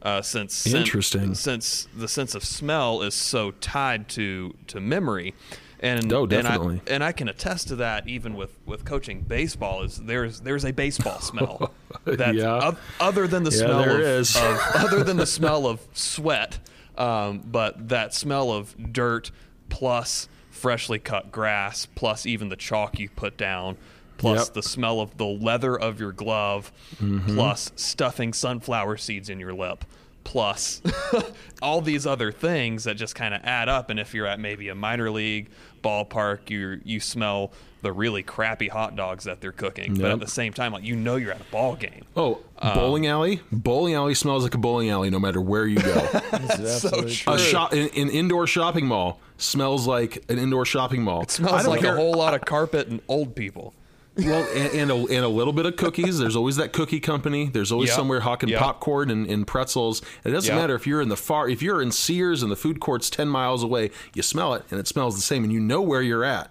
Uh, 0.02 0.22
since 0.22 0.68
interesting, 0.68 1.36
since 1.36 1.88
the 1.96 2.08
sense 2.08 2.36
of 2.36 2.44
smell 2.44 3.02
is 3.02 3.14
so 3.16 3.52
tied 3.52 4.10
to 4.10 4.54
to 4.68 4.80
memory, 4.80 5.34
and 5.80 6.12
oh, 6.12 6.26
definitely, 6.26 6.76
and 6.76 6.90
I, 6.90 6.94
and 6.94 7.04
I 7.04 7.12
can 7.12 7.28
attest 7.30 7.68
to 7.70 7.76
that 7.78 8.08
even 8.08 8.36
with 8.36 8.58
with 8.66 8.86
coaching 8.86 9.22
baseball. 9.22 9.84
Is 9.84 9.98
there's 9.98 10.40
there's 10.42 10.66
a 10.66 10.72
baseball 10.72 11.20
smell 11.20 11.72
that 12.06 12.36
yeah. 12.36 12.72
other 13.00 13.28
than 13.28 13.44
the 13.44 13.52
yeah, 13.52 13.58
smell 13.58 13.84
of, 13.84 14.00
is. 14.00 14.36
of 14.36 14.60
other 14.76 15.04
than 15.04 15.18
the 15.18 15.26
smell 15.26 15.68
of 15.68 15.80
sweat, 15.94 16.60
um, 16.98 17.44
but 17.46 17.90
that 17.90 18.14
smell 18.14 18.52
of 18.52 18.76
dirt 18.94 19.32
plus 19.70 20.28
freshly 20.50 20.98
cut 20.98 21.32
grass 21.32 21.86
plus 21.94 22.26
even 22.26 22.50
the 22.50 22.56
chalk 22.56 22.98
you 23.00 23.10
put 23.10 23.38
down 23.38 23.78
plus 24.18 24.48
Yep. 24.48 24.54
the 24.56 24.64
smell 24.64 25.00
of 25.00 25.16
the 25.18 25.26
leather 25.28 25.80
of 25.80 26.00
your 26.00 26.12
glove, 26.12 26.72
Mm-hmm. 27.00 27.36
plus 27.36 27.72
stuffing 27.76 28.34
sunflower 28.34 28.98
seeds 28.98 29.30
in 29.30 29.40
your 29.40 29.54
lip, 29.54 29.86
plus 30.28 30.82
all 31.62 31.80
these 31.80 32.06
other 32.06 32.34
things 32.34 32.84
that 32.84 32.96
just 32.96 33.16
kind 33.16 33.34
of 33.34 33.42
add 33.46 33.70
up. 33.70 33.90
And 33.90 33.98
if 33.98 34.14
you're 34.14 34.28
at 34.28 34.42
maybe 34.42 34.68
a 34.68 34.76
minor 34.76 35.10
league 35.10 35.50
ballpark, 35.82 36.50
you 36.50 36.82
you 36.84 37.00
smell 37.00 37.54
the 37.82 37.94
really 37.94 38.24
crappy 38.24 38.68
hot 38.68 38.98
dogs 38.98 39.24
that 39.24 39.40
they're 39.40 39.54
cooking, 39.54 39.96
but 39.96 40.12
at 40.12 40.20
the 40.20 40.28
same 40.28 40.52
time, 40.52 40.74
like 40.74 40.84
you 40.84 40.98
know 40.98 41.16
you're 41.16 41.32
at 41.32 41.40
a 41.40 41.46
ball 41.46 41.78
game. 41.78 42.04
Oh, 42.18 42.40
um, 42.60 42.74
bowling 42.74 43.08
alley. 43.08 43.40
Bowling 43.54 43.94
alley 43.94 44.16
smells 44.16 44.44
like 44.44 44.54
a 44.54 44.58
bowling 44.58 44.90
alley 44.90 45.10
no 45.10 45.20
matter 45.20 45.40
where 45.40 45.66
you 45.66 45.80
go. 45.80 46.08
so 46.58 47.08
true. 47.08 47.34
a 47.34 47.40
shop, 47.40 47.72
an, 47.72 47.90
an 47.96 48.10
indoor 48.10 48.48
shopping 48.48 48.86
mall 48.86 49.22
smells 49.38 49.88
like 49.88 50.26
an 50.28 50.40
indoor 50.40 50.66
shopping 50.66 51.04
mall. 51.04 51.22
It 51.22 51.32
smells 51.32 51.66
like 51.66 51.84
a 51.84 51.96
whole 51.96 52.14
lot 52.16 52.34
of 52.34 52.42
carpet 52.42 52.90
and 52.90 53.00
old 53.08 53.34
people. 53.34 53.74
Well, 54.18 54.48
and, 54.56 54.74
and, 54.74 54.92
a, 54.92 54.96
and 54.96 55.26
a 55.26 55.28
little 55.28 55.54
bit 55.54 55.66
of 55.66 55.76
cookies. 55.76 56.18
There's 56.18 56.36
always 56.36 56.56
that 56.56 56.74
cookie 56.74 57.00
company. 57.00 57.48
There's 57.48 57.72
always 57.72 57.90
Yep. 57.90 57.96
somewhere 57.96 58.20
hawking 58.22 58.50
Yep. 58.50 58.60
popcorn 58.60 59.12
and, 59.12 59.28
and 59.28 59.46
pretzels. 59.46 60.02
It 60.24 60.32
doesn't 60.32 60.52
Yep. 60.54 60.60
matter 60.62 60.76
if 60.76 60.88
you're 60.88 61.02
in 61.02 61.10
the 61.10 61.16
far, 61.18 61.48
if 61.48 61.62
you're 61.62 61.82
in 61.82 61.92
Sears 61.92 62.42
and 62.42 62.52
the 62.52 62.56
food 62.56 62.80
court's 62.80 63.10
ten 63.10 63.28
miles 63.28 63.62
away. 63.64 63.92
You 64.16 64.24
smell 64.24 64.54
it, 64.56 64.64
and 64.72 64.80
it 64.80 64.88
smells 64.88 65.16
the 65.16 65.22
same, 65.22 65.44
and 65.44 65.54
you 65.54 65.60
know 65.60 65.82
where 65.82 66.02
you're 66.02 66.24
at. 66.24 66.50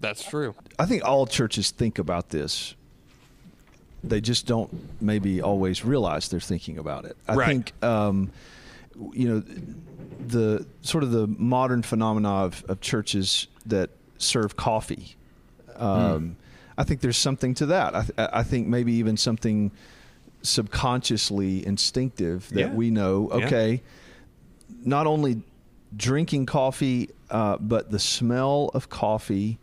That's 0.00 0.22
true. 0.28 0.54
I 0.78 0.84
think 0.86 1.04
all 1.04 1.26
churches 1.26 1.70
think 1.70 1.98
about 1.98 2.28
this. 2.30 2.74
They 4.04 4.20
just 4.20 4.46
don't 4.46 4.70
maybe 5.00 5.40
always 5.40 5.84
realize 5.84 6.28
they're 6.28 6.40
thinking 6.40 6.76
about 6.76 7.04
it. 7.04 7.16
I 7.28 7.34
Right. 7.36 7.46
think, 7.46 7.72
um, 7.84 8.32
you 9.12 9.28
know, 9.28 9.42
the 10.26 10.66
sort 10.82 11.04
of 11.04 11.12
the 11.12 11.26
modern 11.26 11.82
phenomena 11.82 12.28
of, 12.28 12.64
of 12.68 12.80
churches 12.80 13.46
that 13.66 13.90
serve 14.18 14.56
coffee. 14.56 15.14
Um, 15.76 16.36
I 16.78 16.84
think 16.84 17.00
there's 17.00 17.18
something 17.18 17.54
to 17.54 17.66
that. 17.66 17.94
I, 17.94 18.00
th- 18.02 18.12
I 18.32 18.42
think 18.42 18.66
maybe 18.68 18.92
even 18.94 19.16
something 19.16 19.70
subconsciously 20.42 21.66
instinctive 21.66 22.48
that 22.50 22.60
Yeah. 22.60 22.72
we 22.74 22.90
know. 22.90 23.28
Yeah. 23.30 23.46
Okay, 23.46 23.82
not 24.84 25.06
only 25.06 25.42
drinking 25.96 26.46
coffee, 26.46 27.10
uh, 27.30 27.56
but 27.58 27.90
the 27.90 27.98
smell 27.98 28.70
of 28.74 28.88
coffee 28.88 29.58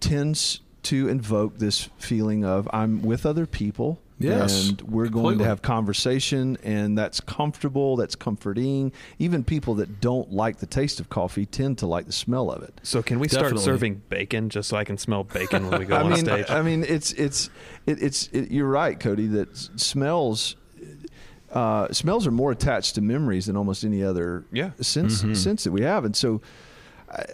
tends 0.00 0.60
to 0.82 1.08
invoke 1.08 1.58
this 1.58 1.88
feeling 1.98 2.44
of 2.44 2.68
I'm 2.72 3.02
with 3.02 3.24
other 3.24 3.46
people. 3.46 4.00
Yes, 4.18 4.68
and 4.68 4.80
we're 4.82 5.08
going 5.08 5.38
to 5.38 5.44
have 5.44 5.60
conversation, 5.60 6.56
and 6.62 6.96
that's 6.96 7.20
comfortable, 7.20 7.96
that's 7.96 8.14
comforting. 8.14 8.92
Even 9.18 9.42
people 9.42 9.74
that 9.76 10.00
don't 10.00 10.32
like 10.32 10.58
the 10.58 10.66
taste 10.66 11.00
of 11.00 11.08
coffee 11.10 11.46
tend 11.46 11.78
to 11.78 11.86
like 11.86 12.06
the 12.06 12.12
smell 12.12 12.50
of 12.50 12.62
it. 12.62 12.80
So 12.84 13.02
can 13.02 13.18
we 13.18 13.26
start 13.28 13.58
serving 13.58 14.02
bacon 14.08 14.50
just 14.50 14.68
so 14.68 14.76
I 14.76 14.84
can 14.84 14.98
smell 14.98 15.24
bacon 15.24 15.68
when 15.68 15.80
we 15.80 15.84
go 15.92 15.96
I 15.96 16.02
on 16.02 16.10
mean, 16.10 16.24
stage? 16.24 16.46
I 16.48 16.62
mean, 16.62 16.84
it's 16.84 17.12
it's 17.14 17.50
it, 17.86 18.00
it's 18.02 18.28
it, 18.28 18.50
you're 18.52 18.68
right, 18.68 18.98
Cody. 19.00 19.26
That 19.26 19.56
smells 19.56 20.54
uh, 21.52 21.92
smells 21.92 22.26
are 22.26 22.30
more 22.32 22.52
attached 22.52 22.94
to 22.94 23.00
memories 23.00 23.46
than 23.46 23.56
almost 23.56 23.84
any 23.84 24.02
other 24.04 24.44
Yeah. 24.52 24.70
sense 24.80 25.22
Mm-hmm. 25.22 25.34
sense 25.34 25.64
that 25.64 25.72
we 25.72 25.82
have, 25.82 26.04
and 26.04 26.14
so 26.14 26.40
I 27.10 27.24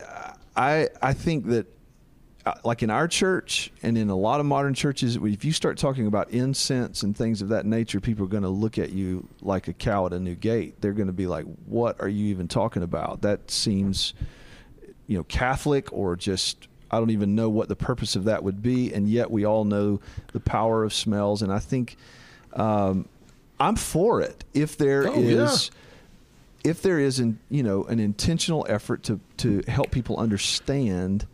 I, 0.56 0.88
I 1.02 1.12
think 1.12 1.46
that. 1.48 1.66
Uh, 2.46 2.54
Like 2.64 2.82
in 2.82 2.90
our 2.90 3.06
church 3.08 3.70
and 3.82 3.98
in 3.98 4.08
a 4.10 4.16
lot 4.16 4.40
of 4.40 4.46
modern 4.46 4.74
churches, 4.74 5.16
if 5.16 5.44
you 5.44 5.52
start 5.52 5.76
talking 5.78 6.06
about 6.06 6.30
incense 6.30 7.02
and 7.02 7.16
things 7.16 7.42
of 7.42 7.48
that 7.50 7.66
nature, 7.66 8.00
people 8.00 8.24
are 8.24 8.28
going 8.28 8.42
to 8.44 8.48
look 8.48 8.78
at 8.78 8.90
you 8.90 9.28
like 9.42 9.68
a 9.68 9.72
cow 9.72 10.06
at 10.06 10.12
a 10.12 10.20
new 10.20 10.34
gate. 10.34 10.80
They're 10.80 10.92
going 10.92 11.08
to 11.08 11.12
be 11.12 11.26
like, 11.26 11.44
"What 11.66 12.00
are 12.00 12.08
you 12.08 12.26
even 12.26 12.48
talking 12.48 12.82
about?" 12.82 13.22
That 13.22 13.50
seems 13.50 14.14
you 15.06 15.18
know 15.18 15.24
Catholic 15.24 15.92
or 15.92 16.16
just 16.16 16.68
I 16.90 16.98
don't 16.98 17.10
even 17.10 17.34
know 17.34 17.48
what 17.50 17.68
the 17.68 17.76
purpose 17.76 18.16
of 18.16 18.24
that 18.24 18.42
would 18.42 18.62
be, 18.62 18.92
and 18.92 19.08
yet 19.08 19.30
we 19.30 19.44
all 19.44 19.64
know 19.64 20.00
the 20.32 20.40
power 20.40 20.82
of 20.82 20.92
smells, 20.94 21.42
and 21.42 21.52
I 21.52 21.58
think 21.58 21.96
um, 22.54 23.06
I'm 23.60 23.76
for 23.76 24.20
it 24.22 24.44
if 24.54 24.76
there 24.76 25.02
is 25.02 25.70
Oh, 25.70 25.76
yeah. 26.64 26.70
if 26.70 26.82
there 26.82 26.98
is 26.98 27.18
an 27.20 27.38
you 27.50 27.62
know 27.62 27.84
an 27.84 28.00
intentional 28.00 28.64
effort 28.68 29.02
to 29.04 29.20
to 29.38 29.62
help 29.68 29.90
people 29.90 30.16
understand 30.16 31.26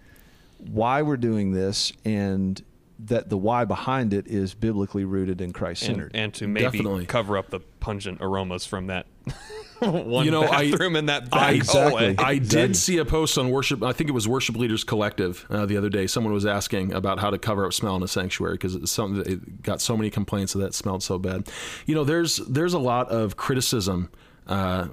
why 0.71 1.03
we're 1.03 1.17
doing 1.17 1.53
this 1.53 1.93
and 2.05 2.63
that 2.99 3.29
the 3.29 3.37
why 3.37 3.65
behind 3.65 4.15
it 4.15 4.27
is 4.27 4.55
biblically 4.55 5.05
rooted 5.05 5.41
and 5.43 5.53
Christ 5.53 5.83
centered, 5.83 6.13
and 6.15 6.33
to 6.35 6.47
maybe 6.49 6.65
Definitely. 6.79 7.05
cover 7.07 7.37
up 7.37 7.51
the 7.51 7.61
pungent 7.81 8.19
aromas 8.23 8.65
from 8.65 8.87
that 8.87 9.07
one 9.81 10.25
You 10.25 10.31
know, 10.31 10.45
I- 10.45 10.71
bathroom 10.71 10.97
in 10.97 11.07
that 11.07 11.29
I- 11.31 11.53
Exactly. 11.53 11.91
hallway. 11.91 12.07
I 12.19 12.33
Exactly. 12.33 12.39
did 12.69 12.77
see 12.77 12.97
a 12.97 13.05
post 13.05 13.37
on 13.37 13.51
worship. 13.51 13.83
I 13.83 13.93
think 13.93 14.09
it 14.09 14.15
was 14.15 14.27
Worship 14.27 14.57
Leaders 14.57 14.83
Collective 14.83 15.45
uh, 15.51 15.67
the 15.67 15.77
other 15.77 15.91
day. 15.91 16.07
Someone 16.07 16.33
was 16.33 16.47
asking 16.47 16.95
about 16.95 17.19
how 17.21 17.29
to 17.29 17.37
cover 17.39 17.67
up 17.67 17.75
smell 17.75 17.97
in 17.97 18.03
a 18.03 18.09
sanctuary 18.09 18.55
because 18.55 18.75
it's 18.75 18.91
something 18.93 19.19
that 19.19 19.27
it 19.27 19.63
got 19.63 19.83
so 19.83 19.95
many 19.95 20.09
complaints 20.09 20.55
that 20.55 20.65
it 20.65 20.75
smelled 20.75 21.03
so 21.03 21.19
bad. 21.19 21.49
You 21.85 21.95
know, 21.95 22.05
there's 22.05 22.39
there's 22.49 22.73
a 22.73 22.79
lot 22.79 23.11
of 23.11 23.37
criticism. 23.37 24.09
Uh, 24.47 24.89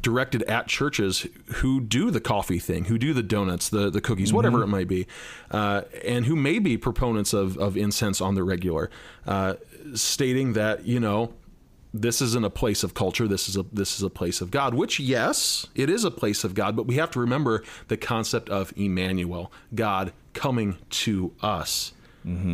directed 0.00 0.42
at 0.44 0.66
churches 0.66 1.26
who 1.56 1.80
do 1.80 2.10
the 2.10 2.20
coffee 2.20 2.58
thing, 2.58 2.86
who 2.86 2.98
do 2.98 3.12
the 3.12 3.22
donuts, 3.22 3.68
the 3.68 3.90
the 3.90 4.00
cookies, 4.00 4.32
whatever 4.32 4.62
it 4.62 4.68
might 4.68 4.88
be, 4.88 5.06
uh, 5.50 5.82
and 6.04 6.26
who 6.26 6.36
may 6.36 6.58
be 6.58 6.76
proponents 6.76 7.32
of, 7.32 7.56
of 7.58 7.76
incense 7.76 8.20
on 8.20 8.34
the 8.34 8.44
regular, 8.44 8.90
uh, 9.26 9.54
stating 9.94 10.54
that 10.54 10.86
you 10.86 11.00
know 11.00 11.32
this 11.92 12.22
isn't 12.22 12.44
a 12.44 12.50
place 12.50 12.82
of 12.84 12.94
culture. 12.94 13.26
This 13.26 13.48
is 13.48 13.56
a 13.56 13.64
this 13.72 13.96
is 13.96 14.02
a 14.02 14.10
place 14.10 14.40
of 14.40 14.50
God. 14.50 14.74
Which 14.74 15.00
yes, 15.00 15.66
it 15.74 15.90
is 15.90 16.04
a 16.04 16.10
place 16.10 16.44
of 16.44 16.54
God, 16.54 16.76
but 16.76 16.86
we 16.86 16.96
have 16.96 17.10
to 17.12 17.20
remember 17.20 17.64
the 17.88 17.96
concept 17.96 18.48
of 18.48 18.72
Emmanuel, 18.76 19.52
God 19.74 20.12
coming 20.32 20.78
to 20.90 21.32
us 21.42 21.92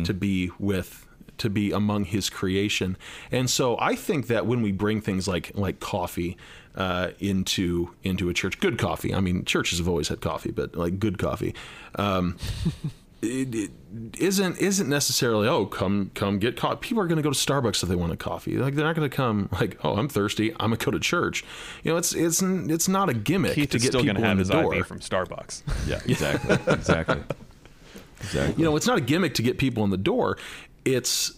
to 0.05 0.13
be 0.13 0.49
with 0.59 1.05
to 1.37 1.49
be 1.49 1.71
among 1.71 2.05
His 2.05 2.29
creation. 2.29 2.97
And 3.31 3.49
so 3.49 3.77
I 3.79 3.95
think 3.95 4.27
that 4.27 4.45
when 4.45 4.61
we 4.61 4.71
bring 4.71 5.01
things 5.01 5.27
like 5.27 5.51
like 5.55 5.79
coffee 5.79 6.37
uh, 6.77 7.09
into 7.19 7.93
into 8.03 8.29
a 8.29 8.33
church, 8.33 8.59
good 8.59 8.77
coffee. 8.77 9.13
I 9.13 9.19
mean, 9.19 9.43
churches 9.43 9.79
have 9.79 9.87
always 9.87 10.07
had 10.07 10.21
coffee, 10.21 10.51
but 10.51 10.75
like 10.75 10.99
good 10.99 11.17
coffee. 11.17 11.55
Um, 11.95 12.37
it, 13.23 13.55
it 13.55 13.71
isn't 14.19 14.59
isn't 14.59 14.87
necessarily 14.87 15.47
oh 15.47 15.65
come 15.65 16.11
come 16.13 16.37
get 16.37 16.55
coffee. 16.55 16.77
People 16.79 17.01
are 17.01 17.07
going 17.07 17.17
to 17.17 17.23
go 17.23 17.31
to 17.31 17.35
Starbucks 17.35 17.81
if 17.81 17.89
they 17.89 17.95
want 17.95 18.13
a 18.13 18.17
coffee. 18.17 18.57
Like 18.57 18.75
they're 18.75 18.85
not 18.85 18.95
going 18.95 19.09
to 19.09 19.15
come 19.15 19.49
like 19.53 19.83
oh 19.83 19.95
I'm 19.95 20.07
thirsty. 20.07 20.51
I'm 20.53 20.69
gonna 20.69 20.77
go 20.77 20.91
to 20.91 20.99
church. 20.99 21.43
You 21.83 21.91
know 21.91 21.97
it's 21.97 22.13
it's 22.13 22.43
it's 22.43 22.87
not 22.87 23.09
a 23.09 23.15
gimmick 23.15 23.55
Keith 23.55 23.71
to 23.71 23.79
get 23.79 23.87
still 23.87 24.01
people 24.01 24.21
going 24.21 24.21
to 24.21 24.27
have 24.27 24.31
in 24.33 24.39
his 24.39 24.49
the 24.49 24.61
door. 24.61 24.75
IV 24.75 24.87
from 24.87 24.99
Starbucks. 24.99 25.63
Yeah, 25.87 26.01
exactly, 26.05 26.57
exactly, 26.73 27.23
exactly. 28.21 28.55
You 28.57 28.69
know 28.69 28.75
it's 28.75 28.87
not 28.87 28.97
a 28.97 29.01
gimmick 29.01 29.33
to 29.35 29.41
get 29.41 29.57
people 29.57 29.83
in 29.83 29.89
the 29.89 29.97
door. 29.97 30.37
It's 30.85 31.33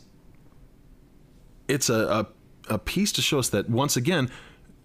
it's 1.69 1.89
a, 1.89 2.27
a 2.69 2.73
a 2.73 2.77
piece 2.77 3.11
to 3.13 3.21
show 3.21 3.39
us 3.39 3.49
that 3.49 3.69
once 3.69 3.95
again 3.95 4.29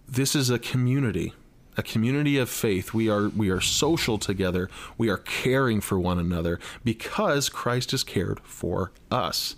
this 0.08 0.34
is 0.34 0.50
a 0.50 0.58
community 0.58 1.32
a 1.76 1.82
community 1.82 2.38
of 2.38 2.48
faith. 2.48 2.94
We 2.94 3.08
are 3.08 3.28
we 3.28 3.50
are 3.50 3.60
social 3.60 4.18
together. 4.18 4.70
We 4.96 5.08
are 5.08 5.18
caring 5.18 5.80
for 5.80 5.98
one 5.98 6.18
another 6.18 6.60
because 6.84 7.48
Christ 7.48 7.90
has 7.90 8.04
cared 8.04 8.40
for 8.40 8.92
us. 9.10 9.56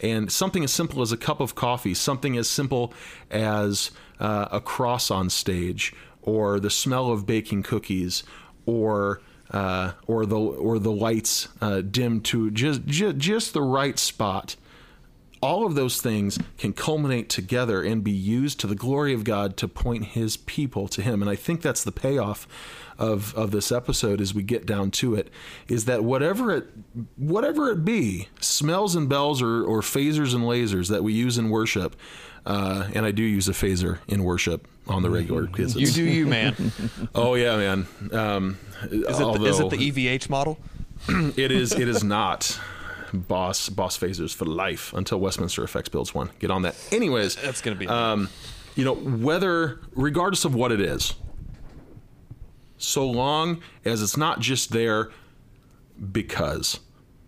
And 0.00 0.30
something 0.30 0.62
as 0.62 0.72
simple 0.72 1.02
as 1.02 1.10
a 1.12 1.16
cup 1.16 1.40
of 1.40 1.54
coffee 1.54 1.94
something 1.94 2.36
as 2.36 2.48
simple 2.48 2.92
as 3.30 3.90
uh, 4.20 4.48
a 4.50 4.60
cross 4.60 5.10
on 5.10 5.28
stage 5.28 5.92
or 6.22 6.60
the 6.60 6.70
smell 6.70 7.10
of 7.10 7.26
baking 7.26 7.64
cookies 7.64 8.22
or 8.64 9.20
uh, 9.50 9.92
or 10.06 10.24
the 10.26 10.38
or 10.38 10.78
the 10.78 10.92
lights 10.92 11.48
uh, 11.60 11.80
dim 11.80 12.20
to 12.20 12.50
just, 12.50 12.84
just 12.86 13.16
just 13.16 13.52
the 13.54 13.62
right 13.62 13.98
spot 13.98 14.56
all 15.40 15.66
of 15.66 15.74
those 15.74 16.00
things 16.00 16.38
can 16.56 16.72
culminate 16.72 17.28
together 17.28 17.82
and 17.82 18.02
be 18.02 18.10
used 18.10 18.60
to 18.60 18.66
the 18.66 18.74
glory 18.74 19.12
of 19.14 19.24
God 19.24 19.56
to 19.58 19.68
point 19.68 20.06
his 20.06 20.36
people 20.36 20.88
to 20.88 21.02
him. 21.02 21.22
And 21.22 21.30
I 21.30 21.36
think 21.36 21.62
that's 21.62 21.84
the 21.84 21.92
payoff 21.92 22.46
of, 22.98 23.34
of 23.36 23.50
this 23.52 23.70
episode 23.70 24.20
as 24.20 24.34
we 24.34 24.42
get 24.42 24.66
down 24.66 24.90
to 24.90 25.14
it, 25.14 25.30
is 25.68 25.84
that 25.84 26.02
whatever 26.02 26.50
it 26.50 26.68
whatever 27.16 27.70
it 27.70 27.84
be, 27.84 28.28
smells 28.40 28.96
and 28.96 29.08
bells 29.08 29.40
or, 29.40 29.64
or 29.64 29.80
phasers 29.80 30.34
and 30.34 30.44
lasers 30.44 30.88
that 30.88 31.04
we 31.04 31.12
use 31.12 31.38
in 31.38 31.48
worship, 31.48 31.94
uh, 32.44 32.88
and 32.94 33.06
I 33.06 33.12
do 33.12 33.22
use 33.22 33.48
a 33.48 33.52
phaser 33.52 33.98
in 34.08 34.24
worship 34.24 34.66
on 34.88 35.02
the 35.02 35.10
regular 35.10 35.42
because 35.46 35.76
You 35.76 35.86
do 35.86 36.02
you, 36.02 36.26
man. 36.26 36.72
Oh 37.14 37.34
yeah, 37.34 37.56
man. 37.56 37.86
Um, 38.12 38.58
Is 38.90 39.20
it, 39.20 39.38
the, 39.38 39.44
is 39.44 39.60
it 39.60 39.70
the 39.70 39.76
EVH 39.76 40.28
model? 40.28 40.58
it 41.08 41.52
is. 41.52 41.72
It 41.72 41.88
is 41.88 42.02
not. 42.02 42.58
Boss, 43.12 43.68
boss 43.68 43.98
phasers 43.98 44.34
for 44.34 44.44
life 44.44 44.92
until 44.92 45.18
Westminster 45.20 45.64
Effects 45.64 45.88
builds 45.88 46.14
one. 46.14 46.30
Get 46.38 46.50
on 46.50 46.62
that. 46.62 46.76
Anyways, 46.92 47.36
That's 47.36 47.60
going 47.60 47.76
to 47.76 47.78
be. 47.78 47.88
um, 47.88 48.28
you 48.76 48.84
know, 48.84 48.94
whether, 48.94 49.80
regardless 49.94 50.44
of 50.44 50.54
what 50.54 50.72
it 50.72 50.80
is, 50.80 51.14
so 52.76 53.08
long 53.08 53.60
as 53.84 54.02
it's 54.02 54.16
not 54.16 54.40
just 54.40 54.70
there 54.70 55.10
because, 56.12 56.80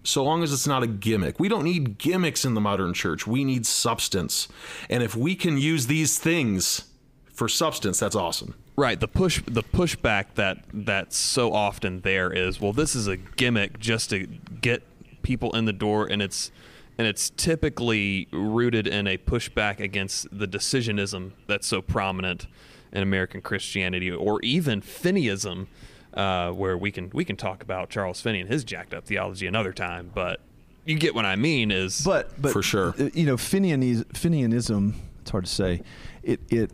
so 0.04 0.22
long 0.22 0.42
as 0.42 0.52
it's 0.52 0.66
not 0.66 0.82
a 0.82 0.86
gimmick. 0.86 1.40
We 1.40 1.48
don't 1.48 1.64
need 1.64 1.98
gimmicks 1.98 2.44
in 2.44 2.54
the 2.54 2.60
modern 2.60 2.94
church. 2.94 3.26
We 3.26 3.44
need 3.44 3.66
substance. 3.66 4.48
And 4.88 5.02
if 5.02 5.16
we 5.16 5.34
can 5.34 5.58
use 5.58 5.88
these 5.88 6.18
things 6.18 6.84
for 7.32 7.48
substance, 7.48 7.98
that's 7.98 8.14
awesome. 8.16 8.54
Right. 8.76 8.98
The 8.98 9.08
push 9.08 9.42
the 9.46 9.62
pushback 9.62 10.34
that 10.36 10.64
that's 10.72 11.16
so 11.16 11.52
often 11.52 12.00
there 12.00 12.32
is, 12.32 12.60
well, 12.60 12.72
this 12.72 12.94
is 12.94 13.08
a 13.08 13.16
gimmick 13.16 13.78
just 13.78 14.10
to 14.10 14.26
get 14.60 14.82
people 15.22 15.54
in 15.56 15.64
the 15.64 15.72
door 15.72 16.06
and 16.06 16.20
it's 16.22 16.50
and 16.98 17.06
it's 17.06 17.30
typically 17.30 18.28
rooted 18.30 18.86
in 18.86 19.06
a 19.06 19.16
pushback 19.16 19.80
against 19.80 20.26
the 20.36 20.46
decisionism 20.46 21.32
that's 21.46 21.66
so 21.66 21.80
prominent 21.80 22.46
in 22.92 23.02
American 23.02 23.40
Christianity 23.40 24.10
or 24.10 24.40
even 24.42 24.82
Finneyism, 24.82 25.66
uh, 26.12 26.50
where 26.50 26.76
we 26.76 26.90
can 26.90 27.08
we 27.14 27.24
can 27.24 27.36
talk 27.36 27.62
about 27.62 27.88
Charles 27.88 28.20
Finney 28.20 28.40
and 28.40 28.50
his 28.50 28.64
jacked 28.64 28.92
up 28.92 29.04
theology 29.06 29.46
another 29.46 29.72
time, 29.72 30.10
but 30.14 30.40
you 30.84 30.98
get 30.98 31.14
what 31.14 31.24
I 31.24 31.36
mean 31.36 31.70
is 31.70 32.02
But 32.04 32.40
but 32.40 32.52
For 32.52 32.62
sure. 32.62 32.94
uh, 32.98 33.10
you 33.14 33.24
know, 33.26 33.36
Finianis, 33.36 34.04
Finianism. 34.12 34.94
It's 35.22 35.30
hard 35.30 35.44
to 35.44 35.50
say. 35.50 35.82
It 36.22 36.40
it 36.50 36.70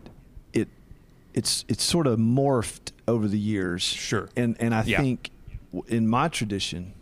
it 0.53 0.69
it's 1.35 1.65
it's 1.69 1.85
sort 1.85 2.07
of 2.07 2.19
morphed 2.19 2.93
over 3.07 3.29
the 3.29 3.39
years. 3.39 3.83
Sure. 3.83 4.29
And 4.37 4.57
and 4.59 4.75
I 4.75 4.83
Yeah. 4.85 5.01
think 5.03 5.31
in 5.89 6.09
my 6.09 6.29
tradition, 6.29 6.95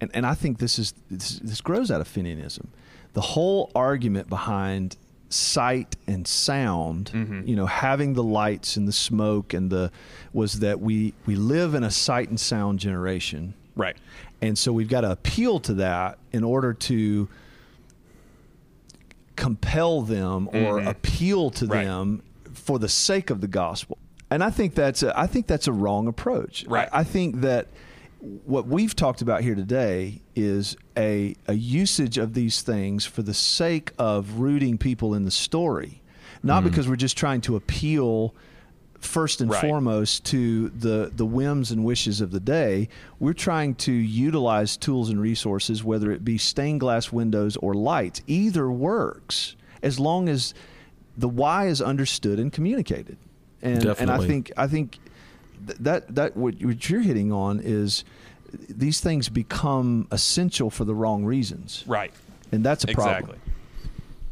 and 0.00 0.10
and 0.14 0.26
I 0.26 0.34
think 0.34 0.58
this 0.58 0.78
is 0.78 0.94
this, 1.10 1.38
this 1.38 1.60
grows 1.60 1.90
out 1.90 2.00
of 2.00 2.08
Finianism. 2.08 2.66
The 3.14 3.20
whole 3.22 3.70
argument 3.74 4.28
behind 4.28 4.96
sight 5.28 5.96
and 6.06 6.26
sound, 6.28 7.10
Mm-hmm. 7.14 7.48
you 7.48 7.56
know, 7.56 7.66
having 7.66 8.12
the 8.14 8.22
lights 8.22 8.76
and 8.76 8.86
the 8.86 8.92
smoke 8.92 9.52
and 9.54 9.70
the 9.70 9.90
was 10.32 10.60
that 10.60 10.80
we 10.80 11.14
we 11.26 11.34
live 11.36 11.74
in 11.74 11.82
a 11.82 11.90
sight 11.90 12.28
and 12.28 12.38
sound 12.38 12.78
generation. 12.78 13.54
right. 13.74 13.96
And 14.42 14.58
so 14.58 14.70
we've 14.70 14.88
got 14.88 15.00
to 15.00 15.10
appeal 15.10 15.60
to 15.60 15.74
that 15.74 16.18
in 16.30 16.44
order 16.44 16.74
to 16.74 17.26
compel 19.34 20.02
them 20.02 20.48
or 20.52 20.80
appeal 20.80 21.50
to 21.50 21.64
Mm-hmm. 21.64 21.72
Right. 21.72 21.84
them 21.84 22.22
for 22.52 22.78
the 22.78 22.88
sake 22.88 23.30
of 23.30 23.40
the 23.40 23.48
gospel. 23.48 23.98
And 24.30 24.42
I 24.42 24.50
think 24.50 24.74
that's 24.74 25.02
a, 25.02 25.18
I 25.18 25.26
think 25.26 25.46
that's 25.46 25.66
a 25.68 25.72
wrong 25.72 26.06
approach. 26.08 26.64
Right. 26.66 26.88
I, 26.92 27.00
I 27.00 27.04
think 27.04 27.40
that 27.42 27.68
what 28.20 28.66
we've 28.66 28.96
talked 28.96 29.22
about 29.22 29.42
here 29.42 29.54
today 29.54 30.20
is 30.34 30.76
a 30.96 31.34
a 31.46 31.54
usage 31.54 32.18
of 32.18 32.34
these 32.34 32.62
things 32.62 33.04
for 33.04 33.22
the 33.22 33.34
sake 33.34 33.92
of 33.98 34.38
rooting 34.38 34.78
people 34.78 35.14
in 35.14 35.24
the 35.24 35.30
story, 35.30 36.02
not 36.42 36.60
mm-hmm. 36.60 36.70
because 36.70 36.88
we're 36.88 36.96
just 36.96 37.16
trying 37.16 37.40
to 37.42 37.56
appeal 37.56 38.34
first 39.00 39.40
and 39.40 39.50
Right. 39.50 39.60
foremost 39.60 40.24
to 40.26 40.70
the 40.70 41.12
the 41.14 41.26
whims 41.26 41.70
and 41.70 41.84
wishes 41.84 42.20
of 42.20 42.30
the 42.30 42.40
day. 42.40 42.88
We're 43.20 43.34
trying 43.34 43.74
to 43.76 43.92
utilize 43.92 44.76
tools 44.76 45.10
and 45.10 45.20
resources, 45.20 45.84
whether 45.84 46.10
it 46.10 46.24
be 46.24 46.38
stained 46.38 46.80
glass 46.80 47.12
windows 47.12 47.56
or 47.58 47.74
lights. 47.74 48.22
Either 48.26 48.70
works 48.70 49.56
as 49.82 50.00
long 50.00 50.28
as 50.28 50.54
the 51.16 51.28
why 51.28 51.66
is 51.66 51.80
understood 51.80 52.38
and 52.38 52.52
communicated. 52.52 53.18
And 53.62 53.84
and 53.84 54.10
I 54.10 54.18
think 54.26 54.52
I 54.56 54.66
think 54.66 54.92
th- 54.92 55.02
that 55.60 56.14
that 56.14 56.36
what, 56.36 56.54
what 56.62 56.88
you're 56.88 57.00
hitting 57.00 57.32
on 57.32 57.60
is 57.62 58.04
these 58.68 59.00
things 59.00 59.28
become 59.28 60.06
essential 60.10 60.70
for 60.70 60.84
the 60.84 60.94
wrong 60.94 61.24
reasons, 61.24 61.84
Right. 61.86 62.12
and 62.52 62.64
that's 62.64 62.84
a 62.84 62.88
problem. 62.88 63.30
Exactly. 63.30 63.38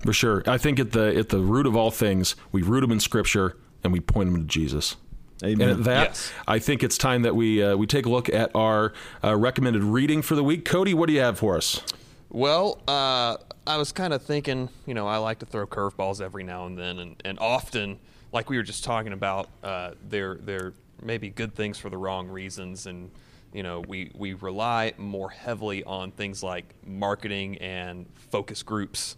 For 0.01 0.13
sure. 0.13 0.43
I 0.47 0.59
think 0.59 0.79
at 0.79 0.93
the 0.93 1.17
at 1.17 1.31
the 1.31 1.41
root 1.41 1.67
of 1.67 1.75
all 1.77 1.91
things, 1.91 2.37
we 2.53 2.63
root 2.63 2.81
them 2.83 2.93
in 2.93 3.01
Scripture 3.01 3.57
and 3.83 3.93
we 3.93 4.01
point 4.01 4.31
them 4.31 4.41
to 4.43 4.47
Jesus. 4.47 4.97
Amen. 5.43 5.69
And 5.69 5.79
at 5.81 5.85
that, 5.85 6.09
Yes. 6.11 6.33
I 6.47 6.59
think 6.59 6.83
it's 6.83 6.97
time 6.97 7.23
that 7.23 7.35
we 7.35 7.63
uh, 7.63 7.77
we 7.77 7.87
take 7.87 8.07
a 8.07 8.11
look 8.11 8.29
at 8.29 8.55
our 8.55 8.93
uh, 9.23 9.35
recommended 9.37 9.83
reading 9.83 10.23
for 10.23 10.35
the 10.37 10.45
week. 10.45 10.65
Cody, 10.65 10.95
what 10.95 11.07
do 11.07 11.13
you 11.13 11.21
have 11.21 11.39
for 11.39 11.57
us? 11.57 11.81
Well, 12.31 12.81
uh, 12.89 13.37
I 13.67 13.77
was 13.79 13.93
kind 13.93 14.13
of 14.13 14.23
thinking, 14.23 14.69
you 14.87 14.95
know, 14.95 15.07
I 15.07 15.17
like 15.19 15.39
to 15.41 15.47
throw 15.47 15.67
curveballs 15.67 16.21
every 16.21 16.45
now 16.45 16.67
and 16.67 16.77
then, 16.79 16.99
and, 16.99 17.17
and 17.25 17.39
often, 17.39 17.99
like 18.33 18.51
we 18.51 18.57
were 18.57 18.63
just 18.63 18.85
talking 18.85 19.13
about, 19.13 19.49
uh, 19.63 19.93
they're 20.09 20.35
they're 20.37 20.73
maybe 21.05 21.29
good 21.31 21.55
things 21.55 21.79
for 21.79 21.91
the 21.91 21.97
wrong 21.97 22.29
reasons, 22.29 22.87
and 22.87 23.11
you 23.53 23.63
know, 23.63 23.81
we 23.87 24.11
we 24.15 24.35
rely 24.35 24.95
more 24.99 25.31
heavily 25.31 25.85
on 25.85 26.11
things 26.11 26.43
like 26.43 26.65
marketing 26.85 27.59
and 27.59 28.07
focus 28.31 28.63
groups, 28.63 29.17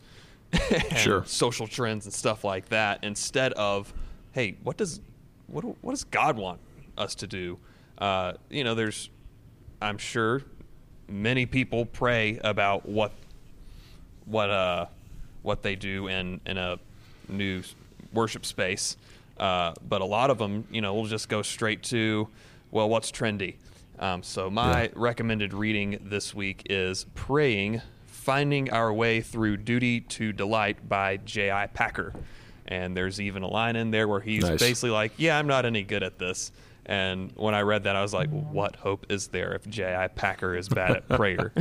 and 0.52 0.98
Sure. 0.98 1.24
social 1.24 1.66
trends 1.66 2.04
and 2.04 2.12
stuff 2.12 2.44
like 2.44 2.68
that, 2.68 3.02
instead 3.02 3.52
of, 3.54 3.92
hey, 4.32 4.56
what 4.62 4.76
does 4.76 5.00
what 5.46 5.62
what 5.82 5.92
does 5.92 6.04
God 6.04 6.36
want 6.36 6.60
us 6.98 7.14
to 7.16 7.26
do? 7.26 7.58
Uh, 7.98 8.34
you 8.50 8.62
know, 8.62 8.74
there's, 8.74 9.08
I'm 9.80 9.96
sure, 9.96 10.42
many 11.08 11.46
people 11.46 11.86
pray 11.86 12.38
about 12.44 12.86
what 12.86 13.12
what 14.26 14.50
uh 14.50 14.86
what 15.42 15.62
they 15.62 15.76
do 15.76 16.08
in 16.08 16.40
in 16.46 16.58
a 16.58 16.78
new 17.28 17.62
worship 18.12 18.44
space 18.44 18.96
uh, 19.38 19.72
but 19.86 20.00
a 20.00 20.04
lot 20.04 20.30
of 20.30 20.38
them 20.38 20.66
you 20.70 20.80
know 20.80 20.94
will 20.94 21.06
just 21.06 21.28
go 21.28 21.42
straight 21.42 21.82
to 21.82 22.28
well 22.70 22.88
what's 22.88 23.10
trendy 23.10 23.56
um, 23.98 24.22
so 24.22 24.50
my 24.50 24.90
recommended 24.94 25.54
reading 25.54 25.98
this 26.02 26.34
week 26.34 26.62
is 26.68 27.06
praying 27.14 27.80
finding 28.06 28.70
our 28.70 28.92
way 28.92 29.20
through 29.20 29.56
duty 29.56 30.00
to 30.00 30.32
delight 30.32 30.88
by 30.88 31.16
j.i 31.18 31.66
packer 31.68 32.12
and 32.66 32.96
there's 32.96 33.20
even 33.20 33.42
a 33.42 33.48
line 33.48 33.76
in 33.76 33.90
there 33.90 34.08
where 34.08 34.20
he's 34.20 34.42
Nice. 34.42 34.58
basically 34.58 34.90
like 34.90 35.12
yeah 35.16 35.38
i'm 35.38 35.46
not 35.46 35.64
any 35.64 35.82
good 35.82 36.02
at 36.02 36.18
this 36.18 36.52
and 36.88 37.32
when 37.34 37.52
I 37.52 37.62
read 37.62 37.82
that, 37.84 37.96
I 37.96 38.02
was 38.02 38.14
like, 38.14 38.30
"What 38.30 38.76
hope 38.76 39.06
is 39.08 39.26
there 39.28 39.54
if 39.54 39.68
J.I. 39.68 40.06
Packer 40.06 40.54
is 40.54 40.68
bad 40.68 40.96
at 40.96 41.08
prayer?" 41.08 41.52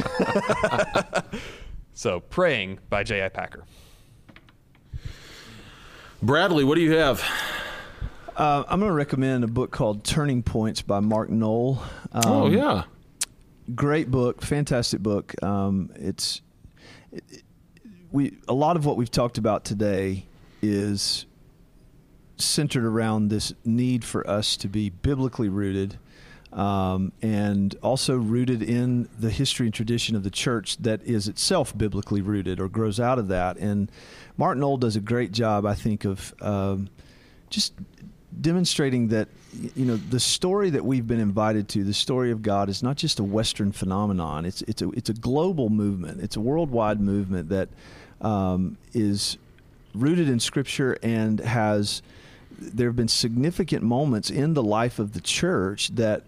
so, 1.95 2.19
"Praying" 2.19 2.77
by 2.89 3.03
J.I. 3.03 3.29
Packer. 3.29 3.63
Bradley, 6.21 6.63
what 6.63 6.75
do 6.75 6.81
you 6.81 6.93
have? 6.93 7.23
Uh, 8.35 8.65
I'm 8.67 8.79
going 8.79 8.89
to 8.89 8.95
recommend 8.95 9.45
a 9.45 9.47
book 9.47 9.71
called 9.71 10.03
Turning 10.03 10.43
Points 10.43 10.81
by 10.81 10.99
Mark 10.99 11.29
Noll. 11.29 11.81
Um, 12.11 12.23
oh 12.25 12.47
yeah, 12.49 12.83
great 13.73 14.11
book, 14.11 14.41
fantastic 14.41 14.99
book. 15.01 15.41
Um, 15.41 15.89
it's 15.95 16.41
it, 17.13 17.43
we 18.11 18.37
a 18.49 18.53
lot 18.53 18.75
of 18.75 18.85
what 18.85 18.97
we've 18.97 19.11
talked 19.11 19.37
about 19.37 19.63
today 19.63 20.25
is 20.61 21.25
centered 22.37 22.83
around 22.83 23.29
this 23.29 23.53
need 23.63 24.03
for 24.03 24.29
us 24.29 24.57
to 24.57 24.67
be 24.67 24.89
biblically 24.89 25.47
rooted 25.47 25.97
um, 26.51 27.13
and 27.21 27.75
also 27.81 28.17
rooted 28.17 28.61
in 28.61 29.07
the 29.17 29.29
history 29.29 29.67
and 29.67 29.73
tradition 29.73 30.13
of 30.15 30.23
the 30.23 30.29
church 30.29 30.75
that 30.77 31.01
is 31.03 31.29
itself 31.29 31.77
biblically 31.77 32.21
rooted 32.21 32.59
or 32.59 32.67
grows 32.67 32.99
out 32.99 33.17
of 33.17 33.29
that. 33.29 33.55
And 33.57 33.89
Mark 34.35 34.57
Noll 34.57 34.75
does 34.75 34.97
a 34.97 35.01
great 35.01 35.31
job, 35.31 35.65
I 35.65 35.73
think, 35.73 36.03
of 36.03 36.33
um, 36.41 36.89
just 37.49 37.73
demonstrating 38.39 39.09
that 39.09 39.27
you 39.75 39.85
know 39.85 39.95
the 39.95 40.19
story 40.19 40.69
that 40.71 40.83
we've 40.85 41.07
been 41.07 41.19
invited 41.19 41.69
to, 41.69 41.83
the 41.83 41.93
story 41.93 42.31
of 42.31 42.41
God, 42.41 42.69
is 42.69 42.83
not 42.83 42.97
just 42.97 43.19
a 43.19 43.23
Western 43.23 43.71
phenomenon. 43.71 44.45
It's 44.45 44.61
it's 44.63 44.81
a 44.81 44.89
it's 44.91 45.09
a 45.09 45.13
global 45.13 45.69
movement. 45.69 46.21
It's 46.21 46.35
a 46.35 46.41
worldwide 46.41 46.99
movement 46.99 47.49
that 47.49 47.69
um, 48.21 48.77
is 48.93 49.37
rooted 49.93 50.29
in 50.29 50.39
Scripture 50.39 50.97
and 51.01 51.39
has. 51.39 52.01
There 52.57 52.87
have 52.87 52.95
been 52.95 53.09
significant 53.09 53.83
moments 53.83 54.29
in 54.29 54.53
the 54.53 54.63
life 54.63 54.97
of 54.97 55.11
the 55.11 55.19
church 55.19 55.89
that 55.95 56.23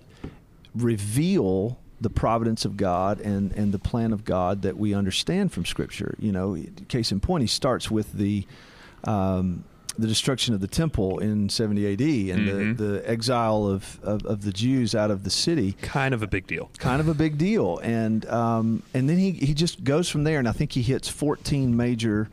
reveal 0.76 1.80
the 2.00 2.10
providence 2.10 2.66
of 2.66 2.78
God 2.78 3.20
and, 3.22 3.52
and 3.54 3.74
the 3.74 3.80
plan 3.80 4.14
of 4.14 4.24
God 4.24 4.62
that 4.62 4.78
we 4.78 4.94
understand 4.94 5.52
from 5.52 5.66
Scripture. 5.66 6.16
You 6.20 6.32
know, 6.32 6.62
case 6.90 7.12
in 7.12 7.20
point, 7.20 7.42
he 7.42 7.48
starts 7.48 7.90
with 7.90 8.12
the 8.14 8.46
um, 9.04 9.64
the 9.98 10.08
destruction 10.08 10.54
of 10.54 10.60
the 10.62 10.68
temple 10.68 11.18
in 11.20 11.50
70 11.50 11.94
AD 11.94 12.02
and 12.02 12.48
Mhm. 12.48 12.78
the, 12.78 12.84
the 12.84 13.10
exile 13.10 13.66
of, 13.66 14.00
of, 14.04 14.26
of 14.26 14.44
the 14.44 14.52
Jews 14.54 14.94
out 14.94 15.10
of 15.12 15.24
the 15.24 15.30
city. 15.30 15.74
Kind 15.82 16.14
of 16.14 16.22
a 16.22 16.28
big 16.28 16.46
deal. 16.48 16.70
Kind 16.78 17.00
of 17.02 17.08
a 17.08 17.14
big 17.14 17.38
deal, 17.38 17.80
and 17.80 18.26
um, 18.28 18.84
and 18.94 19.10
then 19.10 19.18
he 19.18 19.32
he 19.32 19.54
just 19.54 19.84
goes 19.84 20.08
from 20.10 20.24
there, 20.24 20.40
and 20.40 20.48
I 20.48 20.52
think 20.52 20.72
he 20.74 20.82
hits 20.82 21.08
14 21.10 21.76
major 21.76 22.30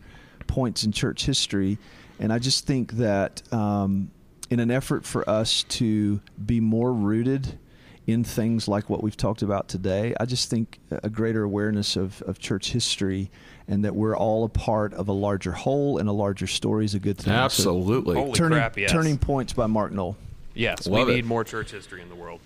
points 0.47 0.85
in 0.85 0.93
church 0.93 1.25
history, 1.27 1.79
and 2.21 2.33
I 2.33 2.39
just 2.39 2.67
think 2.67 2.93
that 2.93 3.43
um, 3.53 4.11
in 4.51 4.61
an 4.61 4.71
effort 4.71 5.05
for 5.07 5.29
us 5.29 5.63
to 5.65 6.21
be 6.45 6.61
more 6.61 6.93
rooted 6.93 7.59
in 8.07 8.23
things 8.25 8.69
like 8.69 8.91
what 8.91 9.03
we've 9.03 9.17
talked 9.17 9.43
about 9.43 9.69
today, 9.69 10.15
I 10.21 10.27
just 10.27 10.51
think 10.51 10.79
a 10.91 11.09
greater 11.09 11.43
awareness 11.43 11.97
of, 11.97 12.21
of 12.23 12.39
church 12.39 12.73
history 12.73 13.31
and 13.67 13.85
that 13.85 13.95
we're 13.95 14.17
all 14.17 14.45
a 14.45 14.49
part 14.49 14.93
of 14.93 15.09
a 15.09 15.13
larger 15.13 15.53
whole 15.53 15.97
and 15.99 16.09
a 16.09 16.13
larger 16.13 16.47
story 16.47 16.85
is 16.85 16.95
a 16.95 16.99
good 16.99 17.17
thing. 17.17 17.33
So, 17.33 17.39
Absolutely. 17.39 18.17
Holy 18.17 18.33
turning, 18.33 18.59
crap, 18.59 18.77
yes. 18.77 18.93
turning 18.93 19.17
points 19.17 19.55
by 19.55 19.67
Mark 19.67 19.93
Noll. 19.93 20.17
Yes, 20.55 20.87
Love 20.87 21.07
we 21.07 21.15
it. 21.15 21.17
need 21.17 21.25
more 21.25 21.45
church 21.45 21.71
history 21.71 22.03
in 22.03 22.09
the 22.09 22.15
world. 22.15 22.41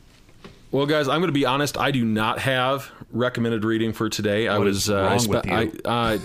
Well, 0.71 0.87
guys, 0.87 1.09
I'm 1.09 1.21
going 1.21 1.29
to 1.29 1.33
be 1.33 1.47
honest. 1.47 1.77
I 1.77 1.91
do 1.91 2.05
not 2.05 2.39
have 2.41 2.91
recommended 3.11 3.65
reading 3.65 3.93
for 3.93 4.09
today. 4.09 4.49
I 4.49 4.59
was 4.59 4.85
is 4.85 4.91
uh, 4.91 4.97
I 4.97 5.07
wrong 5.09 5.19
spe- 5.19 5.29
with 5.31 5.47
you? 5.47 5.53
I, 5.53 5.71
uh, 5.85 6.19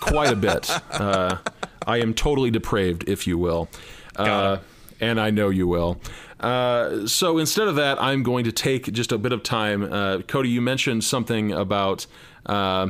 quite 0.00 0.32
a 0.32 0.36
bit. 0.36 0.70
Uh, 0.90 1.38
I 1.86 1.98
am 1.98 2.14
totally 2.14 2.50
depraved, 2.50 3.08
if 3.08 3.28
you 3.28 3.38
will, 3.38 3.68
uh, 4.16 4.24
Got 4.24 4.54
it. 4.54 4.60
and 5.00 5.20
I 5.20 5.30
know 5.30 5.50
you 5.50 5.68
will. 5.68 6.00
Uh, 6.40 7.06
so 7.06 7.38
instead 7.38 7.68
of 7.68 7.76
that, 7.76 8.00
I'm 8.00 8.22
going 8.22 8.44
to 8.44 8.52
take 8.52 8.92
just 8.92 9.12
a 9.12 9.18
bit 9.18 9.32
of 9.32 9.42
time. 9.42 9.90
Uh, 9.90 10.18
Cody, 10.18 10.50
you 10.50 10.60
mentioned 10.60 11.04
something 11.04 11.52
about. 11.52 12.06
Uh, 12.44 12.88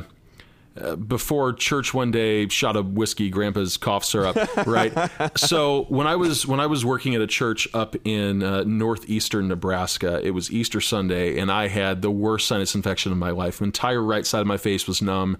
uh, 0.79 0.95
before 0.95 1.53
church 1.53 1.91
one 1.91 2.11
day 2.11 2.47
shot 2.49 2.75
of 2.75 2.93
whiskey 2.93 3.31
grandpa's 3.31 3.77
cough 3.77 4.05
syrup 4.05 4.37
right 4.67 4.93
so 5.35 5.85
when 5.89 6.05
i 6.05 6.15
was 6.15 6.45
when 6.45 6.59
i 6.59 6.67
was 6.67 6.85
working 6.85 7.15
at 7.15 7.21
a 7.21 7.25
church 7.25 7.67
up 7.73 7.95
in 8.05 8.43
uh, 8.43 8.63
northeastern 8.63 9.47
nebraska 9.47 10.21
it 10.23 10.29
was 10.29 10.51
easter 10.51 10.79
sunday 10.79 11.39
and 11.39 11.51
i 11.51 11.67
had 11.67 12.03
the 12.03 12.11
worst 12.11 12.47
sinus 12.47 12.75
infection 12.75 13.11
of 13.11 13.17
my 13.17 13.31
life 13.31 13.57
the 13.57 13.63
entire 13.63 14.03
right 14.03 14.27
side 14.27 14.41
of 14.41 14.45
my 14.45 14.57
face 14.57 14.85
was 14.87 15.01
numb 15.01 15.35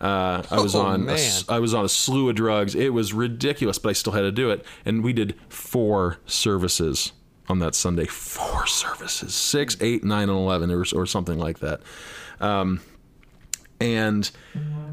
uh, 0.00 0.42
I 0.50 0.60
was 0.60 0.74
Oh, 0.74 0.80
on 0.80 0.94
a 1.02 1.04
man. 1.04 1.42
I 1.48 1.60
was 1.60 1.74
on 1.74 1.84
a 1.84 1.88
slew 1.88 2.28
of 2.28 2.34
drugs. 2.34 2.74
It 2.74 2.92
was 2.92 3.12
ridiculous, 3.12 3.78
but 3.78 3.90
I 3.90 3.92
still 3.92 4.12
had 4.12 4.22
to 4.22 4.32
do 4.32 4.50
it. 4.50 4.66
And 4.84 5.04
we 5.04 5.12
did 5.12 5.36
four 5.48 6.18
services 6.26 7.12
on 7.48 7.58
that 7.60 7.74
Sunday. 7.74 8.06
Four 8.06 8.66
services, 8.66 9.34
six, 9.34 9.76
eight, 9.80 10.04
nine, 10.04 10.28
and 10.28 10.38
eleven, 10.38 10.70
or, 10.70 10.84
or 10.94 11.06
something 11.06 11.38
like 11.38 11.58
that. 11.60 11.80
Um, 12.40 12.80
and 13.80 14.30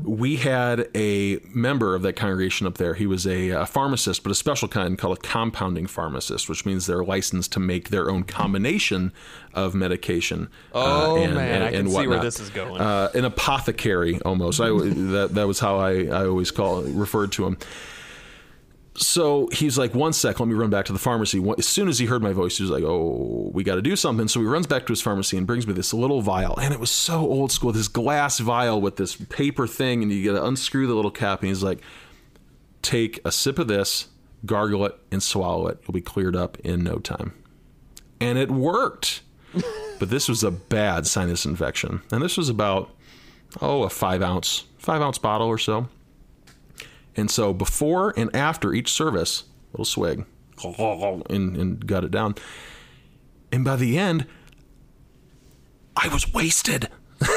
we 0.04 0.38
had 0.38 0.88
a 0.95 1.38
member 1.54 1.93
of 1.93 2.02
that 2.02 2.14
congregation 2.16 2.66
up 2.66 2.80
there. 2.80 2.95
He 2.95 3.06
was 3.06 3.28
a, 3.28 3.52
uh 3.52 3.66
pharmacist, 3.66 4.24
but 4.24 4.32
a 4.32 4.36
special 4.36 4.68
kind 4.68 4.97
called 4.97 5.20
a 5.20 5.22
compounding 5.22 5.86
pharmacist, 5.86 6.50
which 6.50 6.66
means 6.66 6.88
they're 6.88 7.04
licensed 7.04 7.52
to 7.52 7.60
make 7.60 7.89
their 7.89 8.10
own 8.10 8.24
combination 8.24 9.14
of 9.54 9.76
medication. 9.76 10.50
uh, 10.74 11.06
Oh, 11.12 11.28
man, 11.28 11.62
I 11.62 11.72
can 11.72 11.88
see 11.88 12.08
where 12.08 12.20
this 12.20 12.39
is 12.39 12.50
going. 12.50 12.82
Uh, 12.82 13.12
an 13.14 13.26
apothecary, 13.26 14.20
almost. 14.22 14.60
I, 14.60 14.70
that 14.70 15.30
that 15.34 15.45
was 15.47 15.60
how 15.60 15.78
I, 15.78 16.06
I 16.06 16.26
always 16.26 16.50
call 16.50 16.82
referred 16.82 17.32
to 17.34 17.45
him. 17.45 17.58
So 18.96 19.48
he's 19.52 19.78
like, 19.78 19.94
one 19.94 20.14
sec, 20.14 20.40
let 20.40 20.50
me 20.50 20.56
run 20.56 20.70
back 20.70 20.86
to 20.86 20.94
the 20.94 21.00
pharmacy. 21.00 21.44
As 21.58 21.68
soon 21.68 21.88
as 21.88 22.00
he 22.00 22.06
heard 22.06 22.22
my 22.22 22.34
voice, 22.34 22.58
he 22.58 22.64
was 22.64 22.72
like, 22.72 22.84
oh, 22.84 23.50
we 23.54 23.64
got 23.64 23.76
to 23.76 23.82
do 23.82 23.96
something. 23.96 24.28
So 24.28 24.42
he 24.42 24.46
runs 24.46 24.68
back 24.68 24.86
to 24.88 24.92
his 24.92 25.02
pharmacy 25.02 25.38
and 25.38 25.48
brings 25.48 25.68
me 25.68 25.74
this 25.74 25.94
little 25.94 26.22
vial. 26.22 26.58
And 26.60 26.74
it 26.74 26.80
was 26.80 26.92
so 26.92 27.20
old 27.20 27.52
school, 27.52 27.72
this 27.72 27.88
glass 27.88 28.40
vial 28.40 28.82
with 28.82 28.98
this 28.98 29.16
paper 29.16 29.68
thing, 29.68 30.04
and 30.04 30.12
you 30.12 30.32
got 30.32 30.40
to 30.40 30.46
unscrew 30.46 30.88
the 30.88 30.96
little 30.96 31.12
cap. 31.12 31.40
And 31.42 31.50
he's 31.50 31.64
like, 31.64 31.82
take 32.82 33.20
a 33.24 33.32
sip 33.32 33.60
of 33.60 33.68
this, 33.68 34.08
gargle 34.46 34.86
it, 34.86 35.00
and 35.12 35.22
swallow 35.24 35.68
it. 35.68 35.80
You'll 35.84 35.94
be 35.94 36.02
cleared 36.02 36.36
up 36.36 36.58
in 36.60 36.84
no 36.84 36.98
time. 36.98 37.34
And 38.20 38.38
it 38.38 38.52
worked. 38.52 39.22
but 40.00 40.10
this 40.10 40.28
was 40.28 40.44
a 40.44 40.52
bad 40.52 41.08
sinus 41.08 41.46
infection. 41.46 42.02
And 42.12 42.22
this 42.22 42.38
was 42.38 42.50
about, 42.50 42.90
oh, 43.62 43.84
a 43.84 43.90
five 43.90 44.22
ounce, 44.22 44.66
five 44.78 45.02
ounce 45.02 45.18
bottle 45.18 45.48
or 45.48 45.58
so. 45.58 45.88
And 47.16 47.30
so 47.30 47.53
before 47.53 48.14
and 48.18 48.34
after 48.36 48.74
each 48.74 48.91
service, 48.91 49.43
little 49.74 49.86
swig, 49.86 50.26
and, 51.30 51.57
and 51.57 51.86
got 51.86 52.03
it 52.03 52.12
down. 52.12 52.36
And 53.51 53.64
by 53.64 53.76
the 53.76 53.97
end, 53.97 54.26
I 55.95 56.07
was 56.10 56.32
wasted. 56.34 56.89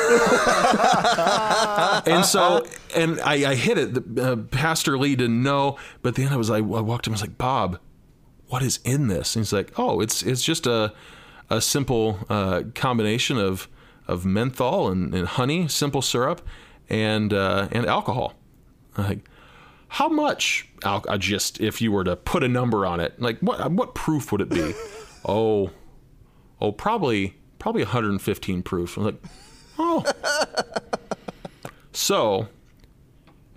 and 2.06 2.24
so, 2.24 2.64
and 2.94 3.20
I, 3.20 3.50
I 3.50 3.54
hit 3.56 3.78
it. 3.78 4.14
The, 4.14 4.32
uh, 4.32 4.36
Pastor 4.36 4.96
Lee 4.96 5.16
didn't 5.16 5.42
know, 5.42 5.76
but 6.02 6.14
then 6.14 6.28
I 6.28 6.36
was 6.36 6.50
like, 6.50 6.62
I 6.62 6.80
walked 6.80 7.06
him. 7.06 7.12
I 7.12 7.14
was 7.14 7.22
like, 7.22 7.38
Bob, 7.38 7.80
what 8.46 8.62
is 8.62 8.78
in 8.84 9.08
this? 9.08 9.34
And 9.34 9.44
he's 9.44 9.52
like, 9.52 9.72
Oh, 9.78 10.00
it's 10.00 10.22
it's 10.22 10.44
just 10.44 10.66
a 10.66 10.92
a 11.50 11.60
simple 11.60 12.18
uh, 12.28 12.62
combination 12.74 13.38
of 13.38 13.68
of 14.06 14.24
menthol 14.24 14.88
and, 14.88 15.14
and 15.14 15.26
honey, 15.26 15.68
simple 15.68 16.02
syrup, 16.02 16.46
and 16.88 17.32
uh, 17.32 17.68
and 17.72 17.86
alcohol. 17.86 18.34
I'm 18.96 19.04
like, 19.04 19.28
how 19.92 20.08
much? 20.08 20.66
I 20.82 21.18
just 21.18 21.60
if 21.60 21.82
you 21.82 21.92
were 21.92 22.02
to 22.02 22.16
put 22.16 22.42
a 22.42 22.48
number 22.48 22.86
on 22.86 22.98
it, 22.98 23.20
like 23.20 23.38
what 23.40 23.70
what 23.72 23.94
proof 23.94 24.32
would 24.32 24.40
it 24.40 24.48
be? 24.48 24.72
oh, 25.28 25.70
oh, 26.62 26.72
probably 26.72 27.36
probably 27.58 27.82
115 27.82 28.62
proof. 28.62 28.96
I'm 28.96 29.04
like, 29.04 29.22
oh. 29.78 30.02
so 31.92 32.48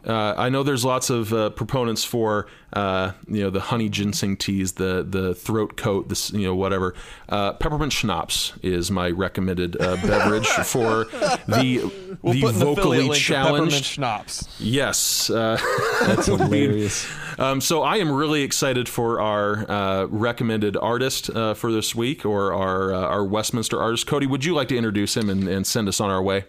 uh, 0.06 0.36
I 0.38 0.50
know 0.50 0.64
there's 0.64 0.86
lots 0.86 1.10
of 1.10 1.34
uh, 1.34 1.50
proponents 1.52 2.04
for 2.04 2.48
uh, 2.74 3.14
you 3.28 3.42
know 3.44 3.50
the 3.50 3.60
honey 3.60 3.90
ginseng 3.90 4.38
teas, 4.38 4.74
the 4.74 5.06
the 5.08 5.34
throat 5.34 5.78
coat, 5.78 6.10
this 6.10 6.32
you 6.32 6.44
know 6.46 6.56
whatever. 6.56 6.94
Uh, 7.28 7.54
peppermint 7.54 7.94
schnapps 7.94 8.54
is 8.62 8.92
my 8.92 9.10
recommended 9.10 9.80
uh, 9.82 9.96
beverage 10.06 10.48
for 10.48 11.06
the 11.48 11.92
the 12.24 12.52
vocally 12.54 13.10
challenged. 13.10 13.86
schnapps. 13.86 14.48
Yes, 14.60 15.30
uh, 15.30 15.58
That's 16.02 16.28
hilarious. 16.28 17.08
um, 17.40 17.62
so 17.62 17.82
I 17.82 17.98
am 17.98 18.12
really 18.12 18.44
excited 18.44 18.88
for 18.88 19.20
our 19.20 19.70
uh, 19.70 20.06
recommended 20.06 20.78
artist 20.78 21.30
uh, 21.30 21.54
for 21.54 21.72
this 21.72 21.96
week, 21.96 22.26
or 22.26 22.54
our 22.54 22.94
uh, 22.94 23.00
our 23.08 23.26
Westminster 23.26 23.82
artist. 23.82 24.06
Cody, 24.06 24.28
would 24.28 24.46
you 24.46 24.54
like 24.54 24.68
to 24.68 24.78
introduce 24.78 25.18
him 25.18 25.30
and, 25.30 25.48
and 25.48 25.66
send 25.66 25.88
us 25.88 26.00
on 26.00 26.10
our 26.10 26.22
way? 26.22 26.46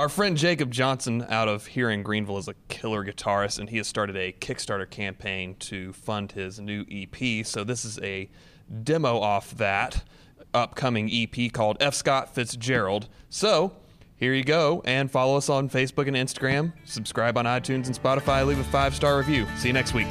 Our 0.00 0.08
friend 0.08 0.34
Jacob 0.34 0.70
Johnson 0.70 1.26
out 1.28 1.46
of 1.46 1.66
here 1.66 1.90
in 1.90 2.02
Greenville 2.02 2.38
is 2.38 2.48
a 2.48 2.54
killer 2.68 3.04
guitarist, 3.04 3.58
and 3.58 3.68
he 3.68 3.76
has 3.76 3.86
started 3.86 4.16
a 4.16 4.32
Kickstarter 4.32 4.88
campaign 4.88 5.56
to 5.58 5.92
fund 5.92 6.32
his 6.32 6.58
new 6.58 6.86
EP. 6.90 7.44
So 7.44 7.64
this 7.64 7.84
is 7.84 7.98
a 7.98 8.30
demo 8.82 9.18
off 9.18 9.50
that 9.58 10.02
upcoming 10.54 11.10
EP 11.12 11.52
called 11.52 11.76
F. 11.80 11.92
Scott 11.92 12.34
Fitzgerald. 12.34 13.10
So 13.28 13.76
here 14.16 14.32
you 14.32 14.42
go, 14.42 14.80
and 14.86 15.10
follow 15.10 15.36
us 15.36 15.50
on 15.50 15.68
Facebook 15.68 16.08
and 16.08 16.16
Instagram. 16.16 16.72
Subscribe 16.86 17.36
on 17.36 17.44
iTunes 17.44 17.84
and 17.84 17.94
Spotify. 17.94 18.46
Leave 18.46 18.58
a 18.58 18.64
five 18.64 18.94
star 18.94 19.18
review. 19.18 19.46
See 19.58 19.68
you 19.68 19.74
next 19.74 19.92
week. 19.92 20.08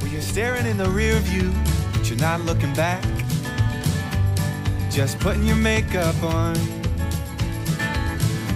Well, 0.00 0.12
you're 0.12 0.22
staring 0.22 0.64
in 0.64 0.76
the 0.76 0.88
rear 0.90 1.18
view, 1.18 1.52
but 1.92 2.08
you're 2.08 2.20
not 2.20 2.40
looking 2.42 2.72
back. 2.74 3.02
Just 4.92 5.18
putting 5.18 5.42
your 5.42 5.56
makeup 5.56 6.22
on. 6.22 6.83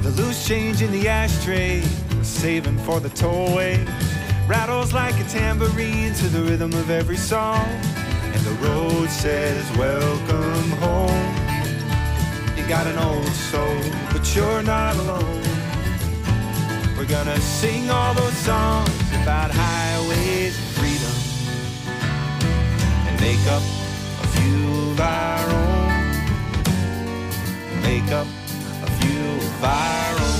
The 0.02 0.10
loose 0.10 0.46
change 0.46 0.80
in 0.80 0.90
the 0.92 1.08
ashtray 1.08 1.82
we're 2.14 2.24
saving 2.24 2.78
for 2.78 3.00
the 3.00 3.10
tollway 3.10 3.84
rattles 4.48 4.92
like 4.94 5.18
a 5.20 5.24
tambourine 5.24 6.14
to 6.14 6.28
the 6.28 6.40
rhythm 6.42 6.72
of 6.72 6.88
every 6.90 7.16
song. 7.16 7.66
And 8.32 8.40
the 8.42 8.52
road 8.66 9.10
says, 9.10 9.64
Welcome 9.76 10.70
home. 10.78 11.34
You 12.56 12.66
got 12.68 12.86
an 12.86 12.98
old 12.98 13.26
soul, 13.26 13.82
but 14.12 14.34
you're 14.34 14.62
not 14.62 14.96
alone. 14.96 15.42
We're 16.96 17.06
gonna 17.06 17.38
sing 17.40 17.90
all 17.90 18.14
those 18.14 18.36
songs 18.38 18.90
about 19.22 19.50
highways 19.52 20.56
and 20.58 20.66
freedom 20.78 21.14
and 23.08 23.20
make 23.20 23.46
up 23.48 23.62
a 24.22 24.26
few 24.36 24.90
of 24.90 25.00
our 25.00 25.50
own. 25.50 25.88
Make 27.82 28.10
up 28.12 28.26
viral. 29.60 30.38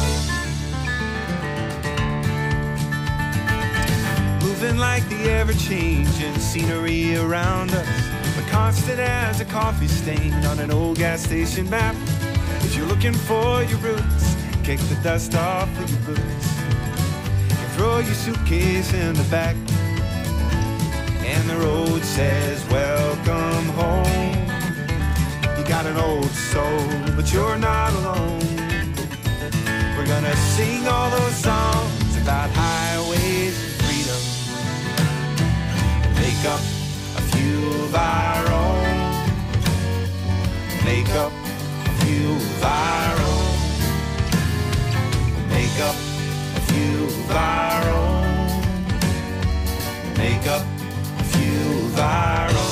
Moving 4.43 4.79
like 4.79 5.09
the 5.09 5.31
ever 5.31 5.53
changing 5.53 6.35
scenery 6.39 7.17
around 7.17 7.71
us, 7.71 7.89
but 8.37 8.47
constant 8.49 9.01
as 9.01 9.41
a 9.41 9.45
coffee 9.45 9.89
stain 9.89 10.33
on 10.47 10.59
an 10.59 10.71
old 10.71 10.99
gas 10.99 11.23
station 11.23 11.69
map. 11.71 11.97
If 12.65 12.77
you're 12.77 12.87
looking 12.87 13.15
for 13.15 13.63
your 13.65 13.79
roots, 13.79 14.37
kick 14.63 14.81
the 14.81 14.99
dust 15.03 15.35
off 15.35 15.69
of 15.83 15.91
your 15.91 16.01
boots 16.15 16.59
and 16.61 17.73
throw 17.73 17.99
your 17.99 18.15
suitcase 18.15 18.93
in 18.93 19.15
the 19.15 19.27
back. 19.31 19.57
And 21.25 21.49
the 21.49 21.57
road 21.57 22.03
says, 22.03 22.67
Welcome 22.69 23.67
home. 23.77 24.49
You 25.57 25.65
got 25.65 25.87
an 25.87 25.97
old 25.97 26.31
soul, 26.31 27.15
but 27.17 27.33
you're 27.33 27.59
not 27.59 27.93
alone. 27.95 28.58
Gonna 30.09 30.35
sing 30.57 30.89
all 30.89 31.11
those 31.11 31.37
songs 31.37 32.17
about 32.17 32.49
highways 32.55 33.63
and 33.63 33.73
freedom. 33.83 34.23
Make 36.15 36.45
up 36.47 36.61
a 37.19 37.21
few 37.33 37.69
of 37.85 37.95
our 37.95 38.51
own. 38.51 38.97
Make 40.83 41.11
up 41.11 41.31
a 41.85 41.91
few 42.01 42.31
of 42.37 42.65
our 42.65 43.21
own. 43.21 43.59
Make 45.51 45.79
up 45.79 45.97
a 46.57 46.61
few 46.73 47.05
of 47.05 47.31
our 47.31 47.85
own. 48.01 48.63
Make 50.17 50.47
up 50.47 50.65
a 51.19 51.25
few 51.25 51.85
of 51.85 51.99
our 51.99 52.49
own. 52.49 52.68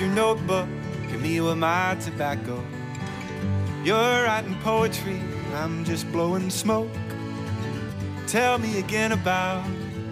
Your 0.00 0.08
notebook, 0.08 0.66
and 1.10 1.20
me 1.20 1.42
with 1.42 1.58
my 1.58 1.94
tobacco. 2.00 2.64
You're 3.84 4.24
writing 4.24 4.54
poetry, 4.62 5.20
I'm 5.56 5.84
just 5.84 6.10
blowing 6.10 6.48
smoke. 6.48 6.88
Tell 8.26 8.56
me 8.56 8.78
again 8.78 9.12
about 9.12 9.68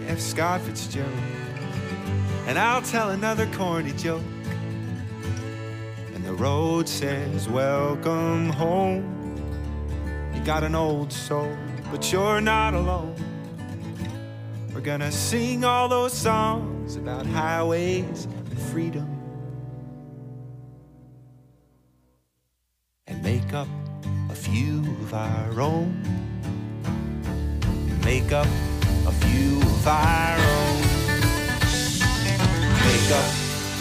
F. 0.07 0.21
Scott 0.21 0.61
Fitzgerald, 0.61 1.11
and 2.47 2.59
I'll 2.59 2.83
tell 2.83 3.11
another 3.11 3.47
corny 3.55 3.93
joke. 3.93 4.23
And 6.15 6.23
the 6.23 6.35
road 6.35 6.87
says, 6.87 7.49
Welcome 7.49 8.51
home. 8.51 9.41
You 10.35 10.45
got 10.45 10.65
an 10.65 10.75
old 10.75 11.11
soul, 11.11 11.57
but 11.91 12.13
you're 12.13 12.43
not 12.43 12.75
alone. 12.75 13.15
We're 14.75 14.81
gonna 14.83 15.11
sing 15.11 15.65
all 15.65 15.89
those 15.89 16.13
songs 16.13 16.97
about 16.97 17.25
highways 17.25 18.27
and 18.27 18.59
freedom. 18.59 19.18
Make 23.49 23.55
up 23.55 23.69
a 24.29 24.35
few 24.35 24.81
of 24.81 25.15
our 25.15 25.61
own. 25.61 26.03
Make 28.05 28.31
up 28.31 28.47
a 29.07 29.13
few 29.13 29.57
of 29.61 29.87
our 29.87 30.39
own. 30.39 30.83
Make 32.85 33.11
up 33.11 33.25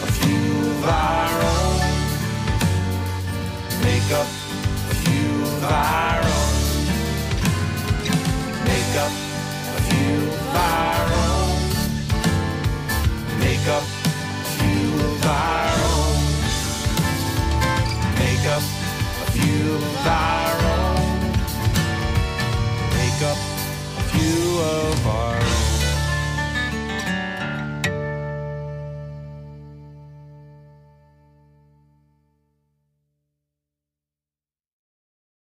a 0.03 0.11
few 0.19 0.71
of 0.71 0.85
our 0.85 1.41
own. 1.51 1.79
Make 3.83 4.11
up 4.21 4.27
a 4.89 4.95
few 5.03 5.43
of 5.43 5.63
our 5.63 6.21
own. 6.37 6.53
Make 8.71 8.95
up 9.03 9.11
a 9.75 9.81
few 9.89 10.15
of 10.31 10.55
our 10.55 11.07
own. 11.25 11.59
Make 13.39 13.67
up 13.67 13.96
of 19.83 20.07
our 20.07 20.57
own. 20.75 21.31
Make 22.97 23.21
up 23.31 23.39
a 23.97 24.03
few 24.11 24.59
of 24.59 25.07
our 25.07 25.46